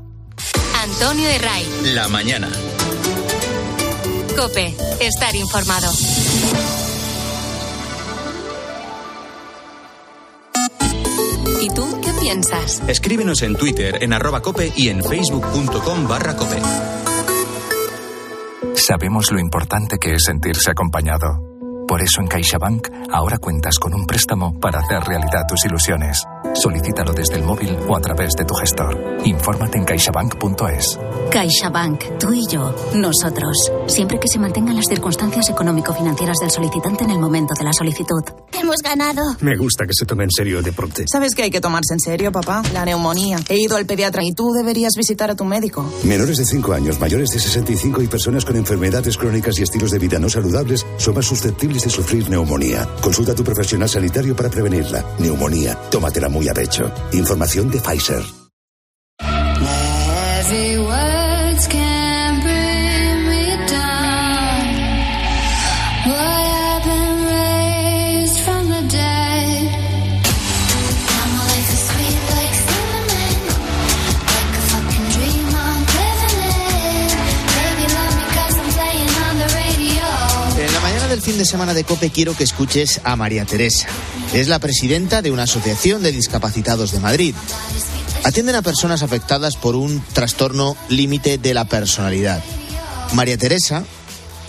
Antonio 0.84 1.30
Herray. 1.30 1.66
La 1.94 2.08
mañana. 2.10 2.50
Cope, 4.36 4.76
estar 5.00 5.34
informado. 5.36 5.90
¿Y 11.62 11.70
tú 11.70 12.03
piensas? 12.24 12.82
Escríbenos 12.88 13.42
en 13.42 13.56
Twitter, 13.56 14.02
en 14.02 14.14
arroba 14.14 14.42
cope 14.42 14.72
y 14.76 14.88
en 14.88 15.04
facebook.com 15.04 16.08
barra 16.08 16.36
cope. 16.36 16.58
Sabemos 18.76 19.32
lo 19.32 19.40
importante 19.40 19.98
que 19.98 20.14
es 20.14 20.24
sentirse 20.24 20.72
acompañado. 20.72 21.42
Por 21.86 22.02
eso 22.02 22.22
en 22.22 22.28
CaixaBank 22.28 22.88
ahora 23.12 23.38
cuentas 23.38 23.78
con 23.78 23.94
un 23.94 24.06
préstamo 24.06 24.58
para 24.60 24.80
hacer 24.80 25.04
realidad 25.04 25.46
tus 25.48 25.66
ilusiones. 25.66 26.24
Solicítalo 26.54 27.14
desde 27.14 27.36
el 27.36 27.44
móvil 27.44 27.76
o 27.88 27.96
a 27.96 28.00
través 28.00 28.34
de 28.34 28.46
tu 28.46 28.54
gestor. 28.54 28.98
Infórmate 29.26 29.78
en 29.78 29.86
caixabank.es. 29.86 31.00
CaixaBank, 31.32 32.20
tú 32.20 32.32
y 32.32 32.48
yo, 32.48 32.76
nosotros. 32.94 33.72
Siempre 33.88 34.20
que 34.20 34.28
se 34.28 34.38
mantengan 34.38 34.76
las 34.76 34.86
circunstancias 34.88 35.50
económico-financieras 35.50 36.38
del 36.40 36.52
solicitante 36.52 37.04
en 37.06 37.10
el 37.10 37.20
momento 37.20 37.54
de 37.58 37.64
la 37.64 37.74
solicitud. 37.74 38.22
Hemos 38.52 38.78
ganado. 38.84 39.36
Me 39.42 39.58
gusta 39.58 39.86
que 39.86 39.94
se 39.94 40.06
tome 40.06 40.26
en 40.26 40.32
serio 40.32 40.60
el 40.60 40.64
deporte. 40.64 41.06
¿Sabes 41.12 41.34
que 41.34 41.44
hay 41.44 41.50
que 41.50 41.60
tomarse 41.60 41.94
en 41.94 42.00
serio, 42.00 42.32
papá? 42.32 42.62
La 42.72 42.86
neumonía. 42.86 43.40
He 43.50 43.58
ido 43.60 43.76
al 43.76 43.86
pediatra 43.86 44.24
y 44.24 44.34
tú 44.34 44.52
deberías 44.54 44.94
visitar 44.96 45.32
a 45.32 45.36
tu 45.36 45.46
médico. 45.46 45.84
Menores 46.04 46.38
de 46.38 46.46
5 46.46 46.74
años, 46.74 47.00
mayores 47.00 47.30
de 47.32 47.40
65 47.40 48.02
y 48.04 48.08
personas 48.08 48.46
con 48.46 48.56
enfermedades 48.56 49.18
crónicas 49.18 49.58
y 49.58 49.64
estilos 49.64 49.90
de 49.92 50.00
vida 50.00 50.20
no 50.20 50.30
saludables 50.30 50.86
son 50.98 51.16
más 51.16 51.26
susceptibles 51.26 51.84
de 51.84 51.90
sufrir 51.90 52.30
neumonía. 52.30 52.88
Consulta 53.02 53.32
a 53.32 53.36
tu 53.36 53.44
profesional 53.44 53.90
sanitario 53.90 54.36
para 54.36 54.50
prevenirla. 54.50 55.04
Neumonía. 55.18 55.76
Tómatela 55.90 56.30
muy 56.30 56.43
a 56.50 56.54
pecho. 56.54 56.92
Información 57.14 57.70
de 57.70 57.80
Pfizer. 57.80 58.43
Fin 81.24 81.38
de 81.38 81.46
semana 81.46 81.74
de 81.74 81.86
COPE 81.86 82.12
quiero 82.12 82.36
que 82.36 82.44
escuches 82.44 83.00
a 83.06 83.16
María 83.16 83.46
Teresa. 83.46 83.88
Es 84.34 84.50
la 84.50 84.60
presidenta 84.60 85.22
de 85.22 85.32
una 85.32 85.44
asociación 85.44 86.04
de 86.04 86.12
discapacitados 86.12 86.92
de 86.92 87.00
Madrid. 87.00 87.34
Atienden 88.26 88.56
a 88.56 88.62
personas 88.62 89.04
afectadas 89.04 89.56
por 89.56 89.78
un 89.78 90.04
trastorno 90.12 90.76
límite 90.90 91.38
de 91.38 91.54
la 91.54 91.64
personalidad. 91.64 92.44
María 93.14 93.38
Teresa, 93.38 93.86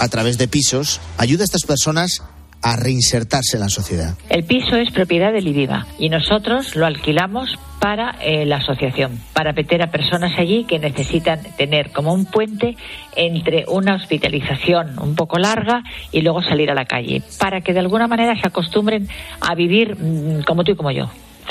a 0.00 0.08
través 0.08 0.36
de 0.36 0.48
pisos, 0.48 1.00
ayuda 1.16 1.42
a 1.42 1.46
estas 1.46 1.62
personas 1.62 2.22
a 2.64 2.76
reinsertarse 2.76 3.58
en 3.58 3.60
la 3.60 3.68
sociedad. 3.68 4.16
El 4.30 4.44
piso 4.44 4.76
es 4.76 4.90
propiedad 4.90 5.32
del 5.34 5.46
IDIVA 5.46 5.86
y 5.98 6.08
nosotros 6.08 6.74
lo 6.74 6.86
alquilamos 6.86 7.58
para 7.78 8.16
eh, 8.22 8.46
la 8.46 8.56
asociación, 8.56 9.20
para 9.34 9.52
meter 9.52 9.82
a 9.82 9.90
personas 9.90 10.32
allí 10.38 10.64
que 10.64 10.78
necesitan 10.78 11.40
tener 11.58 11.90
como 11.90 12.14
un 12.14 12.24
puente 12.24 12.76
entre 13.14 13.66
una 13.68 13.96
hospitalización 13.96 14.98
un 14.98 15.14
poco 15.14 15.38
larga 15.38 15.84
y 16.10 16.22
luego 16.22 16.42
salir 16.42 16.70
a 16.70 16.74
la 16.74 16.86
calle, 16.86 17.22
para 17.38 17.60
que 17.60 17.74
de 17.74 17.80
alguna 17.80 18.08
manera 18.08 18.34
se 18.40 18.48
acostumbren 18.48 19.08
a 19.42 19.54
vivir 19.54 19.96
mm, 19.96 20.44
como 20.44 20.64
tú 20.64 20.72
y 20.72 20.76
como 20.76 20.90
yo 20.90 21.10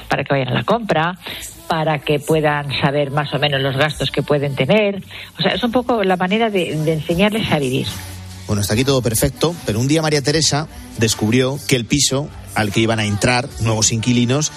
para 0.10 0.24
que 0.24 0.34
vayan 0.34 0.50
a 0.50 0.54
la 0.56 0.64
compra, 0.64 1.16
para 1.68 2.00
que 2.00 2.20
puedan 2.20 2.72
saber 2.82 3.12
más 3.12 3.32
o 3.34 3.40
menos 3.40 3.62
los 3.62 3.78
gastos 3.78 4.10
que 4.10 4.24
pueden 4.24 4.56
tener. 4.56 5.04
O 5.38 5.42
sea, 5.42 5.54
es 5.54 5.64
un 5.64 5.72
poco 5.72 6.04
la 6.04 6.18
manera 6.18 6.50
de, 6.50 6.76
de 6.76 6.94
enseñarles 6.94 7.52
a 7.52 7.60
vivir. 7.60 7.88
Bueno, 8.48 8.62
está 8.62 8.74
aquí 8.74 8.84
todo 8.84 9.02
perfecto, 9.02 9.56
pero 9.66 9.80
un 9.80 9.88
día 9.88 10.02
María 10.02 10.22
Teresa 10.22 10.68
descubrió 10.98 11.60
que 11.68 11.76
el 11.76 11.86
piso 11.86 12.30
al 12.56 12.72
que 12.72 12.82
iban 12.82 13.00
a 13.00 13.06
entrar 13.06 13.50
nuevos 13.62 13.92
inquilinos 13.92 14.52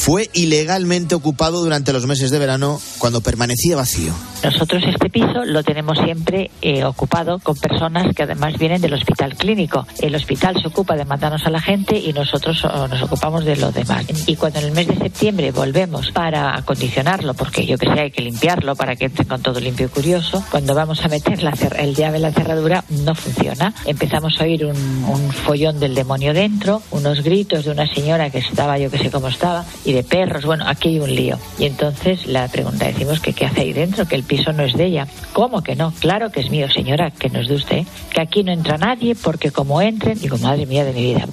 fue 0.00 0.30
ilegalmente 0.32 1.14
ocupado 1.14 1.62
durante 1.62 1.92
los 1.92 2.06
meses 2.06 2.30
de 2.30 2.38
verano 2.38 2.80
cuando 2.96 3.20
permanecía 3.20 3.76
vacío. 3.76 4.14
Nosotros 4.42 4.82
este 4.86 5.10
piso 5.10 5.44
lo 5.44 5.62
tenemos 5.62 5.98
siempre 5.98 6.50
eh, 6.62 6.84
ocupado 6.84 7.38
con 7.38 7.54
personas 7.56 8.14
que 8.16 8.22
además 8.22 8.56
vienen 8.58 8.80
del 8.80 8.94
hospital 8.94 9.36
clínico. 9.36 9.86
El 9.98 10.14
hospital 10.14 10.56
se 10.58 10.68
ocupa 10.68 10.96
de 10.96 11.04
mandarnos 11.04 11.44
a 11.44 11.50
la 11.50 11.60
gente 11.60 11.98
y 11.98 12.14
nosotros 12.14 12.64
nos 12.64 13.02
ocupamos 13.02 13.44
de 13.44 13.56
lo 13.56 13.72
demás. 13.72 14.06
Y 14.26 14.36
cuando 14.36 14.60
en 14.60 14.66
el 14.66 14.72
mes 14.72 14.88
de 14.88 14.96
septiembre 14.96 15.52
volvemos 15.52 16.10
para 16.12 16.56
acondicionarlo, 16.56 17.34
porque 17.34 17.66
yo 17.66 17.76
que 17.76 17.86
sé, 17.86 18.00
hay 18.00 18.10
que 18.10 18.22
limpiarlo 18.22 18.76
para 18.76 18.96
que 18.96 19.04
entre 19.04 19.26
con 19.26 19.42
todo 19.42 19.60
limpio 19.60 19.86
y 19.86 19.88
curioso, 19.90 20.42
cuando 20.50 20.74
vamos 20.74 21.04
a 21.04 21.08
meter 21.08 21.42
la 21.42 21.52
el 21.76 21.94
llave 21.94 22.16
en 22.16 22.22
la 22.22 22.32
cerradura 22.32 22.84
no 22.88 23.14
funciona. 23.14 23.74
Empezamos 23.84 24.40
a 24.40 24.44
oír 24.44 24.64
un, 24.64 25.30
follón 25.44 25.78
del 25.78 25.94
demonio 25.94 26.32
dentro, 26.32 26.82
unos 26.90 27.22
gritos 27.22 27.66
de 27.66 27.70
una 27.70 27.86
señora 27.86 28.30
que 28.30 28.38
estaba, 28.38 28.78
yo 28.78 28.90
que 28.90 28.98
sé 28.98 29.10
cómo 29.10 29.28
estaba, 29.28 29.64
de 29.92 30.02
perros. 30.02 30.44
Bueno, 30.44 30.64
aquí 30.66 30.88
hay 30.88 31.00
un 31.00 31.14
lío. 31.14 31.38
Y 31.58 31.66
entonces 31.66 32.26
la 32.26 32.48
pregunta 32.48 32.86
decimos 32.86 33.20
que 33.20 33.32
qué 33.32 33.46
hace 33.46 33.62
ahí 33.62 33.72
dentro, 33.72 34.06
que 34.06 34.16
el 34.16 34.24
piso 34.24 34.52
no 34.52 34.62
es 34.62 34.74
de 34.74 34.86
ella. 34.86 35.06
¿Cómo 35.32 35.62
que 35.62 35.76
no? 35.76 35.92
Claro 36.00 36.30
que 36.30 36.40
es 36.40 36.50
mío, 36.50 36.68
señora, 36.70 37.10
que 37.10 37.28
no 37.30 37.40
es 37.40 37.48
de 37.48 37.54
usted. 37.54 37.86
Que 38.12 38.20
aquí 38.20 38.42
no 38.42 38.52
entra 38.52 38.78
nadie 38.78 39.14
porque 39.14 39.50
como 39.50 39.80
entren, 39.82 40.18
digo, 40.18 40.38
madre 40.38 40.66
mía 40.66 40.84
de 40.84 40.92
mi 40.92 41.02
vida. 41.02 41.26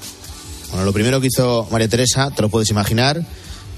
Bueno, 0.71 0.85
lo 0.85 0.93
primero 0.93 1.21
que 1.21 1.27
hizo 1.27 1.67
María 1.71 1.87
Teresa, 1.87 2.29
te 2.31 2.41
lo 2.41 2.49
puedes 2.49 2.69
imaginar, 2.69 3.21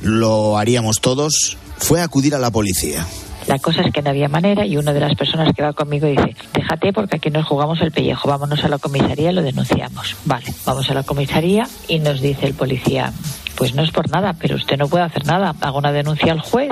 lo 0.01 0.57
haríamos 0.57 1.01
todos, 1.01 1.57
fue 1.77 2.01
acudir 2.01 2.33
a 2.33 2.39
la 2.39 2.51
policía. 2.51 3.05
La 3.47 3.57
cosa 3.57 3.81
es 3.81 3.91
que 3.91 4.01
no 4.01 4.11
había 4.11 4.27
manera 4.27 4.65
y 4.65 4.77
una 4.77 4.93
de 4.93 4.99
las 4.99 5.15
personas 5.15 5.53
que 5.55 5.63
va 5.63 5.73
conmigo 5.73 6.07
dice, 6.07 6.35
déjate 6.53 6.93
porque 6.93 7.15
aquí 7.15 7.31
nos 7.31 7.47
jugamos 7.47 7.81
el 7.81 7.91
pellejo, 7.91 8.27
vámonos 8.27 8.63
a 8.63 8.67
la 8.67 8.77
comisaría 8.77 9.31
y 9.31 9.33
lo 9.33 9.41
denunciamos. 9.41 10.15
Vale, 10.25 10.53
vamos 10.65 10.89
a 10.89 10.93
la 10.93 11.03
comisaría 11.03 11.67
y 11.87 11.99
nos 11.99 12.21
dice 12.21 12.45
el 12.45 12.53
policía, 12.53 13.11
pues 13.59 13.75
no 13.75 13.83
es 13.83 13.91
por 13.91 14.09
nada, 14.09 14.33
pero 14.39 14.55
usted 14.55 14.77
no 14.77 14.87
puede 14.87 15.03
hacer 15.03 15.25
nada, 15.25 15.53
hago 15.59 15.79
una 15.79 15.91
denuncia 15.91 16.31
al 16.31 16.39
juez 16.39 16.71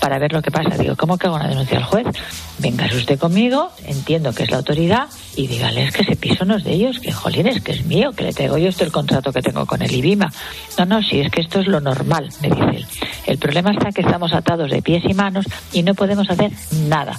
para 0.00 0.18
ver 0.18 0.32
lo 0.32 0.42
que 0.42 0.50
pasa. 0.50 0.76
Digo, 0.76 0.96
¿cómo 0.96 1.16
que 1.18 1.28
hago 1.28 1.36
una 1.36 1.46
denuncia 1.46 1.78
al 1.78 1.84
juez? 1.84 2.04
Venga 2.58 2.84
usted 2.96 3.16
conmigo, 3.16 3.70
entiendo 3.84 4.32
que 4.32 4.42
es 4.42 4.50
la 4.50 4.56
autoridad, 4.56 5.06
y 5.36 5.46
dígales 5.46 5.94
que 5.94 6.02
ese 6.02 6.16
piso 6.16 6.44
no 6.44 6.56
es 6.56 6.64
de 6.64 6.72
ellos, 6.72 6.98
que 6.98 7.12
jolines, 7.12 7.62
que 7.62 7.70
es 7.70 7.86
mío, 7.86 8.10
que 8.10 8.24
le 8.24 8.32
traigo 8.32 8.58
yo 8.58 8.68
esto 8.68 8.82
el 8.82 8.90
contrato 8.90 9.32
que 9.32 9.40
tengo 9.40 9.66
con 9.66 9.82
el 9.82 9.94
IBIMA. 9.94 10.32
No, 10.76 10.84
no, 10.84 11.00
si 11.00 11.20
es 11.20 11.30
que 11.30 11.42
esto 11.42 11.60
es 11.60 11.68
lo 11.68 11.80
normal, 11.80 12.28
me 12.42 12.48
dice 12.48 12.70
él. 12.70 12.86
El 13.26 13.38
problema 13.38 13.70
está 13.70 13.92
que 13.92 14.00
estamos 14.00 14.34
atados 14.34 14.68
de 14.72 14.82
pies 14.82 15.04
y 15.08 15.14
manos 15.14 15.46
y 15.72 15.84
no 15.84 15.94
podemos 15.94 16.28
hacer 16.28 16.50
nada. 16.88 17.16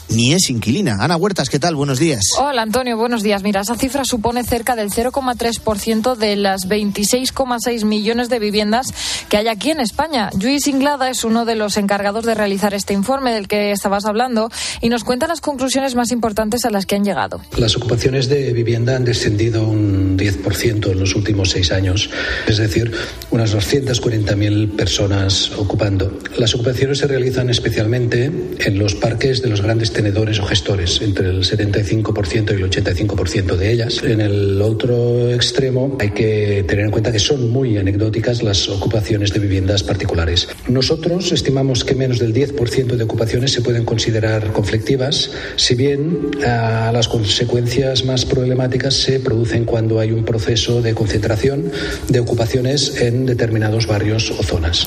ni 0.08 0.32
es 0.32 0.50
inquilina. 0.50 0.96
Ana 1.00 1.16
Huertas, 1.16 1.48
¿qué 1.48 1.58
tal? 1.58 1.74
Buenos 1.74 1.98
días. 1.98 2.20
Hola, 2.38 2.62
Antonio, 2.62 2.96
buenos 2.96 3.22
días. 3.22 3.42
Mira, 3.42 3.60
esa 3.60 3.76
cifra 3.76 4.04
supone 4.04 4.44
cerca 4.44 4.76
del 4.76 4.90
0,3% 4.90 6.16
de 6.16 6.36
las 6.36 6.68
26,6 6.68 7.84
millones 7.84 8.28
de 8.28 8.38
viviendas 8.38 8.86
que 9.28 9.36
hay 9.36 9.48
aquí 9.48 9.70
en 9.70 9.80
España. 9.80 10.30
Luis 10.40 10.66
Inglada 10.66 11.10
es 11.10 11.24
uno 11.24 11.44
de 11.44 11.56
los 11.56 11.76
encargados 11.76 12.24
de 12.24 12.34
realizar 12.34 12.74
este 12.74 12.94
informe 12.94 13.32
del 13.32 13.48
que 13.48 13.72
estabas 13.72 14.04
hablando 14.04 14.50
y 14.80 14.88
nos 14.88 15.04
cuenta 15.04 15.26
las 15.26 15.40
conclusiones 15.40 15.94
más 15.94 16.10
importantes 16.10 16.64
a 16.64 16.70
las 16.70 16.86
que 16.86 16.96
han 16.96 17.04
llegado. 17.04 17.40
Las 17.56 17.76
ocupaciones 17.76 18.28
de 18.28 18.52
vivienda 18.52 18.96
han 18.96 19.04
descendido 19.04 19.66
un 19.66 20.18
10% 20.18 20.90
en 20.90 21.00
los 21.00 21.14
últimos 21.14 21.50
seis 21.50 21.72
años, 21.72 22.10
es 22.46 22.58
decir, 22.58 22.92
unas 23.30 23.54
240.000 23.54 24.76
personas 24.76 25.50
ocupando. 25.52 26.18
Las 26.36 26.54
ocupaciones 26.54 26.98
se 26.98 27.06
realizan 27.06 27.50
especialmente 27.50 28.30
en 28.58 28.78
los 28.78 28.94
parques 28.94 29.42
de 29.42 29.48
los 29.48 29.62
grandes 29.62 29.92
tenedores 29.96 30.38
o 30.40 30.44
gestores, 30.44 31.00
entre 31.00 31.30
el 31.30 31.42
75% 31.42 32.50
y 32.50 32.62
el 32.62 32.70
85% 32.70 33.56
de 33.56 33.72
ellas. 33.72 34.02
En 34.04 34.20
el 34.20 34.60
otro 34.60 35.32
extremo 35.32 35.96
hay 35.98 36.10
que 36.10 36.64
tener 36.68 36.84
en 36.84 36.90
cuenta 36.90 37.10
que 37.10 37.18
son 37.18 37.50
muy 37.50 37.78
anecdóticas 37.78 38.42
las 38.42 38.68
ocupaciones 38.68 39.32
de 39.32 39.40
viviendas 39.40 39.82
particulares. 39.82 40.48
Nosotros 40.68 41.32
estimamos 41.32 41.82
que 41.82 41.94
menos 41.94 42.18
del 42.18 42.34
10% 42.34 42.96
de 42.96 43.04
ocupaciones 43.04 43.52
se 43.52 43.62
pueden 43.62 43.86
considerar 43.86 44.52
conflictivas, 44.52 45.30
si 45.56 45.74
bien 45.74 46.30
uh, 46.36 46.92
las 46.92 47.08
consecuencias 47.08 48.04
más 48.04 48.26
problemáticas 48.26 48.94
se 48.94 49.18
producen 49.18 49.64
cuando 49.64 49.98
hay 49.98 50.12
un 50.12 50.26
proceso 50.26 50.82
de 50.82 50.92
concentración 50.92 51.72
de 52.08 52.20
ocupaciones 52.20 53.00
en 53.00 53.24
determinados 53.24 53.86
barrios 53.86 54.30
o 54.30 54.42
zonas. 54.42 54.86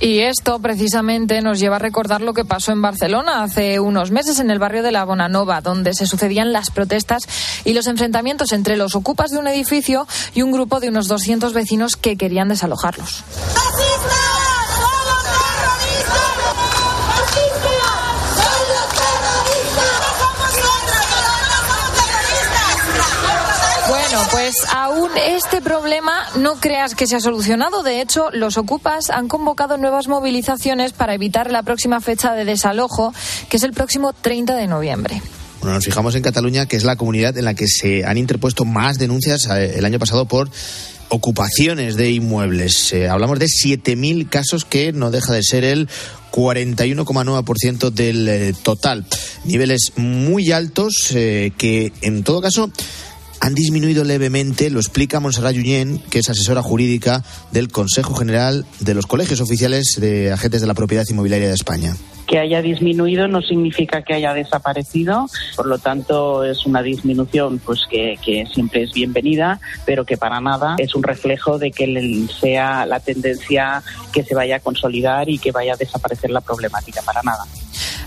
Y 0.00 0.20
esto 0.20 0.60
precisamente 0.60 1.42
nos 1.42 1.58
lleva 1.58 1.76
a 1.76 1.80
recordar 1.80 2.20
lo 2.20 2.32
que 2.32 2.44
pasó 2.44 2.70
en 2.70 2.80
Barcelona 2.80 3.42
hace 3.42 3.80
unos 3.80 4.10
meses 4.12 4.38
en 4.38 4.50
el 4.50 4.60
barrio 4.60 4.82
de 4.82 4.92
la 4.92 5.04
Bonanova, 5.04 5.60
donde 5.60 5.92
se 5.92 6.06
sucedían 6.06 6.52
las 6.52 6.70
protestas 6.70 7.22
y 7.64 7.74
los 7.74 7.88
enfrentamientos 7.88 8.52
entre 8.52 8.76
los 8.76 8.94
ocupas 8.94 9.30
de 9.30 9.38
un 9.38 9.48
edificio 9.48 10.06
y 10.34 10.42
un 10.42 10.52
grupo 10.52 10.78
de 10.78 10.88
unos 10.88 11.08
200 11.08 11.52
vecinos 11.52 11.96
que 11.96 12.16
querían 12.16 12.48
desalojarlos. 12.48 13.24
Pues 24.48 24.64
aún 24.72 25.10
este 25.26 25.60
problema 25.60 26.24
no 26.38 26.54
creas 26.54 26.94
que 26.94 27.06
se 27.06 27.16
ha 27.16 27.20
solucionado. 27.20 27.82
De 27.82 28.00
hecho, 28.00 28.30
los 28.32 28.56
ocupas 28.56 29.10
han 29.10 29.28
convocado 29.28 29.76
nuevas 29.76 30.08
movilizaciones 30.08 30.94
para 30.94 31.12
evitar 31.12 31.52
la 31.52 31.62
próxima 31.62 32.00
fecha 32.00 32.32
de 32.32 32.46
desalojo, 32.46 33.12
que 33.50 33.58
es 33.58 33.62
el 33.62 33.74
próximo 33.74 34.14
30 34.14 34.56
de 34.56 34.66
noviembre. 34.66 35.20
Bueno, 35.60 35.74
nos 35.74 35.84
fijamos 35.84 36.14
en 36.14 36.22
Cataluña, 36.22 36.64
que 36.64 36.78
es 36.78 36.84
la 36.84 36.96
comunidad 36.96 37.36
en 37.36 37.44
la 37.44 37.52
que 37.52 37.68
se 37.68 38.06
han 38.06 38.16
interpuesto 38.16 38.64
más 38.64 38.98
denuncias 38.98 39.46
eh, 39.50 39.74
el 39.76 39.84
año 39.84 39.98
pasado 39.98 40.24
por 40.24 40.48
ocupaciones 41.10 41.96
de 41.96 42.10
inmuebles. 42.10 42.94
Eh, 42.94 43.06
hablamos 43.06 43.38
de 43.38 43.48
7.000 43.48 44.30
casos 44.30 44.64
que 44.64 44.94
no 44.94 45.10
deja 45.10 45.34
de 45.34 45.42
ser 45.42 45.64
el 45.64 45.90
41,9% 46.32 47.90
del 47.90 48.28
eh, 48.28 48.54
total. 48.62 49.04
Niveles 49.44 49.92
muy 49.96 50.52
altos 50.52 51.08
que, 51.10 51.92
en 52.00 52.22
todo 52.22 52.40
caso, 52.40 52.70
han 53.48 53.54
disminuido 53.54 54.04
levemente, 54.04 54.68
lo 54.68 54.78
explica 54.78 55.20
Montserrat 55.20 55.56
Junyent, 55.56 56.04
que 56.10 56.18
es 56.18 56.28
asesora 56.28 56.62
jurídica 56.62 57.24
del 57.50 57.68
Consejo 57.68 58.14
General 58.14 58.66
de 58.80 58.92
los 58.92 59.06
Colegios 59.06 59.40
Oficiales 59.40 59.96
de 59.98 60.30
Agentes 60.30 60.60
de 60.60 60.66
la 60.66 60.74
Propiedad 60.74 61.04
Inmobiliaria 61.08 61.48
de 61.48 61.54
España 61.54 61.94
que 62.26 62.38
haya 62.38 62.60
disminuido 62.60 63.26
no 63.26 63.40
significa 63.40 64.02
que 64.02 64.12
haya 64.12 64.34
desaparecido, 64.34 65.28
por 65.56 65.66
lo 65.66 65.78
tanto 65.78 66.44
es 66.44 66.66
una 66.66 66.82
disminución 66.82 67.58
pues 67.58 67.86
que, 67.90 68.18
que 68.22 68.44
siempre 68.52 68.82
es 68.82 68.92
bienvenida, 68.92 69.58
pero 69.86 70.04
que 70.04 70.18
para 70.18 70.38
nada 70.38 70.76
es 70.76 70.94
un 70.94 71.02
reflejo 71.02 71.58
de 71.58 71.70
que 71.70 72.26
sea 72.38 72.84
la 72.84 73.00
tendencia 73.00 73.82
que 74.12 74.24
se 74.24 74.34
vaya 74.34 74.56
a 74.56 74.60
consolidar 74.60 75.30
y 75.30 75.38
que 75.38 75.52
vaya 75.52 75.72
a 75.72 75.76
desaparecer 75.76 76.28
la 76.28 76.42
problemática, 76.42 77.00
para 77.00 77.22
nada. 77.22 77.46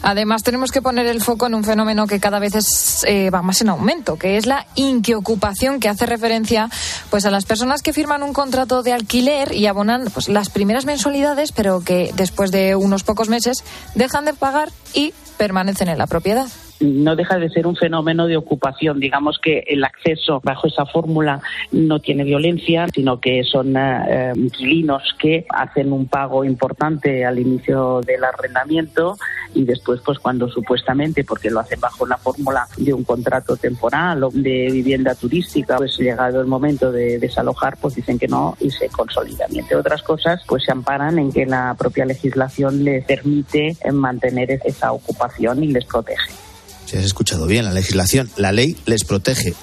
Además, 0.01 0.43
tenemos 0.43 0.71
que 0.71 0.81
poner 0.81 1.05
el 1.07 1.21
foco 1.21 1.47
en 1.47 1.53
un 1.53 1.63
fenómeno 1.63 2.07
que 2.07 2.19
cada 2.19 2.39
vez 2.39 2.55
es, 2.55 3.03
eh, 3.07 3.29
va 3.29 3.41
más 3.41 3.61
en 3.61 3.69
aumento, 3.69 4.17
que 4.17 4.37
es 4.37 4.45
la 4.45 4.65
inquiocupación, 4.75 5.79
que 5.79 5.89
hace 5.89 6.05
referencia 6.05 6.69
pues, 7.09 7.25
a 7.25 7.31
las 7.31 7.45
personas 7.45 7.81
que 7.81 7.93
firman 7.93 8.23
un 8.23 8.33
contrato 8.33 8.83
de 8.83 8.93
alquiler 8.93 9.53
y 9.53 9.67
abonan 9.67 10.09
pues, 10.13 10.29
las 10.29 10.49
primeras 10.49 10.85
mensualidades, 10.85 11.51
pero 11.51 11.81
que 11.81 12.11
después 12.15 12.51
de 12.51 12.75
unos 12.75 13.03
pocos 13.03 13.29
meses 13.29 13.63
dejan 13.95 14.25
de 14.25 14.33
pagar 14.33 14.69
y 14.93 15.13
permanecen 15.37 15.89
en 15.89 15.97
la 15.97 16.07
propiedad. 16.07 16.47
No 16.81 17.15
deja 17.15 17.37
de 17.37 17.49
ser 17.49 17.67
un 17.67 17.75
fenómeno 17.75 18.27
de 18.27 18.37
ocupación. 18.37 18.99
Digamos 18.99 19.39
que 19.39 19.63
el 19.67 19.83
acceso 19.83 20.41
bajo 20.43 20.67
esa 20.67 20.85
fórmula 20.85 21.41
no 21.71 21.99
tiene 21.99 22.23
violencia, 22.23 22.87
sino 22.93 23.19
que 23.19 23.43
son 23.43 23.75
eh, 23.77 24.33
inquilinos 24.35 25.15
que 25.19 25.45
hacen 25.49 25.93
un 25.93 26.07
pago 26.07 26.43
importante 26.43 27.25
al 27.25 27.39
inicio 27.39 28.01
del 28.01 28.23
arrendamiento 28.23 29.17
y 29.53 29.63
después, 29.63 30.01
pues 30.03 30.19
cuando 30.19 30.49
supuestamente, 30.49 31.23
porque 31.23 31.49
lo 31.49 31.59
hacen 31.59 31.79
bajo 31.79 32.05
la 32.05 32.17
fórmula 32.17 32.67
de 32.77 32.93
un 32.93 33.03
contrato 33.03 33.57
temporal 33.57 34.23
o 34.23 34.29
de 34.31 34.69
vivienda 34.71 35.15
turística, 35.15 35.77
pues 35.77 35.97
llegado 35.97 36.41
el 36.41 36.47
momento 36.47 36.91
de 36.91 37.19
desalojar, 37.19 37.77
pues 37.79 37.95
dicen 37.95 38.17
que 38.17 38.27
no 38.27 38.55
y 38.59 38.71
se 38.71 38.89
consolidan. 38.89 39.53
Y 39.53 39.59
entre 39.59 39.75
otras 39.75 40.01
cosas, 40.03 40.41
pues 40.47 40.63
se 40.63 40.71
amparan 40.71 41.19
en 41.19 41.31
que 41.31 41.45
la 41.45 41.75
propia 41.77 42.05
legislación 42.05 42.83
les 42.83 43.05
permite 43.05 43.77
mantener 43.91 44.59
esa 44.63 44.91
ocupación 44.93 45.63
y 45.63 45.67
les 45.67 45.85
protege. 45.85 46.50
Si 46.91 46.97
has 46.97 47.05
escuchado 47.05 47.47
bien, 47.47 47.63
la 47.63 47.71
legislación, 47.71 48.29
la 48.35 48.51
ley 48.51 48.75
les 48.85 49.05
protege 49.05 49.53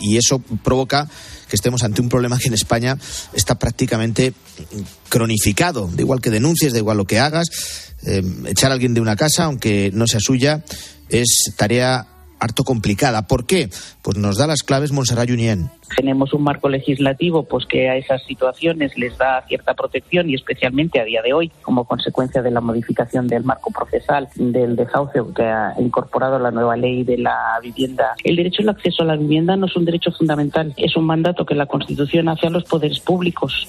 y 0.00 0.16
eso 0.16 0.38
provoca 0.38 1.06
que 1.46 1.54
estemos 1.54 1.82
ante 1.84 2.00
un 2.00 2.08
problema 2.08 2.38
que 2.38 2.48
en 2.48 2.54
España 2.54 2.96
está 3.34 3.58
prácticamente 3.58 4.32
cronificado. 5.10 5.90
Da 5.92 6.00
igual 6.00 6.22
que 6.22 6.30
denuncies, 6.30 6.72
da 6.72 6.78
igual 6.78 6.96
lo 6.96 7.04
que 7.04 7.18
hagas, 7.18 7.48
eh, 8.02 8.22
echar 8.46 8.70
a 8.70 8.74
alguien 8.74 8.94
de 8.94 9.02
una 9.02 9.14
casa, 9.14 9.44
aunque 9.44 9.90
no 9.92 10.06
sea 10.06 10.20
suya, 10.20 10.64
es 11.10 11.52
tarea 11.54 12.06
harto 12.38 12.64
complicada. 12.64 13.26
¿Por 13.26 13.44
qué? 13.44 13.68
Pues 14.00 14.16
nos 14.16 14.38
da 14.38 14.46
las 14.46 14.62
claves 14.62 14.90
Monserrat 14.90 15.28
Junien. 15.28 15.70
Tenemos 15.96 16.32
un 16.32 16.42
marco 16.42 16.68
legislativo 16.68 17.44
pues 17.44 17.66
que 17.66 17.88
a 17.88 17.96
esas 17.96 18.22
situaciones 18.24 18.96
les 18.96 19.16
da 19.18 19.42
cierta 19.46 19.74
protección 19.74 20.30
y 20.30 20.34
especialmente 20.34 21.00
a 21.00 21.04
día 21.04 21.22
de 21.22 21.32
hoy, 21.32 21.50
como 21.62 21.84
consecuencia 21.84 22.42
de 22.42 22.50
la 22.50 22.60
modificación 22.60 23.26
del 23.26 23.44
marco 23.44 23.70
procesal 23.70 24.28
del 24.36 24.76
desahucio 24.76 25.32
que 25.32 25.42
ha 25.42 25.74
incorporado 25.78 26.38
la 26.38 26.50
nueva 26.50 26.76
ley 26.76 27.04
de 27.04 27.18
la 27.18 27.58
vivienda. 27.62 28.14
El 28.24 28.36
derecho 28.36 28.62
al 28.62 28.70
acceso 28.70 29.02
a 29.02 29.06
la 29.06 29.16
vivienda 29.16 29.56
no 29.56 29.66
es 29.66 29.76
un 29.76 29.84
derecho 29.84 30.12
fundamental, 30.12 30.72
es 30.76 30.96
un 30.96 31.04
mandato 31.04 31.44
que 31.44 31.54
la 31.54 31.66
Constitución 31.66 32.28
hace 32.28 32.46
a 32.46 32.50
los 32.50 32.64
poderes 32.64 33.00
públicos 33.00 33.68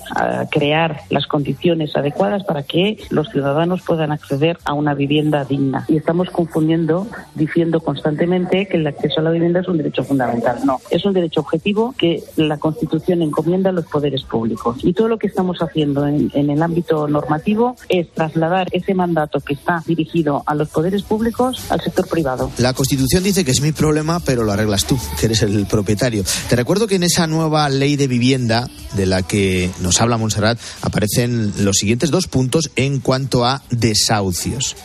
crear 0.51 1.01
las 1.09 1.27
condiciones 1.27 1.95
adecuadas 1.95 2.43
para 2.43 2.63
que 2.63 2.97
los 3.09 3.29
ciudadanos 3.29 3.81
puedan 3.81 4.11
acceder 4.11 4.57
a 4.65 4.73
una 4.73 4.93
vivienda 4.93 5.45
digna. 5.45 5.85
Y 5.87 5.97
estamos 5.97 6.29
confundiendo, 6.29 7.07
diciendo 7.35 7.79
constantemente 7.79 8.67
que 8.67 8.77
el 8.77 8.87
acceso 8.87 9.19
a 9.19 9.23
la 9.23 9.31
vivienda 9.31 9.59
es 9.61 9.67
un 9.67 9.77
derecho 9.77 10.03
fundamental. 10.03 10.57
No, 10.65 10.79
es 10.89 11.05
un 11.05 11.13
derecho 11.13 11.41
objetivo 11.41 11.93
que 11.97 12.08
la 12.35 12.57
Constitución 12.57 13.21
encomienda 13.21 13.69
a 13.69 13.73
los 13.73 13.85
poderes 13.85 14.23
públicos. 14.23 14.77
Y 14.83 14.93
todo 14.93 15.07
lo 15.07 15.17
que 15.17 15.27
estamos 15.27 15.57
haciendo 15.61 16.05
en, 16.07 16.31
el 16.33 16.61
ámbito 16.61 17.07
normativo 17.07 17.75
es 17.89 18.11
trasladar 18.11 18.67
ese 18.71 18.93
mandato 18.93 19.39
que 19.39 19.53
está 19.53 19.83
dirigido 19.85 20.43
a 20.45 20.55
los 20.55 20.69
poderes 20.69 21.03
públicos 21.03 21.65
al 21.69 21.81
sector 21.81 22.07
privado. 22.07 22.51
La 22.57 22.73
Constitución 22.73 23.23
dice 23.23 23.45
que 23.45 23.51
es 23.51 23.61
mi 23.61 23.71
problema, 23.71 24.19
pero 24.19 24.43
lo 24.43 24.51
arreglas 24.51 24.85
tú, 24.85 24.97
que 25.19 25.27
eres 25.27 25.41
el 25.41 25.65
propietario. 25.65 26.23
Te 26.49 26.55
recuerdo 26.55 26.87
que 26.87 26.95
en 26.95 27.03
esa 27.03 27.27
nueva 27.27 27.69
ley 27.69 27.95
de 27.95 28.07
vivienda 28.07 28.69
de 28.95 29.05
la 29.05 29.21
que 29.21 29.69
nos 29.81 30.01
habla 30.01 30.17
Montserrat 30.17 30.59
aparecen 30.81 31.53
los 31.63 31.77
siguientes 31.77 32.11
dos 32.11 32.27
puntos 32.27 32.71
en 32.75 32.99
cuanto 32.99 33.45
a 33.45 33.61
desahucios. 33.69 34.75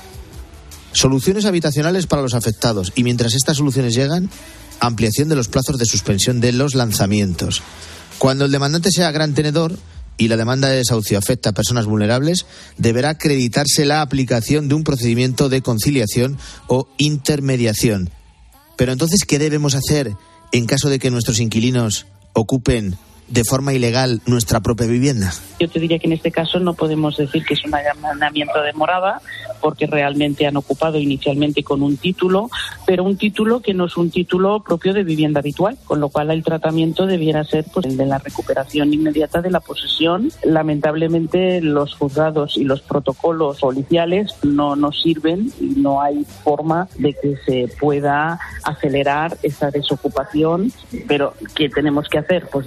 Soluciones 0.93 1.45
habitacionales 1.45 2.07
para 2.07 2.23
los 2.23 2.35
afectados. 2.35 2.93
Y 2.95 3.03
mientras 3.03 3.35
estas 3.35 3.57
soluciones 3.57 3.95
llegan, 3.95 4.31
ampliación 4.81 5.29
de 5.29 5.37
los 5.37 5.49
plazos 5.49 5.79
de 5.79 5.87
suspensión 5.87 6.41
de 6.41 6.53
los 6.53 6.75
lanzamientos. 6.75 7.63
Cuando 8.19 8.45
el 8.45 8.53
demandante 8.53 8.91
sea 8.91 9.11
gran 9.11 9.35
tenedor 9.35 9.79
y 10.17 10.29
la 10.29 10.37
demanda 10.37 10.69
de 10.69 10.77
desahucio 10.77 11.19
afecta 11.19 11.51
a 11.51 11.55
personas 11.55 11.87
vulnerables, 11.87 12.47
deberá 12.79 13.11
acreditarse 13.11 13.85
la 13.85 14.01
aplicación 14.01 14.69
de 14.69 14.75
un 14.75 14.85
procedimiento 14.85 15.49
de 15.49 15.63
conciliación 15.63 16.39
o 16.69 16.89
intermediación. 16.99 18.11
Pero 18.77 18.93
entonces, 18.93 19.25
¿qué 19.27 19.39
debemos 19.39 19.75
hacer 19.75 20.15
en 20.53 20.67
caso 20.67 20.89
de 20.89 20.99
que 20.99 21.11
nuestros 21.11 21.41
inquilinos 21.41 22.07
ocupen 22.33 22.97
de 23.29 23.45
forma 23.45 23.73
ilegal 23.73 24.21
nuestra 24.27 24.61
propia 24.61 24.87
vivienda? 24.87 25.33
Yo 25.59 25.69
te 25.69 25.81
diría 25.81 25.99
que 25.99 26.07
en 26.07 26.13
este 26.13 26.31
caso 26.31 26.59
no 26.59 26.75
podemos 26.75 27.17
decir 27.17 27.45
que 27.45 27.55
es 27.55 27.65
un 27.65 27.75
allanamiento 27.75 28.61
de 28.63 28.73
morada, 28.73 29.21
porque 29.61 29.87
realmente 29.87 30.47
han 30.47 30.57
ocupado 30.57 30.99
inicialmente 30.99 31.63
con 31.63 31.83
un 31.83 31.97
título, 31.97 32.51
pero 32.87 33.03
un 33.03 33.17
título 33.17 33.61
que 33.61 33.73
no 33.73 33.87
es 33.87 33.97
un 33.97 34.11
título 34.11 34.63
propio 34.63 34.93
de 34.93 35.05
vivienda 35.05 35.41
habitual, 35.41 35.79
con 35.85 36.01
lo 36.01 36.11
cual 36.11 36.31
el 36.31 36.45
tratamiento 36.45 37.07
debiera 37.07 37.45
ser 37.45 37.65
pues, 37.73 37.87
el 37.87 37.97
de 37.97 38.05
la 38.05 38.19
recuperación 38.19 38.93
inmediata 38.93 39.41
de 39.41 39.51
la 39.51 39.61
posesión. 39.61 40.31
Lamentablemente 40.45 41.63
los 41.63 41.95
juzgados 41.95 42.59
y 42.59 42.65
los 42.65 42.83
protocolos 42.83 43.61
policiales 43.61 44.35
no 44.43 44.77
nos 44.77 45.01
sirven 45.01 45.51
y 45.59 45.81
no 45.81 46.03
hay 46.03 46.27
forma 46.43 46.89
de 46.99 47.15
que 47.15 47.37
se 47.47 47.75
pueda 47.81 48.39
acelerar 48.65 49.39
esa 49.43 49.71
desocupación, 49.71 50.73
pero 51.09 51.35
¿qué 51.55 51.69
tenemos 51.69 52.09
que 52.09 52.19
hacer? 52.19 52.49
Pues 52.53 52.67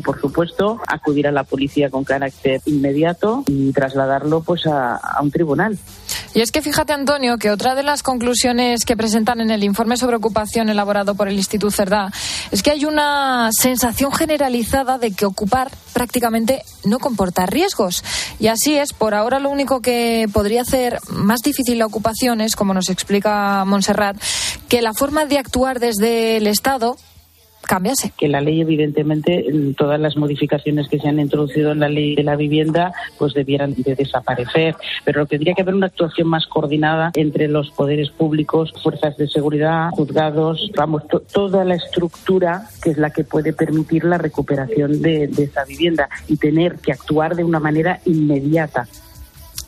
por 0.00 0.20
supuesto, 0.20 0.80
acudir 0.86 1.26
a 1.26 1.32
la 1.32 1.44
policía 1.44 1.90
con 1.90 2.04
carácter 2.04 2.60
inmediato 2.66 3.44
y 3.46 3.72
trasladarlo 3.72 4.42
pues 4.42 4.66
a, 4.66 4.96
a 4.96 5.22
un 5.22 5.30
tribunal. 5.30 5.78
Y 6.34 6.40
es 6.40 6.50
que 6.50 6.62
fíjate, 6.62 6.94
Antonio, 6.94 7.36
que 7.36 7.50
otra 7.50 7.74
de 7.74 7.82
las 7.82 8.02
conclusiones 8.02 8.84
que 8.86 8.96
presentan 8.96 9.40
en 9.40 9.50
el 9.50 9.64
informe 9.64 9.98
sobre 9.98 10.16
ocupación 10.16 10.70
elaborado 10.70 11.14
por 11.14 11.28
el 11.28 11.34
Instituto 11.34 11.70
Cerdá 11.70 12.10
es 12.50 12.62
que 12.62 12.70
hay 12.70 12.86
una 12.86 13.50
sensación 13.52 14.12
generalizada 14.12 14.98
de 14.98 15.12
que 15.12 15.26
ocupar 15.26 15.70
prácticamente 15.92 16.62
no 16.84 16.98
comporta 16.98 17.44
riesgos. 17.44 18.02
Y 18.38 18.46
así 18.46 18.78
es, 18.78 18.94
por 18.94 19.14
ahora 19.14 19.40
lo 19.40 19.50
único 19.50 19.80
que 19.80 20.26
podría 20.32 20.62
hacer 20.62 21.00
más 21.08 21.42
difícil 21.42 21.78
la 21.78 21.86
ocupación 21.86 22.40
es, 22.40 22.56
como 22.56 22.72
nos 22.72 22.88
explica 22.88 23.64
Montserrat, 23.66 24.16
que 24.68 24.80
la 24.80 24.94
forma 24.94 25.26
de 25.26 25.38
actuar 25.38 25.80
desde 25.80 26.38
el 26.38 26.46
Estado 26.46 26.96
cambiase. 27.66 28.12
Que 28.16 28.28
la 28.28 28.40
ley, 28.40 28.60
evidentemente, 28.60 29.44
todas 29.76 30.00
las 30.00 30.16
modificaciones 30.16 30.88
que 30.88 30.98
se 30.98 31.08
han 31.08 31.18
introducido 31.18 31.72
en 31.72 31.80
la 31.80 31.88
ley 31.88 32.14
de 32.14 32.22
la 32.22 32.36
vivienda, 32.36 32.92
pues 33.18 33.34
debieran 33.34 33.74
de 33.76 33.94
desaparecer. 33.94 34.76
Pero 35.04 35.20
lo 35.20 35.26
que 35.26 35.36
tendría 35.36 35.54
que 35.54 35.62
haber 35.62 35.74
una 35.74 35.86
actuación 35.86 36.28
más 36.28 36.46
coordinada 36.46 37.10
entre 37.14 37.48
los 37.48 37.70
poderes 37.70 38.10
públicos, 38.10 38.72
fuerzas 38.82 39.16
de 39.16 39.28
seguridad, 39.28 39.90
juzgados, 39.90 40.70
vamos, 40.76 41.02
toda 41.32 41.64
la 41.64 41.74
estructura 41.74 42.68
que 42.82 42.90
es 42.90 42.98
la 42.98 43.10
que 43.10 43.24
puede 43.24 43.52
permitir 43.52 44.04
la 44.04 44.18
recuperación 44.18 45.02
de, 45.02 45.26
de 45.28 45.44
esa 45.44 45.64
vivienda 45.64 46.08
y 46.28 46.36
tener 46.36 46.76
que 46.76 46.92
actuar 46.92 47.34
de 47.34 47.44
una 47.44 47.60
manera 47.60 48.00
inmediata. 48.04 48.86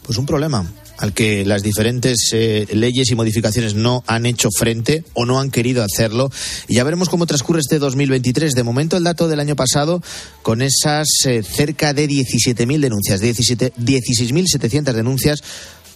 Pues 0.04 0.18
un 0.18 0.26
problema 0.26 0.64
al 0.98 1.12
que 1.12 1.44
las 1.44 1.62
diferentes 1.62 2.30
eh, 2.32 2.66
leyes 2.72 3.10
y 3.10 3.14
modificaciones 3.14 3.74
no 3.74 4.04
han 4.06 4.26
hecho 4.26 4.48
frente 4.56 5.04
o 5.14 5.24
no 5.24 5.40
han 5.40 5.50
querido 5.50 5.82
hacerlo. 5.82 6.30
Y 6.68 6.74
ya 6.74 6.84
veremos 6.84 7.08
cómo 7.08 7.26
transcurre 7.26 7.60
este 7.60 7.78
2023. 7.78 8.52
De 8.54 8.62
momento, 8.62 8.96
el 8.96 9.04
dato 9.04 9.28
del 9.28 9.40
año 9.40 9.56
pasado, 9.56 10.02
con 10.42 10.62
esas 10.62 11.08
eh, 11.26 11.42
cerca 11.42 11.92
de 11.92 12.08
17.000 12.08 12.80
denuncias, 12.80 13.20
16.700 13.22 14.92
denuncias 14.92 15.42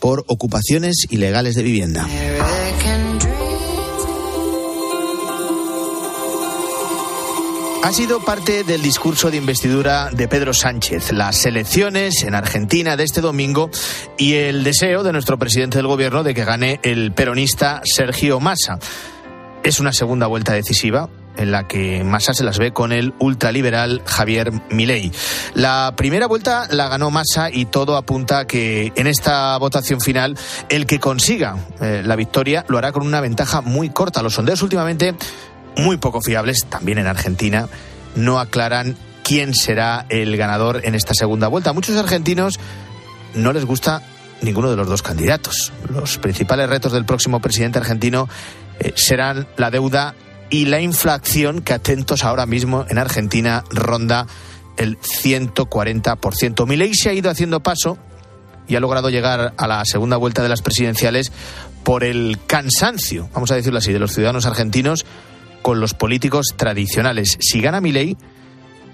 por 0.01 0.24
ocupaciones 0.28 1.07
ilegales 1.11 1.55
de 1.55 1.62
vivienda. 1.62 2.07
Ha 7.83 7.93
sido 7.93 8.20
parte 8.20 8.64
del 8.64 8.83
discurso 8.83 9.31
de 9.31 9.37
investidura 9.37 10.11
de 10.12 10.29
Pedro 10.29 10.53
Sánchez, 10.53 11.12
las 11.12 11.47
elecciones 11.47 12.22
en 12.24 12.35
Argentina 12.35 12.97
de 12.97 13.05
este 13.05 13.20
domingo 13.20 13.70
y 14.18 14.35
el 14.35 14.64
deseo 14.64 15.03
de 15.05 15.12
nuestro 15.12 15.39
presidente 15.39 15.79
del 15.79 15.87
gobierno 15.87 16.22
de 16.22 16.35
que 16.35 16.45
gane 16.45 16.81
el 16.83 17.12
peronista 17.12 17.81
Sergio 17.85 18.41
Massa. 18.41 18.79
Es 19.62 19.81
una 19.81 19.93
segunda 19.93 20.26
vuelta 20.26 20.53
decisiva 20.53 21.09
en 21.39 21.53
la 21.53 21.66
que 21.66 22.05
Massa 22.05 22.35
se 22.35 22.45
las 22.45 22.59
ve 22.59 22.72
con 22.72 22.93
el 22.93 23.14
ultraliberal 23.20 24.03
Javier 24.05 24.53
Milei. 24.70 25.12
La 25.55 25.95
primera 25.97 26.26
vuelta 26.26 26.66
la 26.70 26.89
ganó 26.89 27.11
Massa 27.11 27.49
y 27.51 27.66
todo 27.66 27.97
apunta 27.97 28.41
a 28.41 28.47
que 28.47 28.93
en 28.97 29.07
esta 29.07 29.57
votación 29.57 30.01
final 30.01 30.37
el 30.68 30.85
que 30.85 30.99
consiga 30.99 31.57
eh, 31.81 32.03
la 32.05 32.16
victoria 32.16 32.64
lo 32.68 32.76
hará 32.76 32.93
con 32.93 33.07
una 33.07 33.20
ventaja 33.20 33.62
muy 33.62 33.89
corta. 33.91 34.22
Los 34.22 34.35
sondeos 34.35 34.62
últimamente 34.62 35.14
muy 35.79 35.97
poco 35.97 36.20
fiables, 36.20 36.66
también 36.68 36.99
en 36.99 37.07
Argentina, 37.07 37.68
no 38.14 38.39
aclaran 38.39 38.97
quién 39.24 39.55
será 39.55 40.07
el 40.09 40.37
ganador 40.37 40.83
en 40.85 40.95
esta 40.95 41.14
segunda 41.14 41.49
vuelta. 41.49 41.70
A 41.70 41.72
muchos 41.72 41.97
argentinos 41.97 42.59
no 43.35 43.53
les 43.53 43.64
gusta 43.64 44.03
ninguno 44.43 44.70
de 44.70 44.76
los 44.76 44.89
dos 44.89 45.03
candidatos. 45.03 45.72
Los 45.89 46.18
principales 46.18 46.68
retos 46.68 46.93
del 46.93 47.05
próximo 47.05 47.41
presidente 47.41 47.79
argentino 47.79 48.29
eh, 48.81 48.93
serán 48.97 49.47
la 49.57 49.70
deuda 49.70 50.14
y 50.51 50.66
la 50.66 50.81
inflación 50.81 51.61
que 51.61 51.74
atentos 51.74 52.24
ahora 52.24 52.47
mismo 52.47 52.87
en 52.89 52.99
Argentina 52.99 53.64
ronda 53.70 54.26
el 54.76 54.99
140%. 54.99 56.66
Milei 56.66 56.95
se 56.95 57.11
ha 57.11 57.12
ido 57.12 57.31
haciendo 57.31 57.61
paso 57.61 57.99
y 58.66 58.76
ha 58.76 58.81
logrado 58.81 59.11
llegar 59.11 59.55
a 59.57 59.66
la 59.66 59.85
segunda 59.85 60.16
vuelta 60.16 60.43
de 60.43 60.49
las 60.49 60.62
presidenciales 60.62 61.33
por 61.85 62.05
el 62.05 62.39
cansancio, 62.47 63.29
vamos 63.33 63.51
a 63.51 63.55
decirlo 63.55 63.79
así, 63.79 63.93
de 63.93 63.99
los 63.99 64.12
ciudadanos 64.12 64.47
argentinos 64.47 65.05
con 65.68 65.80
los 65.80 65.92
políticos 65.92 66.54
tradicionales. 66.56 67.36
Si 67.40 67.60
gana 67.60 67.82
mi 67.82 67.92
ley, 67.92 68.16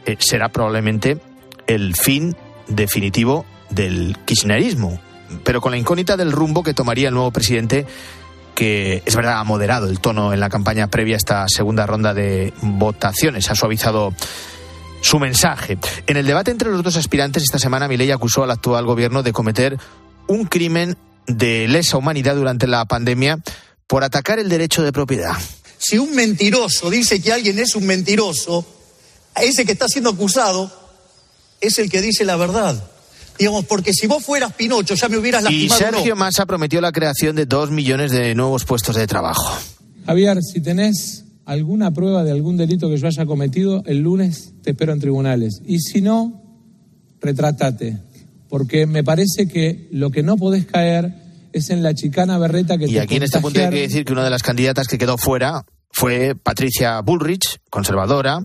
eh, 0.06 0.16
será 0.18 0.48
probablemente 0.48 1.20
el 1.68 1.94
fin 1.94 2.34
definitivo 2.66 3.46
del 3.70 4.16
kirchnerismo, 4.24 5.00
pero 5.44 5.60
con 5.60 5.70
la 5.70 5.78
incógnita 5.78 6.16
del 6.16 6.32
rumbo 6.32 6.64
que 6.64 6.74
tomaría 6.74 7.10
el 7.10 7.14
nuevo 7.14 7.30
presidente 7.30 7.86
que 8.56 9.04
es 9.06 9.14
verdad 9.14 9.38
ha 9.38 9.44
moderado 9.44 9.88
el 9.88 10.00
tono 10.00 10.32
en 10.32 10.40
la 10.40 10.48
campaña 10.48 10.88
previa 10.88 11.14
a 11.14 11.18
esta 11.18 11.44
segunda 11.46 11.86
ronda 11.86 12.12
de 12.12 12.52
votaciones, 12.60 13.48
ha 13.52 13.54
suavizado 13.54 14.12
su 15.00 15.20
mensaje. 15.20 15.78
En 16.08 16.16
el 16.16 16.26
debate 16.26 16.50
entre 16.50 16.72
los 16.72 16.82
dos 16.82 16.96
aspirantes 16.96 17.44
esta 17.44 17.60
semana, 17.60 17.86
Milei 17.86 18.10
acusó 18.10 18.42
al 18.42 18.50
actual 18.50 18.84
gobierno 18.84 19.22
de 19.22 19.32
cometer 19.32 19.78
un 20.26 20.46
crimen 20.46 20.96
de 21.28 21.68
lesa 21.68 21.98
humanidad 21.98 22.34
durante 22.34 22.66
la 22.66 22.84
pandemia 22.84 23.38
por 23.86 24.02
atacar 24.02 24.40
el 24.40 24.48
derecho 24.48 24.82
de 24.82 24.90
propiedad. 24.90 25.36
Si 25.78 25.98
un 25.98 26.14
mentiroso 26.14 26.90
dice 26.90 27.20
que 27.20 27.32
alguien 27.32 27.58
es 27.58 27.74
un 27.74 27.86
mentiroso, 27.86 28.66
ese 29.40 29.64
que 29.64 29.72
está 29.72 29.88
siendo 29.88 30.10
acusado 30.10 30.70
es 31.60 31.78
el 31.78 31.90
que 31.90 32.00
dice 32.00 32.24
la 32.24 32.36
verdad. 32.36 32.90
Digamos, 33.38 33.64
porque 33.64 33.92
si 33.92 34.06
vos 34.06 34.24
fueras 34.24 34.52
Pinocho 34.54 34.94
ya 34.94 35.08
me 35.08 35.18
hubieras 35.18 35.42
lastimado. 35.42 35.80
Y 35.80 35.84
Sergio 35.84 36.16
Massa 36.16 36.46
prometió 36.46 36.80
la 36.80 36.92
creación 36.92 37.34
de 37.34 37.46
dos 37.46 37.70
millones 37.70 38.12
de 38.12 38.34
nuevos 38.34 38.64
puestos 38.64 38.94
de 38.96 39.06
trabajo. 39.06 39.58
Javier, 40.06 40.38
si 40.42 40.60
tenés 40.60 41.24
alguna 41.44 41.92
prueba 41.92 42.22
de 42.22 42.30
algún 42.30 42.56
delito 42.56 42.88
que 42.88 42.96
yo 42.96 43.06
haya 43.06 43.26
cometido, 43.26 43.82
el 43.86 43.98
lunes 43.98 44.52
te 44.62 44.70
espero 44.70 44.92
en 44.92 45.00
tribunales. 45.00 45.60
Y 45.66 45.80
si 45.80 46.00
no, 46.00 46.42
retrátate. 47.20 47.98
Porque 48.48 48.86
me 48.86 49.02
parece 49.02 49.48
que 49.48 49.88
lo 49.90 50.10
que 50.10 50.22
no 50.22 50.36
podés 50.36 50.66
caer 50.66 51.23
es 51.55 51.70
en 51.70 51.82
la 51.82 51.94
chicana 51.94 52.36
berreta 52.38 52.76
que 52.76 52.86
y 52.86 52.98
aquí 52.98 53.16
en 53.16 53.22
este 53.22 53.40
punto 53.40 53.61
hay 53.61 53.70
que 53.70 53.82
decir 53.82 54.05
que 54.05 54.12
una 54.12 54.24
de 54.24 54.30
las 54.30 54.42
candidatas 54.42 54.88
que 54.88 54.98
quedó 54.98 55.16
fuera 55.16 55.64
fue 55.90 56.34
Patricia 56.34 57.00
Bullrich, 57.00 57.61
conservadora, 57.70 58.44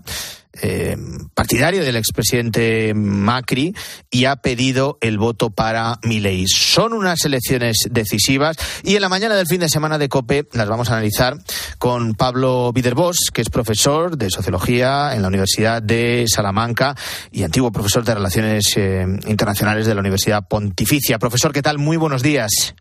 eh, 0.62 0.96
partidario 1.34 1.84
del 1.84 1.96
expresidente 1.96 2.92
Macri 2.94 3.74
y 4.08 4.26
ha 4.26 4.36
pedido 4.36 4.98
el 5.00 5.18
voto 5.18 5.50
para 5.50 5.98
Milei. 6.04 6.46
Son 6.46 6.92
unas 6.92 7.24
elecciones 7.24 7.88
decisivas 7.90 8.56
y 8.84 8.94
en 8.94 9.02
la 9.02 9.08
mañana 9.08 9.34
del 9.34 9.48
fin 9.48 9.60
de 9.60 9.68
semana 9.68 9.98
de 9.98 10.08
COPE 10.08 10.48
las 10.52 10.68
vamos 10.68 10.90
a 10.90 10.94
analizar 10.94 11.38
con 11.78 12.14
Pablo 12.14 12.72
Viderbos, 12.72 13.16
que 13.32 13.42
es 13.42 13.50
profesor 13.50 14.16
de 14.16 14.30
sociología 14.30 15.14
en 15.14 15.22
la 15.22 15.28
Universidad 15.28 15.82
de 15.82 16.26
Salamanca 16.28 16.94
y 17.32 17.42
antiguo 17.42 17.72
profesor 17.72 18.04
de 18.04 18.14
relaciones 18.14 18.76
eh, 18.76 19.04
internacionales 19.26 19.86
de 19.86 19.94
la 19.94 20.00
Universidad 20.00 20.46
Pontificia. 20.48 21.18
Profesor, 21.18 21.52
¿qué 21.52 21.62
tal? 21.62 21.78
Muy 21.78 21.96
buenos 21.96 22.22
días. 22.22 22.74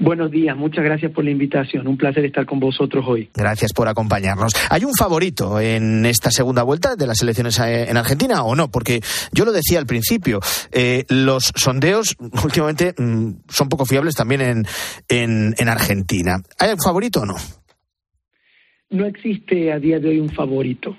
Buenos 0.00 0.30
días, 0.30 0.56
muchas 0.56 0.84
gracias 0.84 1.10
por 1.10 1.24
la 1.24 1.32
invitación. 1.32 1.88
Un 1.88 1.96
placer 1.96 2.24
estar 2.24 2.46
con 2.46 2.60
vosotros 2.60 3.04
hoy. 3.08 3.30
Gracias 3.34 3.72
por 3.72 3.88
acompañarnos. 3.88 4.52
¿Hay 4.70 4.84
un 4.84 4.94
favorito 4.94 5.58
en 5.58 6.06
esta 6.06 6.30
segunda 6.30 6.62
vuelta 6.62 6.94
de 6.94 7.04
las 7.04 7.20
elecciones 7.20 7.58
en 7.58 7.96
Argentina 7.96 8.44
o 8.44 8.54
no? 8.54 8.70
Porque 8.70 9.00
yo 9.32 9.44
lo 9.44 9.50
decía 9.50 9.80
al 9.80 9.86
principio, 9.86 10.38
eh, 10.70 11.04
los 11.08 11.52
sondeos 11.56 12.16
últimamente 12.44 12.94
mm, 12.96 13.40
son 13.48 13.68
poco 13.68 13.84
fiables 13.86 14.14
también 14.14 14.40
en, 14.40 14.64
en, 15.08 15.54
en 15.58 15.68
Argentina. 15.68 16.36
¿Hay 16.60 16.70
un 16.70 16.78
favorito 16.78 17.22
o 17.22 17.26
no? 17.26 17.34
No 18.90 19.04
existe 19.04 19.72
a 19.72 19.80
día 19.80 19.98
de 19.98 20.10
hoy 20.10 20.20
un 20.20 20.30
favorito. 20.30 20.96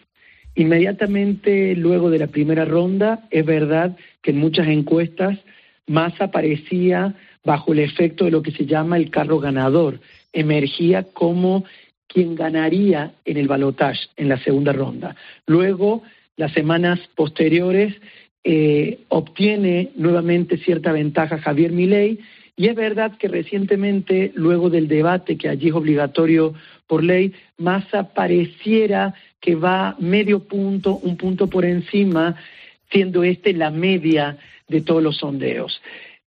Inmediatamente 0.56 1.74
luego 1.78 2.10
de 2.10 2.20
la 2.20 2.28
primera 2.28 2.66
ronda, 2.66 3.28
es 3.32 3.46
verdad 3.46 3.96
que 4.22 4.32
en 4.32 4.40
muchas 4.40 4.68
encuestas 4.68 5.40
más 5.88 6.20
aparecía 6.20 7.16
bajo 7.44 7.74
el 7.74 7.80
efecto 7.80 8.26
de 8.26 8.32
lo 8.32 8.42
que 8.42 8.52
se 8.52 8.66
llama 8.66 8.98
el 8.98 9.10
carro 9.10 9.40
ganador. 9.40 10.00
Emergía 10.34 11.04
como 11.04 11.66
quien 12.08 12.36
ganaría 12.36 13.14
en 13.26 13.38
el 13.38 13.48
balotaje 13.48 14.02
en 14.18 14.30
la 14.30 14.40
segunda 14.44 14.74
ronda. 14.74 15.16
Luego, 15.46 16.04
las 16.38 16.52
semanas 16.54 17.00
posteriores, 17.16 17.96
eh, 18.44 19.00
obtiene 19.10 19.92
nuevamente 19.96 20.58
cierta 20.58 20.94
ventaja 20.94 21.40
Javier 21.40 21.72
Milei 21.74 22.20
y 22.56 22.68
es 22.68 22.76
verdad 22.76 23.18
que 23.18 23.28
recientemente, 23.28 24.32
luego 24.36 24.70
del 24.70 24.88
debate 24.88 25.38
que 25.38 25.50
allí 25.50 25.70
es 25.70 25.74
obligatorio 25.74 26.54
por 26.88 27.04
ley, 27.04 27.34
Massa 27.58 28.14
pareciera 28.14 29.14
que 29.40 29.56
va 29.56 29.96
medio 30.00 30.40
punto, 30.40 30.98
un 30.98 31.16
punto 31.16 31.48
por 31.48 31.64
encima, 31.64 32.36
siendo 32.92 33.24
este 33.24 33.54
la 33.54 33.72
media 33.72 34.38
de 34.68 34.82
todos 34.82 35.02
los 35.04 35.18
sondeos. 35.18 35.82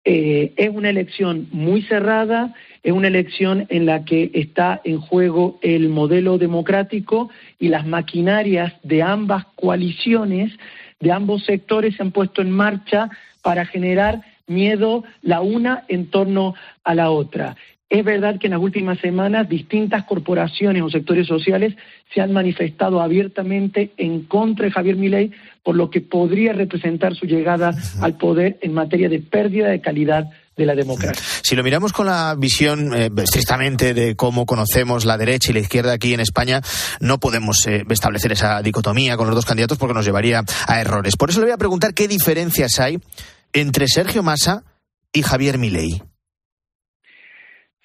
Eh, 0.03 0.53
es 0.57 0.69
una 0.69 0.89
elección 0.89 1.47
muy 1.51 1.83
cerrada, 1.83 2.55
es 2.81 2.91
una 2.91 3.07
elección 3.07 3.67
en 3.69 3.85
la 3.85 4.03
que 4.03 4.31
está 4.33 4.81
en 4.83 4.99
juego 4.99 5.59
el 5.61 5.89
modelo 5.89 6.39
democrático 6.39 7.29
y 7.59 7.67
las 7.67 7.85
maquinarias 7.85 8.73
de 8.81 9.03
ambas 9.03 9.45
coaliciones, 9.55 10.51
de 10.99 11.11
ambos 11.11 11.45
sectores 11.45 11.95
se 11.95 12.01
han 12.01 12.11
puesto 12.11 12.41
en 12.41 12.49
marcha 12.49 13.09
para 13.43 13.65
generar 13.65 14.21
miedo 14.47 15.03
la 15.21 15.41
una 15.41 15.85
en 15.87 16.07
torno 16.07 16.55
a 16.83 16.95
la 16.95 17.11
otra. 17.11 17.55
Es 17.91 18.05
verdad 18.05 18.39
que 18.39 18.47
en 18.47 18.51
las 18.51 18.61
últimas 18.61 18.99
semanas 18.99 19.49
distintas 19.49 20.05
corporaciones 20.05 20.81
o 20.81 20.89
sectores 20.89 21.27
sociales 21.27 21.75
se 22.13 22.21
han 22.21 22.31
manifestado 22.31 23.01
abiertamente 23.01 23.91
en 23.97 24.23
contra 24.23 24.65
de 24.65 24.71
Javier 24.71 24.95
Milei 24.95 25.31
por 25.61 25.75
lo 25.75 25.89
que 25.89 25.99
podría 25.99 26.53
representar 26.53 27.15
su 27.15 27.25
llegada 27.25 27.73
al 27.99 28.15
poder 28.15 28.57
en 28.61 28.73
materia 28.73 29.09
de 29.09 29.19
pérdida 29.19 29.67
de 29.67 29.81
calidad 29.81 30.29
de 30.55 30.65
la 30.65 30.73
democracia. 30.73 31.21
Si 31.43 31.53
lo 31.53 31.63
miramos 31.63 31.91
con 31.91 32.05
la 32.05 32.33
visión 32.37 32.93
eh, 32.93 33.09
estrictamente 33.23 33.93
de 33.93 34.15
cómo 34.15 34.45
conocemos 34.45 35.03
la 35.03 35.17
derecha 35.17 35.51
y 35.51 35.55
la 35.55 35.59
izquierda 35.59 35.91
aquí 35.91 36.13
en 36.13 36.21
España, 36.21 36.61
no 37.01 37.19
podemos 37.19 37.67
eh, 37.67 37.83
establecer 37.89 38.31
esa 38.31 38.61
dicotomía 38.61 39.17
con 39.17 39.27
los 39.27 39.35
dos 39.35 39.45
candidatos 39.45 39.77
porque 39.77 39.95
nos 39.95 40.05
llevaría 40.05 40.43
a 40.65 40.79
errores. 40.79 41.17
Por 41.17 41.29
eso 41.29 41.41
le 41.41 41.47
voy 41.47 41.53
a 41.53 41.57
preguntar 41.57 41.93
qué 41.93 42.07
diferencias 42.07 42.79
hay 42.79 42.99
entre 43.51 43.89
Sergio 43.89 44.23
Massa 44.23 44.63
y 45.11 45.23
Javier 45.23 45.57
Milei. 45.57 46.01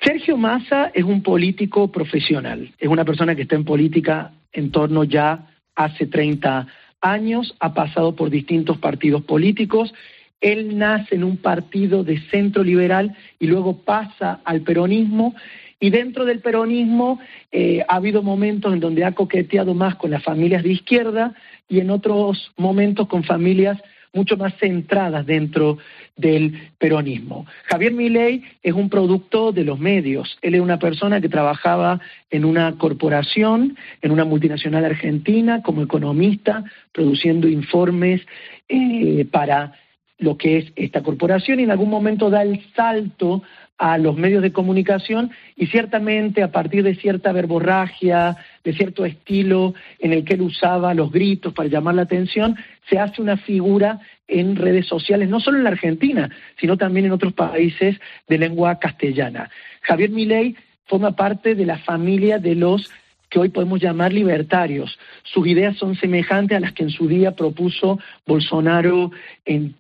Sergio 0.01 0.37
Massa 0.37 0.91
es 0.95 1.05
un 1.05 1.23
político 1.23 1.91
profesional, 1.91 2.73
es 2.79 2.89
una 2.89 3.05
persona 3.05 3.35
que 3.35 3.43
está 3.43 3.57
en 3.57 3.65
política 3.65 4.33
en 4.53 4.71
torno 4.71 5.05
ya 5.05 5.47
hace 5.75 6.07
30 6.07 6.67
años, 7.01 7.55
ha 7.61 7.75
pasado 7.75 8.15
por 8.15 8.31
distintos 8.31 8.79
partidos 8.79 9.23
políticos, 9.23 9.93
él 10.41 10.77
nace 10.79 11.15
en 11.15 11.25
un 11.25 11.39
partido 11.39 12.05
de 12.05 12.21
centro 12.31 12.63
liberal 12.63 13.17
y 13.39 13.47
luego 13.47 13.79
pasa 13.79 14.41
al 14.45 14.61
peronismo. 14.61 15.35
Y 15.81 15.91
dentro 15.91 16.25
del 16.25 16.41
peronismo 16.41 17.21
eh, 17.53 17.85
ha 17.89 17.97
habido 17.97 18.23
momentos 18.23 18.73
en 18.73 18.81
donde 18.81 19.05
ha 19.05 19.13
coqueteado 19.13 19.75
más 19.75 19.97
con 19.97 20.11
las 20.11 20.23
familias 20.23 20.63
de 20.63 20.73
izquierda 20.73 21.35
y 21.69 21.81
en 21.81 21.91
otros 21.91 22.53
momentos 22.57 23.09
con 23.09 23.25
familias 23.25 23.79
mucho 24.17 24.37
más 24.37 24.55
centradas 24.59 25.25
dentro 25.27 25.79
del 26.17 26.71
peronismo. 26.79 27.47
Javier 27.65 27.93
Milei 27.93 28.43
es 28.63 28.73
un 28.73 28.89
producto 28.89 29.53
de 29.53 29.65
los 29.65 29.79
medios. 29.79 30.39
Él 30.43 30.55
es 30.55 30.61
una 30.61 30.79
persona 30.79 31.21
que 31.21 31.29
trabajaba 31.29 32.01
en 32.31 32.45
una 32.45 32.77
corporación, 32.79 33.77
en 34.03 34.11
una 34.11 34.25
multinacional 34.25 34.85
argentina, 34.85 35.63
como 35.63 35.83
economista, 35.83 36.65
produciendo 36.93 37.47
informes 37.49 38.23
eh, 38.69 39.27
para 39.31 39.75
lo 40.19 40.37
que 40.37 40.59
es 40.59 40.73
esta 40.77 41.03
corporación 41.03 41.61
y 41.61 41.65
en 41.65 41.71
algún 41.71 41.91
momento 41.91 42.31
da 42.31 42.43
el 42.43 42.63
salto 42.75 43.43
a 43.79 43.99
los 43.99 44.17
medios 44.17 44.43
de 44.43 44.53
comunicación 44.53 45.31
y 45.55 45.67
ciertamente 45.67 46.43
a 46.43 46.51
partir 46.51 46.83
de 46.83 46.95
cierta 46.95 47.33
verborragia, 47.33 48.37
de 48.65 48.73
cierto 48.73 49.05
estilo 49.05 49.75
en 49.99 50.13
el 50.15 50.25
que 50.25 50.35
él 50.35 50.43
usaba 50.43 50.95
los 50.95 51.13
gritos 51.13 51.53
para 51.53 51.69
llamar 51.69 51.95
la 51.95 52.03
atención, 52.03 52.57
se 52.89 52.99
hace 52.99 53.21
una 53.21 53.37
figura 53.37 54.01
en 54.29 54.57
redes 54.57 54.87
sociales, 54.87 55.29
no 55.29 55.41
solo 55.41 55.59
en 55.59 55.65
la 55.65 55.71
Argentina, 55.71 56.31
sino 56.59 56.77
también 56.77 57.07
en 57.07 57.13
otros 57.13 57.35
países 57.35 58.01
de 58.27 58.39
lengua 58.39 58.79
castellana. 58.79 59.51
Javier 59.83 60.11
Milei 60.11 60.57
forma 60.87 61.15
parte 61.15 61.55
de 61.55 61.67
la 61.67 61.79
familia 61.79 62.39
de 62.39 62.55
los 62.55 62.91
que 63.29 63.41
hoy 63.41 63.49
podemos 63.51 63.81
llamar 63.81 64.13
libertarios. 64.13 64.99
Sus 65.25 65.47
ideas 65.47 65.77
son 65.77 65.97
semejantes 65.97 66.57
a 66.57 66.61
las 66.61 66.73
que 66.73 66.85
en 66.85 66.91
su 66.91 67.09
día 67.09 67.33
propuso 67.33 67.99
Bolsonaro 68.25 69.11
en 69.45 69.75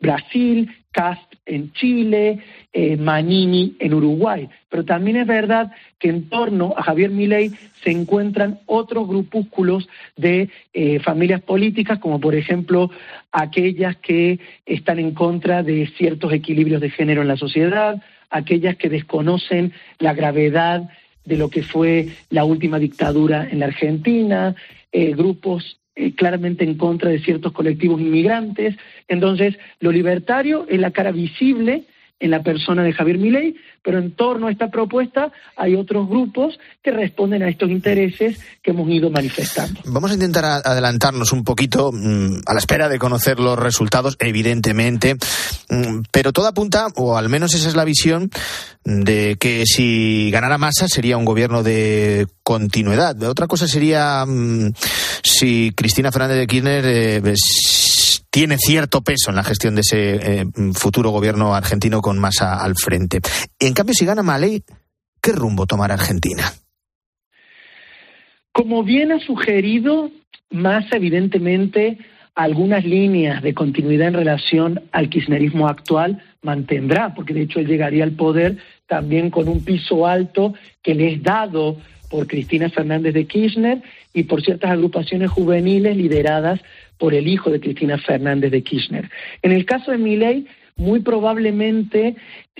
Brasil, 0.00 0.70
Cast 0.90 1.34
en 1.44 1.72
Chile, 1.72 2.38
eh, 2.72 2.96
Manini 2.96 3.76
en 3.78 3.94
Uruguay. 3.94 4.48
Pero 4.68 4.84
también 4.84 5.16
es 5.16 5.26
verdad 5.26 5.70
que 5.98 6.08
en 6.08 6.28
torno 6.28 6.74
a 6.76 6.82
Javier 6.82 7.10
Milei 7.10 7.50
se 7.82 7.90
encuentran 7.90 8.60
otros 8.66 9.06
grupúsculos 9.06 9.88
de 10.16 10.50
eh, 10.72 10.98
familias 11.00 11.42
políticas, 11.42 11.98
como 11.98 12.20
por 12.20 12.34
ejemplo 12.34 12.90
aquellas 13.32 13.96
que 13.96 14.40
están 14.66 14.98
en 14.98 15.12
contra 15.12 15.62
de 15.62 15.86
ciertos 15.96 16.32
equilibrios 16.32 16.80
de 16.80 16.90
género 16.90 17.22
en 17.22 17.28
la 17.28 17.36
sociedad, 17.36 18.02
aquellas 18.30 18.76
que 18.76 18.88
desconocen 18.88 19.72
la 19.98 20.14
gravedad 20.14 20.88
de 21.24 21.36
lo 21.36 21.50
que 21.50 21.62
fue 21.62 22.08
la 22.30 22.44
última 22.44 22.78
dictadura 22.78 23.46
en 23.50 23.60
la 23.60 23.66
Argentina, 23.66 24.54
eh, 24.90 25.14
grupos 25.14 25.78
eh, 26.00 26.14
claramente 26.14 26.62
en 26.62 26.76
contra 26.76 27.10
de 27.10 27.18
ciertos 27.18 27.52
colectivos 27.52 28.00
inmigrantes. 28.00 28.76
Entonces, 29.08 29.58
lo 29.80 29.90
libertario 29.90 30.64
es 30.68 30.78
la 30.78 30.92
cara 30.92 31.10
visible 31.10 31.86
en 32.20 32.30
la 32.30 32.42
persona 32.42 32.82
de 32.82 32.92
Javier 32.92 33.18
Milei, 33.18 33.54
pero 33.82 33.98
en 33.98 34.12
torno 34.12 34.48
a 34.48 34.50
esta 34.50 34.68
propuesta 34.68 35.30
hay 35.56 35.76
otros 35.76 36.08
grupos 36.08 36.58
que 36.82 36.90
responden 36.90 37.42
a 37.42 37.48
estos 37.48 37.70
intereses 37.70 38.38
que 38.62 38.72
hemos 38.72 38.88
ido 38.90 39.10
manifestando. 39.10 39.80
Vamos 39.84 40.10
a 40.10 40.14
intentar 40.14 40.44
adelantarnos 40.44 41.32
un 41.32 41.44
poquito 41.44 41.90
mm, 41.92 42.40
a 42.46 42.54
la 42.54 42.58
espera 42.58 42.88
de 42.88 42.98
conocer 42.98 43.38
los 43.38 43.58
resultados, 43.58 44.16
evidentemente, 44.18 45.14
mm, 45.68 46.02
pero 46.10 46.32
todo 46.32 46.48
apunta, 46.48 46.88
o 46.96 47.16
al 47.16 47.28
menos 47.28 47.54
esa 47.54 47.68
es 47.68 47.76
la 47.76 47.84
visión, 47.84 48.30
de 48.84 49.36
que 49.38 49.64
si 49.66 50.30
ganara 50.30 50.58
Massa 50.58 50.88
sería 50.88 51.16
un 51.16 51.24
gobierno 51.24 51.62
de 51.62 52.26
continuidad. 52.42 53.22
Otra 53.24 53.46
cosa 53.46 53.68
sería 53.68 54.24
mm, 54.26 54.72
si 55.22 55.72
Cristina 55.74 56.10
Fernández 56.10 56.38
de 56.38 56.46
Kirchner 56.46 56.84
eh, 56.86 57.20
tiene 58.30 58.56
cierto 58.58 59.02
peso 59.02 59.30
en 59.30 59.36
la 59.36 59.44
gestión 59.44 59.74
de 59.74 59.80
ese 59.80 60.14
eh, 60.16 60.46
futuro 60.74 61.10
gobierno 61.10 61.54
argentino 61.54 62.00
con 62.00 62.18
Massa 62.18 62.62
al 62.62 62.74
frente. 62.76 63.20
En 63.58 63.74
cambio, 63.74 63.94
si 63.94 64.04
gana 64.04 64.22
Maley, 64.22 64.62
¿qué 65.22 65.32
rumbo 65.32 65.66
tomará 65.66 65.94
Argentina? 65.94 66.52
Como 68.52 68.82
bien 68.82 69.12
ha 69.12 69.20
sugerido, 69.20 70.10
Massa 70.50 70.96
evidentemente 70.96 71.98
algunas 72.34 72.84
líneas 72.84 73.42
de 73.42 73.52
continuidad 73.52 74.08
en 74.08 74.14
relación 74.14 74.82
al 74.92 75.08
kirchnerismo 75.08 75.68
actual 75.68 76.22
mantendrá, 76.42 77.14
porque 77.14 77.34
de 77.34 77.42
hecho 77.42 77.58
él 77.58 77.66
llegaría 77.66 78.04
al 78.04 78.12
poder 78.12 78.58
también 78.86 79.30
con 79.30 79.48
un 79.48 79.64
piso 79.64 80.06
alto 80.06 80.54
que 80.82 80.94
le 80.94 81.12
es 81.14 81.22
dado 81.22 81.78
por 82.08 82.26
Cristina 82.26 82.70
Fernández 82.70 83.12
de 83.12 83.26
Kirchner 83.26 83.82
y 84.14 84.22
por 84.22 84.42
ciertas 84.42 84.70
agrupaciones 84.70 85.30
juveniles 85.30 85.96
lideradas 85.96 86.60
por 86.98 87.14
el 87.14 87.28
hijo 87.28 87.50
de 87.50 87.60
Cristina 87.60 87.98
Fernández 87.98 88.50
de 88.50 88.62
Kirchner. 88.62 89.10
En 89.42 89.52
el 89.52 89.64
caso 89.64 89.90
de 89.90 89.98
Milei, 89.98 90.46
muy 90.78 91.00
probablemente 91.00 92.14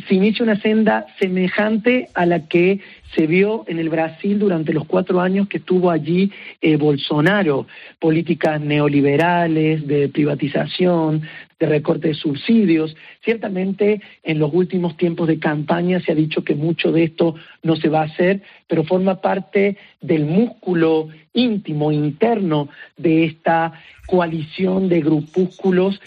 se 0.07 0.14
inicia 0.14 0.45
una 0.45 0.61
senda 0.61 1.07
semejante 1.18 2.09
a 2.14 2.26
la 2.26 2.47
que 2.47 2.80
se 3.14 3.26
vio 3.26 3.64
en 3.68 3.78
el 3.78 3.89
Brasil 3.89 4.39
durante 4.39 4.72
los 4.72 4.84
cuatro 4.86 5.20
años 5.20 5.49
que 5.49 5.59
estuvo 5.59 5.91
allí 5.91 6.30
eh, 6.61 6.76
Bolsonaro, 6.76 7.66
políticas 7.99 8.61
neoliberales, 8.61 9.86
de 9.86 10.09
privatización, 10.09 11.22
de 11.59 11.66
recorte 11.66 12.09
de 12.09 12.14
subsidios. 12.14 12.97
Ciertamente 13.24 14.01
en 14.22 14.39
los 14.39 14.53
últimos 14.53 14.97
tiempos 14.97 15.28
de 15.28 15.39
campaña 15.39 16.01
se 16.01 16.12
ha 16.12 16.14
dicho 16.14 16.45
que 16.45 16.55
mucho 16.55 16.93
de 16.93 17.05
esto 17.05 17.34
no 17.62 17.76
se 17.76 17.89
va 17.89 18.03
a 18.03 18.07
hacer, 18.07 18.43
pero 18.66 18.84
forma 18.84 19.20
parte 19.20 19.76
del 20.01 20.24
músculo 20.26 21.09
íntimo, 21.39 21.93
interno 21.93 22.68
de 22.97 23.24
esta 23.24 23.72
coalición 24.07 24.89
de 24.89 25.01
grupúsculos 25.01 26.01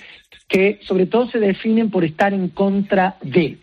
que 0.47 0.79
sobre 0.82 1.05
todo 1.05 1.27
se 1.29 1.39
definen 1.39 1.89
por 1.89 2.03
estar 2.03 2.34
en 2.34 2.49
contra 2.49 3.15
de. 3.21 3.57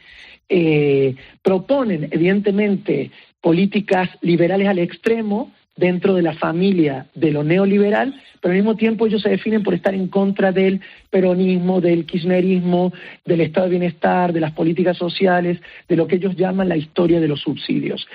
Eh, 0.49 1.15
proponen, 1.43 2.09
evidentemente, 2.11 3.11
políticas 3.41 4.09
liberales 4.23 4.69
al 4.69 4.79
extremo 4.79 5.53
dentro 5.77 6.15
de 6.15 6.23
la 6.23 6.33
familia 6.33 7.07
de 7.15 7.31
lo 7.31 7.45
neoliberal, 7.45 8.21
pero 8.41 8.53
al 8.53 8.59
mismo 8.59 8.77
tiempo 8.77 9.07
ellos 9.07 9.23
se 9.23 9.29
definen 9.29 9.63
por 9.63 9.75
estar 9.75 9.95
en 9.95 10.09
contra 10.09 10.51
del 10.51 10.81
peronismo, 11.11 11.81
del 11.81 12.05
kirchnerismo, 12.05 12.93
del 13.25 13.43
estado 13.43 13.67
de 13.67 13.79
bienestar, 13.79 14.33
de 14.33 14.41
las 14.41 14.53
políticas 14.53 14.97
sociales, 14.97 15.61
de 15.89 15.97
lo 15.97 16.07
que 16.07 16.17
ellos 16.17 16.37
llaman 16.37 16.69
la 16.69 16.77
historia 16.77 17.21
de 17.21 17.29
los 17.29 17.41
subsidios. 17.43 18.09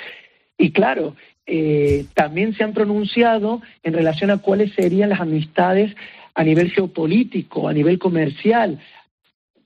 Y 0.58 0.72
claro, 0.72 1.16
eh, 1.46 2.06
también 2.14 2.54
se 2.54 2.64
han 2.64 2.74
pronunciado 2.74 3.62
en 3.84 3.94
relación 3.94 4.32
a 4.32 4.38
cuáles 4.38 4.74
serían 4.74 5.10
las 5.10 5.22
amistades 5.22 5.96
a 6.36 6.44
nivel 6.44 6.72
geopolítico, 6.72 7.68
a 7.68 7.74
nivel 7.74 8.00
comercial, 8.00 8.80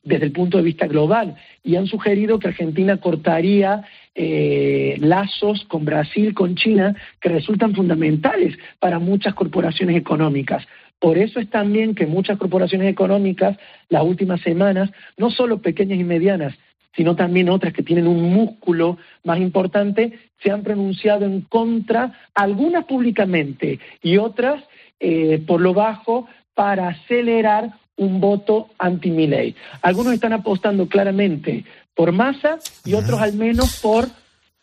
desde 0.04 0.26
el 0.26 0.32
punto 0.32 0.58
de 0.58 0.64
vista 0.64 0.88
global, 0.88 1.36
y 1.64 1.76
han 1.76 1.86
sugerido 1.86 2.40
que 2.40 2.48
Argentina 2.48 2.98
cortaría 2.98 3.84
eh, 4.16 4.96
lazos 5.00 5.66
con 5.66 5.86
Brasil, 5.86 6.34
con 6.34 6.56
China, 6.56 6.96
que 7.20 7.30
resultan 7.30 7.76
fundamentales 7.76 8.58
para 8.80 9.00
muchas 9.00 9.34
corporaciones 9.34 9.98
económicas. 9.98 10.66
Por 11.00 11.18
eso 11.18 11.40
es 11.40 11.50
también 11.50 11.94
que 11.94 12.08
muchas 12.08 12.38
corporaciones 12.38 12.90
económicas, 12.90 13.58
las 13.90 14.04
últimas 14.04 14.42
semanas, 14.42 14.90
no 15.18 15.30
solo 15.30 15.62
pequeñas 15.62 16.00
y 16.00 16.04
medianas, 16.04 16.56
sino 16.98 17.16
también 17.16 17.48
otras 17.48 17.72
que 17.72 17.84
tienen 17.84 18.08
un 18.08 18.34
músculo 18.34 18.98
más 19.24 19.40
importante, 19.40 20.20
se 20.44 20.52
han 20.52 20.64
pronunciado 20.64 21.26
en 21.26 21.42
contra, 21.42 22.12
algunas 22.34 22.86
públicamente 22.86 23.80
y 24.02 24.18
otras 24.18 24.64
eh, 25.00 25.42
por 25.46 25.62
lo 25.62 25.74
bajo, 25.76 26.28
para 26.56 26.90
acelerar 26.90 27.74
un 27.98 28.20
voto 28.20 28.70
anti-Milley. 28.80 29.56
Algunos 29.84 30.14
están 30.14 30.34
apostando 30.34 30.88
claramente 30.88 31.66
por 31.94 32.12
masa 32.12 32.58
y 32.84 32.96
otros 32.96 33.20
al 33.22 33.34
menos 33.34 33.80
por 33.80 34.08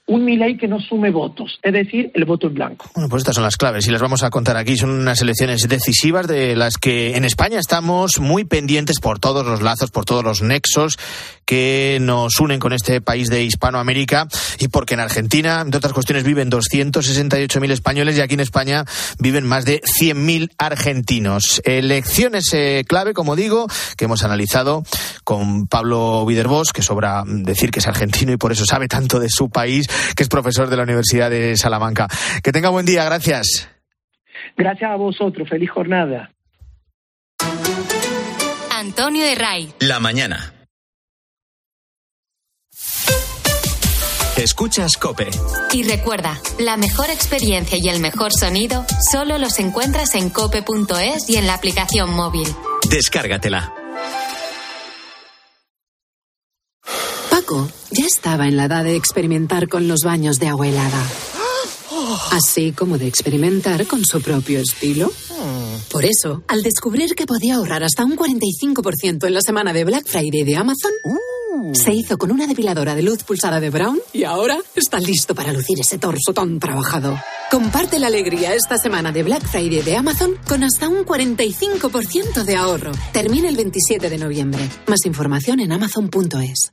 un 0.07 0.25
Milei 0.25 0.59
que 0.59 0.69
no 0.69 0.81
sume 0.81 1.11
votos, 1.11 1.59
es 1.63 1.73
decir, 1.73 2.11
el 2.15 2.27
voto 2.27 2.49
en 2.49 2.55
blanco. 2.55 2.91
Bueno, 2.95 3.09
pues 3.09 3.23
estas 3.23 3.37
son 3.37 3.45
las 3.45 3.57
claves 3.57 3.87
y 3.87 3.91
las 3.91 4.03
vamos 4.03 4.23
a 4.23 4.31
contar 4.31 4.57
aquí. 4.57 4.77
Son 4.77 4.91
unas 4.91 5.23
elecciones 5.23 5.67
decisivas 5.67 6.27
de 6.27 6.55
las 6.57 6.77
que 6.77 7.17
en 7.17 7.25
España 7.25 7.59
estamos 7.59 8.21
muy 8.21 8.45
pendientes 8.45 9.01
por 9.01 9.19
todos 9.19 9.47
los 9.47 9.63
lazos, 9.63 9.91
por 9.91 10.05
todos 10.05 10.23
los 10.23 10.43
nexos 10.43 10.99
que 11.47 11.99
nos 12.01 12.39
unen 12.41 12.61
con 12.61 12.73
este 12.73 13.01
país 13.01 13.29
de 13.29 13.45
Hispanoamérica 13.45 14.29
y 14.59 14.69
porque 14.69 14.95
en 14.95 15.01
Argentina, 15.01 15.61
entre 15.61 15.79
otras 15.79 15.93
cuestiones, 15.93 16.25
viven 16.25 16.51
268.000 16.51 17.71
españoles 17.71 18.17
y 18.17 18.21
aquí 18.21 18.35
en 18.35 18.41
España 18.41 18.85
viven 19.19 19.47
más 19.47 19.65
de 19.65 19.81
100.000 19.83 20.51
argentinos. 20.59 21.63
Elecciones 21.65 22.53
eh, 22.53 22.85
clave, 22.87 23.15
como 23.15 23.37
digo, 23.37 23.69
que 23.97 24.05
hemos 24.05 24.23
analizado 24.23 24.85
con 25.25 25.67
Pablo 25.67 26.25
Viderbos, 26.27 26.73
que 26.73 26.83
sobra 26.83 27.25
decir 27.27 27.71
que 27.71 27.81
es 27.81 27.87
argentino 27.87 28.33
y 28.33 28.37
por 28.37 28.53
eso 28.53 28.67
sabe 28.67 28.89
tanto 28.89 29.19
de 29.19 29.29
su 29.31 29.49
país 29.49 29.87
que 30.17 30.23
es 30.23 30.29
profesor 30.29 30.69
de 30.69 30.77
la 30.77 30.83
Universidad 30.83 31.31
de 31.31 31.57
Salamanca. 31.57 32.09
Que 32.43 32.53
tenga 32.53 32.69
buen 32.69 32.87
día, 32.87 33.05
gracias. 33.05 33.69
Gracias 34.57 34.91
a 34.91 34.97
vosotros, 34.97 35.49
feliz 35.49 35.71
jornada. 35.71 36.31
Antonio 38.71 39.25
de 39.25 39.35
Ray. 39.35 39.73
La 39.81 39.99
mañana. 39.99 40.53
Escuchas 44.37 44.97
Cope. 44.97 45.29
Y 45.73 45.85
recuerda, 45.85 46.39
la 46.59 46.77
mejor 46.77 47.07
experiencia 47.09 47.79
y 47.81 47.89
el 47.89 48.01
mejor 48.01 48.33
sonido 48.33 48.85
solo 49.13 49.39
los 49.39 49.61
encuentras 49.61 50.17
en 50.17 50.29
cope.es 50.29 51.31
y 51.31 51.37
en 51.37 51.47
la 51.47 51.55
aplicación 51.55 52.11
móvil. 52.11 52.49
Descárgatela. 52.91 53.84
Ya 57.91 58.07
estaba 58.07 58.49
en 58.49 58.57
la 58.57 58.65
edad 58.65 58.85
de 58.85 58.97
experimentar 58.97 59.69
con 59.69 59.89
los 59.89 60.01
baños 60.05 60.39
de 60.39 60.49
agua 60.49 60.69
helada. 60.69 61.03
Así 62.31 62.73
como 62.73 62.99
de 62.99 63.07
experimentar 63.07 63.87
con 63.87 64.05
su 64.05 64.21
propio 64.21 64.61
estilo. 64.61 65.13
Por 65.91 66.05
eso, 66.05 66.43
al 66.49 66.63
descubrir 66.63 67.15
que 67.15 67.27
podía 67.27 67.57
ahorrar 67.57 67.85
hasta 67.85 68.05
un 68.05 68.17
45% 68.17 69.27
en 69.27 69.35
la 69.35 69.41
semana 69.41 69.73
de 69.73 69.85
Black 69.85 70.07
Friday 70.07 70.43
de 70.43 70.57
Amazon, 70.57 70.93
se 71.73 71.93
hizo 71.93 72.19
con 72.19 72.33
una 72.33 72.47
depiladora 72.47 72.95
de 72.95 73.03
luz 73.03 73.23
pulsada 73.23 73.61
de 73.61 73.71
Brown 73.71 74.01
y 74.13 74.25
ahora 74.25 74.59
está 74.75 74.99
listo 74.99 75.35
para 75.35 75.53
lucir 75.53 75.79
ese 75.81 75.99
torso 75.99 76.33
tan 76.35 76.59
trabajado. 76.59 77.19
Comparte 77.51 77.99
la 77.99 78.09
alegría 78.09 78.55
esta 78.55 78.77
semana 78.79 79.13
de 79.13 79.23
Black 79.23 79.47
Friday 79.47 79.83
de 79.83 79.97
Amazon 79.97 80.37
con 80.49 80.65
hasta 80.65 80.89
un 80.89 81.05
45% 81.05 82.43
de 82.45 82.57
ahorro. 82.57 82.93
Termina 83.13 83.49
el 83.49 83.57
27 83.57 84.11
de 84.11 84.19
noviembre. 84.19 84.69
Más 84.89 85.05
información 85.07 85.61
en 85.61 85.73
amazon.es. 85.73 86.73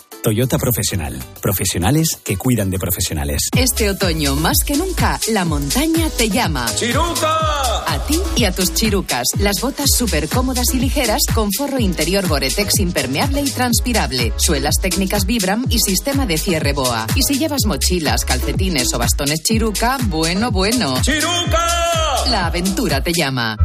Toyota 0.21 0.57
Profesional. 0.57 1.17
Profesionales 1.41 2.19
que 2.23 2.37
cuidan 2.37 2.69
de 2.69 2.77
profesionales. 2.77 3.49
Este 3.57 3.89
otoño, 3.89 4.35
más 4.35 4.57
que 4.65 4.77
nunca, 4.77 5.19
la 5.29 5.45
montaña 5.45 6.09
te 6.15 6.29
llama. 6.29 6.67
¡Chiruca! 6.75 7.83
A 7.87 8.05
ti 8.07 8.19
y 8.35 8.45
a 8.45 8.51
tus 8.51 8.73
chirucas. 8.73 9.27
Las 9.39 9.61
botas 9.61 9.89
súper 9.97 10.29
cómodas 10.29 10.73
y 10.73 10.79
ligeras 10.79 11.21
con 11.33 11.51
forro 11.51 11.79
interior 11.79 12.27
Goretex 12.27 12.79
impermeable 12.79 13.41
y 13.41 13.49
transpirable, 13.49 14.33
suelas 14.37 14.75
técnicas 14.79 15.25
Vibram 15.25 15.65
y 15.69 15.79
sistema 15.79 16.27
de 16.27 16.37
cierre 16.37 16.73
BOA. 16.73 17.07
Y 17.15 17.23
si 17.23 17.39
llevas 17.39 17.65
mochilas, 17.65 18.23
calcetines 18.23 18.93
o 18.93 18.99
bastones 18.99 19.41
chiruca, 19.41 19.97
bueno, 20.03 20.51
bueno. 20.51 21.01
¡Chiruca! 21.01 22.29
La 22.29 22.45
aventura 22.45 23.01
te 23.01 23.11
llama. 23.11 23.57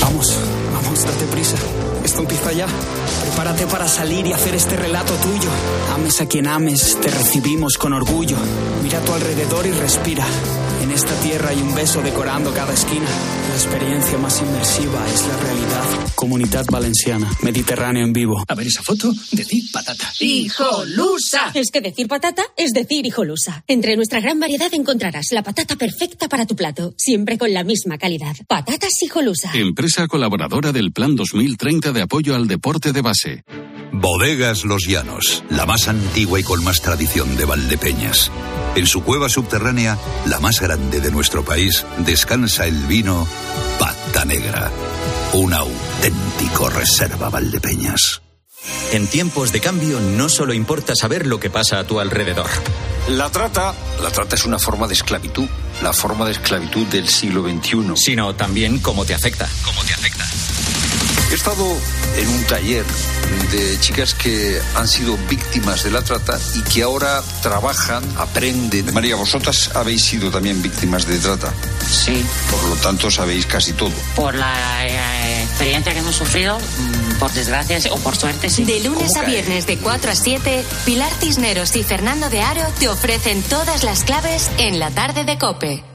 Vamos, 0.00 0.38
vamos, 0.98 1.04
date 1.04 1.30
prisa. 1.30 1.56
Esto 2.04 2.20
empieza 2.20 2.52
ya. 2.52 2.66
Prepárate 3.22 3.66
para 3.66 3.88
salir 3.88 4.26
y 4.26 4.32
hacer 4.32 4.54
este 4.54 4.76
relato 4.76 5.14
tuyo. 5.14 5.50
Ames 5.94 6.20
a 6.20 6.26
quien 6.26 6.46
ames, 6.46 6.98
te 7.00 7.10
recibimos 7.10 7.76
con 7.78 7.92
orgullo. 7.92 8.36
Mira 8.82 8.98
a 8.98 9.02
tu 9.02 9.12
alrededor 9.12 9.66
y 9.66 9.72
respira. 9.72 10.24
En 10.82 10.90
esta 10.92 11.14
tierra 11.20 11.50
hay 11.50 11.60
un 11.60 11.74
beso 11.74 12.00
decorando 12.02 12.52
cada 12.52 12.72
esquina. 12.72 13.06
La 13.48 13.54
experiencia 13.54 14.18
más 14.18 14.40
inmersiva 14.40 15.06
es 15.12 15.26
la 15.26 15.36
realidad. 15.38 15.84
Comunidad 16.14 16.66
Valenciana, 16.70 17.30
Mediterráneo 17.42 18.04
en 18.04 18.12
vivo. 18.12 18.44
A 18.46 18.54
ver 18.54 18.66
esa 18.66 18.82
foto, 18.82 19.12
decir 19.32 19.64
patata. 19.72 20.10
¡Hijolusa! 20.20 21.50
Es 21.54 21.70
que 21.70 21.80
decir 21.80 22.06
patata 22.06 22.44
es 22.56 22.72
decir 22.72 23.06
hijolusa. 23.06 23.64
Entre 23.66 23.96
nuestra 23.96 24.20
gran 24.20 24.38
variedad 24.38 24.72
encontrarás 24.72 25.26
la 25.32 25.42
patata 25.42 25.76
perfecta 25.76 26.28
para 26.28 26.46
tu 26.46 26.54
plato, 26.54 26.94
siempre 26.96 27.38
con 27.38 27.52
la 27.52 27.64
misma 27.64 27.98
calidad. 27.98 28.36
Patatas 28.46 29.02
hijolusa. 29.02 29.50
Empresa 29.54 30.06
colaboradora 30.06 30.72
del 30.72 30.92
Plan 30.92 31.16
2030 31.16 31.92
de 31.92 32.02
apoyo 32.02 32.36
al 32.36 32.46
deporte 32.46 32.92
de 32.92 33.02
base. 33.02 33.44
Bodegas 33.92 34.64
Los 34.64 34.86
Llanos, 34.86 35.42
la 35.50 35.66
más 35.66 35.88
antigua 35.88 36.38
y 36.38 36.42
con 36.42 36.62
más 36.62 36.82
tradición 36.82 37.36
de 37.36 37.44
Valdepeñas. 37.44 38.30
En 38.76 38.86
su 38.86 39.02
cueva 39.02 39.28
subterránea, 39.28 39.98
la 40.26 40.38
más 40.40 40.60
grande 40.60 40.67
de 40.76 41.10
nuestro 41.10 41.44
país, 41.44 41.86
descansa 41.98 42.66
el 42.66 42.86
vino 42.86 43.26
Pata 43.78 44.24
Negra, 44.26 44.70
un 45.32 45.54
auténtico 45.54 46.68
reserva 46.68 47.30
Valdepeñas. 47.30 48.20
En 48.92 49.06
tiempos 49.06 49.50
de 49.52 49.60
cambio 49.60 49.98
no 49.98 50.28
solo 50.28 50.52
importa 50.52 50.94
saber 50.94 51.26
lo 51.26 51.40
que 51.40 51.48
pasa 51.48 51.78
a 51.78 51.84
tu 51.84 52.00
alrededor. 52.00 52.48
La 53.08 53.30
trata, 53.30 53.74
la 54.02 54.10
trata 54.10 54.36
es 54.36 54.44
una 54.44 54.58
forma 54.58 54.86
de 54.86 54.94
esclavitud, 54.94 55.48
la 55.82 55.94
forma 55.94 56.26
de 56.26 56.32
esclavitud 56.32 56.86
del 56.88 57.08
siglo 57.08 57.42
XXI. 57.42 57.96
Sino 57.96 58.34
también 58.34 58.78
cómo 58.78 59.06
te 59.06 59.14
afecta. 59.14 59.48
Cómo 59.64 59.82
te 59.84 59.94
afecta. 59.94 60.26
He 61.30 61.34
estado 61.34 61.76
en 62.16 62.28
un 62.28 62.44
taller 62.44 62.84
de 63.52 63.78
chicas 63.80 64.14
que 64.14 64.60
han 64.74 64.88
sido 64.88 65.16
víctimas 65.28 65.84
de 65.84 65.90
la 65.90 66.02
trata 66.02 66.38
y 66.54 66.62
que 66.62 66.82
ahora 66.82 67.22
trabajan, 67.42 68.02
aprenden. 68.16 68.92
María, 68.94 69.16
vosotras 69.16 69.70
habéis 69.74 70.04
sido 70.04 70.30
también 70.30 70.62
víctimas 70.62 71.06
de 71.06 71.18
trata. 71.18 71.52
Sí. 71.88 72.24
Por 72.50 72.64
lo 72.64 72.76
tanto, 72.76 73.10
sabéis 73.10 73.46
casi 73.46 73.72
todo. 73.72 73.92
Por 74.16 74.34
la 74.34 74.86
eh, 74.86 75.42
experiencia 75.42 75.92
que 75.92 75.98
hemos 75.98 76.16
sufrido, 76.16 76.58
mm, 76.58 77.18
por 77.18 77.30
desgracia 77.32 77.78
o 77.90 77.98
por 77.98 78.16
suerte, 78.16 78.48
sí. 78.48 78.64
De 78.64 78.80
lunes 78.80 79.16
a 79.16 79.24
viernes 79.24 79.66
de 79.66 79.78
4 79.78 80.10
a 80.10 80.14
7, 80.14 80.64
Pilar 80.84 81.12
Cisneros 81.20 81.76
y 81.76 81.84
Fernando 81.84 82.30
de 82.30 82.40
Aro 82.40 82.66
te 82.78 82.88
ofrecen 82.88 83.42
todas 83.42 83.84
las 83.84 84.04
claves 84.04 84.50
en 84.58 84.78
la 84.78 84.90
tarde 84.90 85.24
de 85.24 85.38
Cope. 85.38 85.87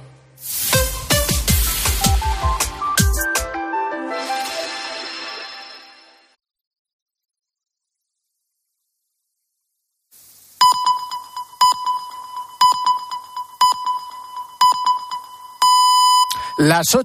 Las 16.64 16.96
ocho 16.96 17.02